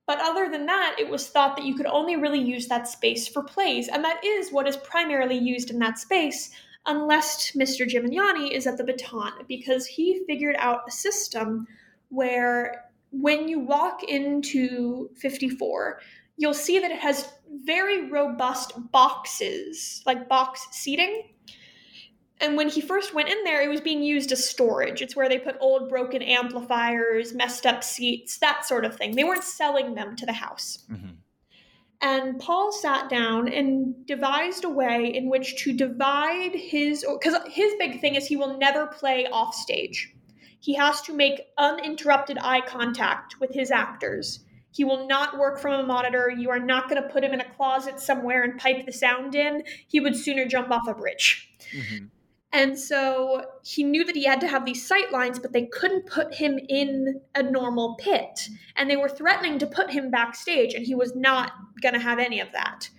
But 0.05 0.20
other 0.22 0.49
than 0.49 0.65
that, 0.68 0.95
it 0.97 1.09
was 1.09 1.28
thought 1.28 1.57
that 1.57 1.65
you 1.65 1.76
could 1.76 1.86
only 1.86 2.15
really 2.15 2.39
use 2.39 2.68
that 2.68 2.88
space 2.88 3.28
for 3.28 3.43
plays, 3.43 3.89
and 3.89 4.01
that 4.05 4.24
is 4.24 4.53
what 4.53 4.65
is 4.65 4.78
primarily 4.78 5.38
used 5.38 5.70
in 5.70 5.80
that 5.80 5.99
space, 5.99 6.51
unless 6.86 7.51
Mr. 7.51 7.86
Gemignani 7.86 8.51
is 8.51 8.65
at 8.65 8.78
the 8.78 8.86
baton, 8.86 9.34
because 9.49 9.86
he 9.86 10.24
figured 10.26 10.55
out 10.59 10.88
a 10.88 10.91
system 10.91 11.68
where 12.07 12.87
when 13.12 13.47
you 13.47 13.60
walk 13.60 14.03
into 14.03 15.10
54, 15.16 15.99
you'll 16.38 16.53
see 16.53 16.80
that 16.80 16.91
it 16.91 16.99
has 16.99 17.34
very 17.64 18.10
robust 18.10 18.74
boxes, 18.91 20.03
like 20.05 20.30
box 20.30 20.68
seating. 20.72 21.30
And 22.39 22.55
when 22.55 22.70
he 22.70 22.82
first 22.82 23.16
went 23.16 23.30
in 23.30 23.43
there, 23.43 23.64
it 23.64 23.70
was 23.70 23.82
being 23.82 24.03
used 24.03 24.32
as 24.32 24.47
storage. 24.47 25.01
It's 25.01 25.16
where 25.16 25.28
they 25.28 25.39
put 25.39 25.55
old 25.60 25.89
broken 25.89 26.22
amplifiers, 26.22 27.34
messed 27.34 27.66
up 27.66 27.84
seats, 27.84 28.38
that 28.38 28.66
sort 28.66 28.86
of 28.86 28.95
thing. 28.95 29.16
They 29.16 29.24
weren't 29.24 29.43
selling 29.43 29.95
them 29.95 30.16
to 30.18 30.26
the 30.26 30.34
house. 30.34 30.86
Mm-hmm. 30.91 31.16
And 32.01 32.39
Paul 32.39 32.72
sat 32.72 33.10
down 33.10 33.47
and 33.47 34.05
devised 34.05 34.66
a 34.66 34.70
way 34.70 35.12
in 35.16 35.30
which 35.30 35.64
to 35.64 35.74
divide 35.74 36.53
his, 36.53 37.03
because 37.12 37.36
his 37.49 37.74
big 37.80 37.99
thing 38.01 38.14
is 38.14 38.28
he 38.28 38.36
will 38.36 38.60
never 38.60 38.86
play 38.86 39.26
off 39.32 39.55
stage. 39.55 40.14
He 40.60 40.74
has 40.76 41.01
to 41.03 41.14
make 41.14 41.47
uninterrupted 41.58 42.38
eye 42.41 42.62
contact 42.62 43.39
with 43.39 43.53
his 43.53 43.72
actors. 43.72 44.43
He 44.72 44.84
will 44.84 45.08
not 45.08 45.39
work 45.39 45.60
from 45.60 45.74
a 45.74 45.88
monitor. 45.88 46.30
You 46.30 46.49
are 46.49 46.60
not 46.60 46.89
going 46.89 47.01
to 47.01 47.10
put 47.10 47.24
him 47.24 47.34
in 47.34 47.41
a 47.41 47.49
closet 47.55 47.99
somewhere 47.99 48.43
and 48.43 48.60
pipe 48.60 48.86
the 48.86 48.91
sound 48.91 49.34
in. 49.34 49.64
He 49.88 49.99
would 49.99 50.16
sooner 50.16 50.45
jump 50.45 50.72
off 50.72 50.88
a 50.88 50.93
bridge. 50.93 51.49
Mm-hmm. 51.76 52.05
And 52.53 52.80
so 52.80 53.43
he 53.64 53.84
knew 53.84 54.05
that 54.05 54.16
he 54.16 54.26
had 54.26 54.39
to 54.41 54.47
have 54.47 54.66
these 54.66 54.88
sight 54.88 55.12
lines, 55.12 55.38
but 55.38 55.51
they 55.51 55.66
couldn't 55.66 56.05
put 56.05 56.34
him 56.34 56.58
in 56.70 57.22
a 57.36 57.43
normal 57.43 57.95
pit. 57.95 58.47
And 58.76 58.89
they 58.89 58.95
were 58.95 59.10
threatening 59.10 59.60
to 59.60 59.68
put 59.68 59.91
him 59.91 60.10
backstage, 60.10 60.74
and 60.74 60.86
he 60.86 60.95
was 60.95 61.16
not 61.16 61.51
going 61.82 61.93
to 61.93 61.99
have 61.99 62.20
any 62.20 62.39
of 62.39 62.51
that. 62.53 62.89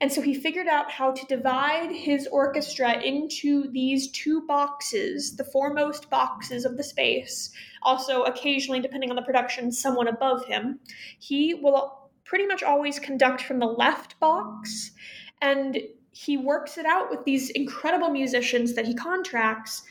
And 0.00 0.12
so 0.12 0.22
he 0.22 0.34
figured 0.34 0.68
out 0.68 0.90
how 0.90 1.10
to 1.10 1.26
divide 1.26 1.90
his 1.90 2.28
orchestra 2.28 3.02
into 3.02 3.68
these 3.72 4.10
two 4.12 4.46
boxes, 4.46 5.36
the 5.36 5.44
foremost 5.44 6.08
boxes 6.08 6.64
of 6.64 6.76
the 6.76 6.84
space. 6.84 7.50
Also, 7.82 8.22
occasionally, 8.22 8.80
depending 8.80 9.10
on 9.10 9.16
the 9.16 9.22
production, 9.22 9.72
someone 9.72 10.06
above 10.06 10.46
him. 10.46 10.78
He 11.18 11.54
will 11.54 12.10
pretty 12.24 12.46
much 12.46 12.62
always 12.62 13.00
conduct 13.00 13.42
from 13.42 13.58
the 13.58 13.66
left 13.66 14.18
box, 14.20 14.92
and 15.40 15.78
he 16.12 16.36
works 16.36 16.78
it 16.78 16.86
out 16.86 17.10
with 17.10 17.24
these 17.24 17.50
incredible 17.50 18.10
musicians 18.10 18.74
that 18.74 18.86
he 18.86 18.94
contracts 18.94 19.82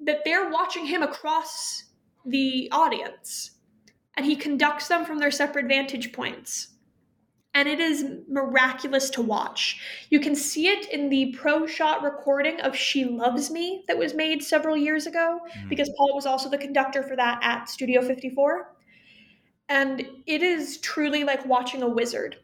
that 0.00 0.24
they're 0.24 0.50
watching 0.50 0.86
him 0.86 1.02
across 1.02 1.84
the 2.24 2.68
audience, 2.70 3.52
and 4.16 4.26
he 4.26 4.36
conducts 4.36 4.86
them 4.86 5.04
from 5.04 5.18
their 5.18 5.30
separate 5.30 5.66
vantage 5.66 6.12
points 6.12 6.68
and 7.58 7.68
it 7.68 7.80
is 7.80 8.06
miraculous 8.28 9.10
to 9.10 9.20
watch. 9.20 9.80
You 10.10 10.20
can 10.20 10.36
see 10.36 10.68
it 10.68 10.88
in 10.90 11.08
the 11.08 11.34
pro 11.36 11.66
shot 11.66 12.04
recording 12.04 12.60
of 12.60 12.76
She 12.76 13.04
Loves 13.04 13.50
Me 13.50 13.82
that 13.88 13.98
was 13.98 14.14
made 14.14 14.44
several 14.44 14.76
years 14.76 15.08
ago, 15.08 15.40
mm. 15.56 15.68
because 15.68 15.90
Paul 15.96 16.14
was 16.14 16.24
also 16.24 16.48
the 16.48 16.56
conductor 16.56 17.02
for 17.02 17.16
that 17.16 17.40
at 17.42 17.68
Studio 17.68 18.00
54. 18.00 18.76
And 19.68 20.06
it 20.24 20.40
is 20.40 20.78
truly 20.78 21.24
like 21.24 21.44
watching 21.46 21.82
a 21.82 21.88
wizard. 21.88 22.36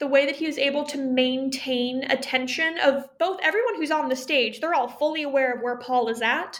The 0.00 0.08
way 0.08 0.26
that 0.26 0.34
he 0.34 0.46
is 0.46 0.58
able 0.58 0.82
to 0.86 0.98
maintain 0.98 2.02
attention 2.10 2.76
of 2.82 3.08
both 3.20 3.38
everyone 3.44 3.76
who's 3.76 3.92
on 3.92 4.08
the 4.08 4.16
stage, 4.16 4.60
they're 4.60 4.74
all 4.74 4.88
fully 4.88 5.22
aware 5.22 5.54
of 5.54 5.62
where 5.62 5.78
Paul 5.78 6.08
is 6.08 6.22
at, 6.22 6.58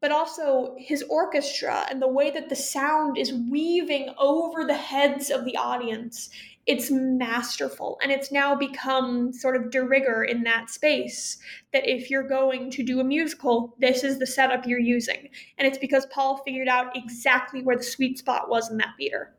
but 0.00 0.12
also 0.12 0.76
his 0.78 1.02
orchestra 1.10 1.84
and 1.90 2.00
the 2.00 2.06
way 2.06 2.30
that 2.30 2.48
the 2.48 2.56
sound 2.56 3.18
is 3.18 3.32
weaving 3.32 4.14
over 4.18 4.64
the 4.64 4.76
heads 4.76 5.30
of 5.30 5.44
the 5.44 5.56
audience 5.56 6.30
it's 6.66 6.90
masterful 6.90 7.98
and 8.02 8.10
it's 8.10 8.32
now 8.32 8.54
become 8.54 9.32
sort 9.32 9.56
of 9.56 9.70
de 9.70 9.82
rigueur 9.82 10.24
in 10.24 10.42
that 10.44 10.70
space 10.70 11.38
that 11.72 11.86
if 11.86 12.10
you're 12.10 12.26
going 12.26 12.70
to 12.70 12.82
do 12.82 13.00
a 13.00 13.04
musical 13.04 13.74
this 13.78 14.02
is 14.02 14.18
the 14.18 14.26
setup 14.26 14.66
you're 14.66 14.78
using 14.78 15.28
and 15.58 15.68
it's 15.68 15.78
because 15.78 16.06
paul 16.06 16.42
figured 16.44 16.68
out 16.68 16.96
exactly 16.96 17.62
where 17.62 17.76
the 17.76 17.82
sweet 17.82 18.18
spot 18.18 18.48
was 18.48 18.70
in 18.70 18.78
that 18.78 18.94
theater 18.98 19.34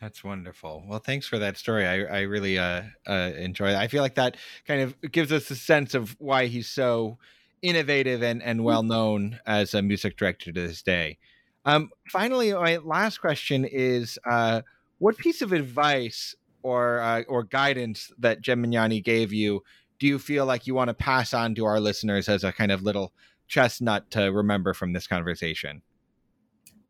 That's 0.00 0.22
wonderful. 0.22 0.84
Well, 0.86 0.98
thanks 0.98 1.26
for 1.26 1.38
that 1.38 1.56
story. 1.56 1.86
I, 1.86 2.04
I 2.04 2.20
really 2.20 2.58
uh, 2.58 2.82
uh, 3.08 3.32
enjoy 3.34 3.70
that. 3.72 3.80
I 3.80 3.88
feel 3.88 4.02
like 4.02 4.16
that 4.16 4.36
kind 4.66 4.82
of 4.82 4.94
gives 5.10 5.32
us 5.32 5.50
a 5.50 5.56
sense 5.56 5.94
of 5.94 6.14
why 6.20 6.46
he's 6.46 6.68
so 6.68 7.16
innovative 7.62 8.22
and, 8.22 8.42
and 8.42 8.62
well 8.62 8.82
known 8.82 9.40
as 9.46 9.72
a 9.72 9.80
music 9.80 10.18
director 10.18 10.52
to 10.52 10.60
this 10.60 10.82
day. 10.82 11.18
Um, 11.64 11.90
finally, 12.12 12.52
my 12.52 12.76
last 12.76 13.20
question 13.20 13.64
is 13.64 14.18
uh, 14.24 14.62
what 14.98 15.18
piece 15.18 15.42
of 15.42 15.52
advice 15.52 16.34
or 16.62 17.00
uh, 17.00 17.22
or 17.28 17.44
guidance 17.44 18.10
that 18.18 18.42
Gemignani 18.42 19.02
gave 19.02 19.32
you 19.32 19.62
do 19.98 20.06
you 20.06 20.18
feel 20.18 20.44
like 20.44 20.66
you 20.66 20.74
want 20.74 20.88
to 20.88 20.94
pass 20.94 21.32
on 21.32 21.54
to 21.54 21.64
our 21.64 21.80
listeners 21.80 22.28
as 22.28 22.44
a 22.44 22.52
kind 22.52 22.70
of 22.70 22.82
little 22.82 23.12
chestnut 23.48 24.10
to 24.10 24.32
remember 24.32 24.74
from 24.74 24.92
this 24.92 25.06
conversation? 25.06 25.82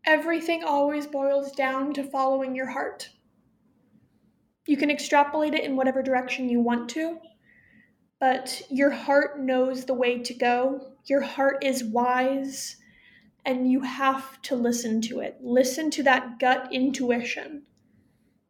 Everything 0.05 0.65
always 0.65 1.07
boils 1.07 1.53
down 1.53 1.93
to 1.95 2.05
following 2.05 2.55
your 2.55 2.71
heart. 2.71 3.11
You 4.67 4.77
can 4.77 4.91
extrapolate 4.91 5.55
it 5.55 5.65
in 5.65 5.77
whatever 5.77 6.03
direction 6.03 6.49
you 6.49 6.61
want 6.61 6.89
to, 6.91 7.19
but 8.19 8.63
your 8.71 8.91
heart 8.91 9.41
knows 9.41 9.85
the 9.85 9.95
way 9.95 10.19
to 10.19 10.35
go. 10.35 10.95
Your 11.05 11.21
heart 11.21 11.63
is 11.63 11.85
wise, 11.85 12.77
and 13.45 13.71
you 13.71 13.81
have 13.81 14.43
to 14.43 14.57
listen 14.57 15.01
to 15.03 15.21
it. 15.21 15.39
Listen 15.41 15.91
to 15.93 16.03
that 16.05 16.41
gut 16.41 16.69
intuition. 16.73 17.63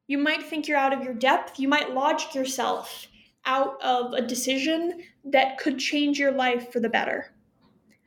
You 0.09 0.19
might 0.19 0.45
think 0.45 0.69
you're 0.69 0.79
out 0.79 0.93
of 0.93 1.03
your 1.03 1.15
depth, 1.15 1.59
you 1.59 1.69
might 1.69 1.95
logic 1.95 2.35
yourself 2.35 3.09
out 3.45 3.81
of 3.83 4.13
a 4.13 4.23
decision 4.23 5.03
that 5.25 5.59
could 5.59 5.79
change 5.79 6.19
your 6.19 6.33
life 6.33 6.73
for 6.73 6.81
the 6.81 6.89
better. 6.89 7.33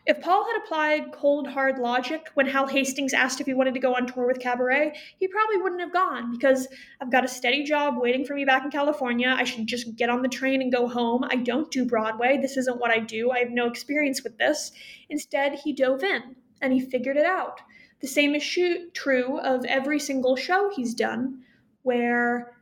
If 0.06 0.22
Paul 0.22 0.46
had 0.46 0.62
applied 0.64 1.12
cold, 1.12 1.48
hard 1.48 1.78
logic 1.78 2.30
when 2.34 2.48
Hal 2.48 2.68
Hastings 2.68 3.14
asked 3.14 3.42
if 3.42 3.46
he 3.46 3.54
wanted 3.54 3.74
to 3.76 3.80
go 3.80 3.94
on 3.96 4.08
tour 4.08 4.26
with 4.26 4.40
Cabaret, 4.40 4.98
he 5.20 5.28
probably 5.28 5.58
wouldn't 5.58 5.82
have 5.82 5.94
gone 5.94 6.32
because 6.32 6.68
I've 7.00 7.12
got 7.12 7.26
a 7.26 7.28
steady 7.28 7.64
job 7.64 7.96
waiting 7.98 8.26
for 8.26 8.34
me 8.34 8.44
back 8.44 8.64
in 8.64 8.72
California. 8.72 9.36
I 9.38 9.44
should 9.44 9.68
just 9.68 9.96
get 9.98 10.10
on 10.10 10.22
the 10.22 10.30
train 10.30 10.62
and 10.62 10.72
go 10.72 10.88
home. 10.88 11.26
I 11.30 11.36
don't 11.36 11.70
do 11.70 11.86
Broadway. 11.86 12.40
This 12.42 12.58
isn't 12.58 12.80
what 12.80 12.92
I 12.92 13.00
do. 13.00 13.30
I 13.30 13.40
have 13.40 13.52
no 13.52 13.68
experience 13.68 14.24
with 14.24 14.38
this. 14.38 14.72
Instead, 15.10 15.56
he 15.56 15.74
dove 15.74 16.04
in 16.04 16.36
and 16.62 16.74
he 16.74 16.80
figured 16.80 17.18
it 17.18 17.26
out. 17.26 17.62
The 18.02 18.08
same 18.08 18.34
is 18.34 18.58
true 18.94 19.40
of 19.40 19.66
every 19.66 20.00
single 20.00 20.38
show 20.38 20.72
he's 20.74 20.96
done, 20.96 21.44
where 21.84 22.56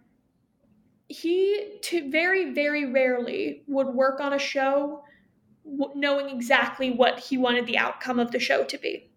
he 1.07 1.79
to 1.81 2.09
very 2.09 2.53
very 2.53 2.91
rarely 2.91 3.63
would 3.67 3.87
work 3.87 4.19
on 4.19 4.33
a 4.33 4.39
show 4.39 5.03
knowing 5.95 6.29
exactly 6.29 6.91
what 6.91 7.19
he 7.19 7.37
wanted 7.37 7.65
the 7.65 7.77
outcome 7.77 8.19
of 8.19 8.31
the 8.31 8.39
show 8.39 8.63
to 8.63 8.77
be. 8.77 9.09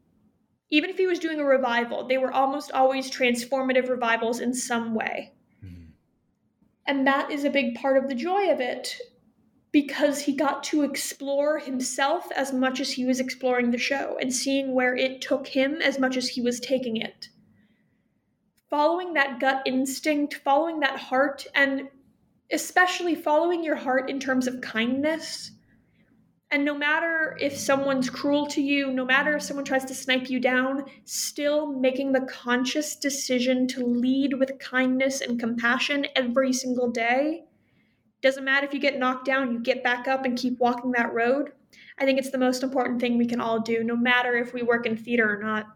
Even 0.68 0.90
if 0.90 0.96
he 0.98 1.06
was 1.06 1.18
doing 1.18 1.40
a 1.40 1.44
revival 1.44 2.06
they 2.06 2.18
were 2.18 2.32
almost 2.32 2.72
always 2.72 3.10
transformative 3.10 3.88
revivals 3.88 4.40
in 4.40 4.54
some 4.54 4.94
way. 4.94 5.32
Mm-hmm. 5.64 5.90
and 6.86 7.06
that 7.06 7.30
is 7.30 7.44
a 7.44 7.50
big 7.50 7.74
part 7.74 7.96
of 7.96 8.08
the 8.08 8.14
joy 8.14 8.50
of 8.50 8.60
it 8.60 8.96
because 9.72 10.22
he 10.22 10.34
got 10.34 10.64
to 10.64 10.82
explore 10.82 11.58
himself 11.58 12.26
as 12.34 12.52
much 12.52 12.80
as 12.80 12.92
he 12.92 13.04
was 13.04 13.20
exploring 13.20 13.70
the 13.70 13.78
show 13.78 14.16
and 14.20 14.34
seeing 14.34 14.74
where 14.74 14.96
it 14.96 15.20
took 15.20 15.46
him 15.46 15.74
as 15.80 15.98
much 15.98 16.16
as 16.16 16.30
he 16.30 16.40
was 16.40 16.58
taking 16.58 16.96
it 16.96 17.28
following 18.70 19.14
that 19.14 19.40
gut 19.40 19.62
instinct, 19.66 20.34
following 20.44 20.80
that 20.80 20.98
heart, 20.98 21.46
and 21.54 21.88
especially 22.52 23.14
following 23.14 23.62
your 23.62 23.76
heart 23.76 24.08
in 24.08 24.18
terms 24.18 24.46
of 24.46 24.60
kindness. 24.60 25.50
And 26.52 26.64
no 26.64 26.76
matter 26.76 27.36
if 27.40 27.56
someone's 27.56 28.10
cruel 28.10 28.46
to 28.48 28.60
you, 28.60 28.90
no 28.90 29.04
matter 29.04 29.36
if 29.36 29.42
someone 29.42 29.64
tries 29.64 29.84
to 29.84 29.94
snipe 29.94 30.28
you 30.28 30.40
down, 30.40 30.84
still 31.04 31.66
making 31.66 32.12
the 32.12 32.22
conscious 32.22 32.96
decision 32.96 33.68
to 33.68 33.84
lead 33.84 34.34
with 34.34 34.58
kindness 34.58 35.20
and 35.20 35.38
compassion 35.38 36.06
every 36.16 36.52
single 36.52 36.90
day. 36.90 37.44
Doesn't 38.20 38.44
matter 38.44 38.66
if 38.66 38.74
you 38.74 38.80
get 38.80 38.98
knocked 38.98 39.26
down, 39.26 39.52
you 39.52 39.60
get 39.60 39.84
back 39.84 40.08
up 40.08 40.24
and 40.24 40.36
keep 40.36 40.58
walking 40.58 40.90
that 40.92 41.14
road. 41.14 41.52
I 41.98 42.04
think 42.04 42.18
it's 42.18 42.30
the 42.30 42.38
most 42.38 42.62
important 42.62 43.00
thing 43.00 43.16
we 43.16 43.26
can 43.26 43.40
all 43.40 43.60
do, 43.60 43.84
no 43.84 43.96
matter 43.96 44.34
if 44.34 44.52
we 44.52 44.62
work 44.62 44.86
in 44.86 44.96
theater 44.96 45.32
or 45.32 45.40
not. 45.40 45.66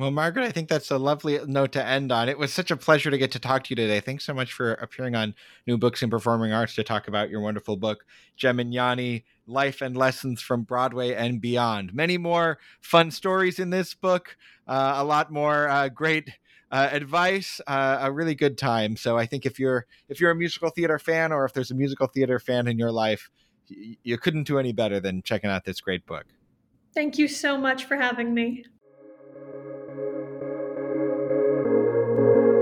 Well, 0.00 0.10
Margaret, 0.10 0.46
I 0.46 0.50
think 0.50 0.70
that's 0.70 0.90
a 0.90 0.96
lovely 0.96 1.38
note 1.44 1.72
to 1.72 1.86
end 1.86 2.10
on. 2.10 2.30
It 2.30 2.38
was 2.38 2.54
such 2.54 2.70
a 2.70 2.76
pleasure 2.78 3.10
to 3.10 3.18
get 3.18 3.32
to 3.32 3.38
talk 3.38 3.64
to 3.64 3.70
you 3.72 3.76
today. 3.76 4.00
Thanks 4.00 4.24
so 4.24 4.32
much 4.32 4.50
for 4.50 4.72
appearing 4.72 5.14
on 5.14 5.34
New 5.66 5.76
Books 5.76 6.02
in 6.02 6.08
Performing 6.08 6.54
Arts 6.54 6.74
to 6.76 6.82
talk 6.82 7.06
about 7.06 7.28
your 7.28 7.42
wonderful 7.42 7.76
book, 7.76 8.06
Gemignani 8.38 9.24
Life 9.46 9.82
and 9.82 9.94
Lessons 9.94 10.40
from 10.40 10.62
Broadway 10.62 11.12
and 11.12 11.38
Beyond. 11.38 11.92
Many 11.92 12.16
more 12.16 12.58
fun 12.80 13.10
stories 13.10 13.58
in 13.58 13.68
this 13.68 13.92
book, 13.92 14.38
uh, 14.66 14.94
a 14.96 15.04
lot 15.04 15.30
more 15.30 15.68
uh, 15.68 15.90
great. 15.90 16.30
Uh, 16.72 16.88
advice, 16.92 17.60
uh, 17.66 17.98
a 18.00 18.10
really 18.10 18.36
good 18.36 18.56
time. 18.56 18.96
So 18.96 19.18
I 19.18 19.26
think 19.26 19.44
if 19.44 19.58
you're 19.58 19.86
if 20.08 20.20
you're 20.20 20.30
a 20.30 20.36
musical 20.36 20.70
theater 20.70 21.00
fan, 21.00 21.32
or 21.32 21.44
if 21.44 21.52
there's 21.52 21.72
a 21.72 21.74
musical 21.74 22.06
theater 22.06 22.38
fan 22.38 22.68
in 22.68 22.78
your 22.78 22.92
life, 22.92 23.28
y- 23.68 23.96
you 24.04 24.16
couldn't 24.16 24.44
do 24.44 24.56
any 24.56 24.72
better 24.72 25.00
than 25.00 25.20
checking 25.22 25.50
out 25.50 25.64
this 25.64 25.80
great 25.80 26.06
book. 26.06 26.26
Thank 26.94 27.18
you 27.18 27.26
so 27.26 27.58
much 27.58 27.86
for 27.86 27.96
having 27.96 28.32
me. 28.32 28.64
Thank 29.96 30.04
you. 32.18 32.59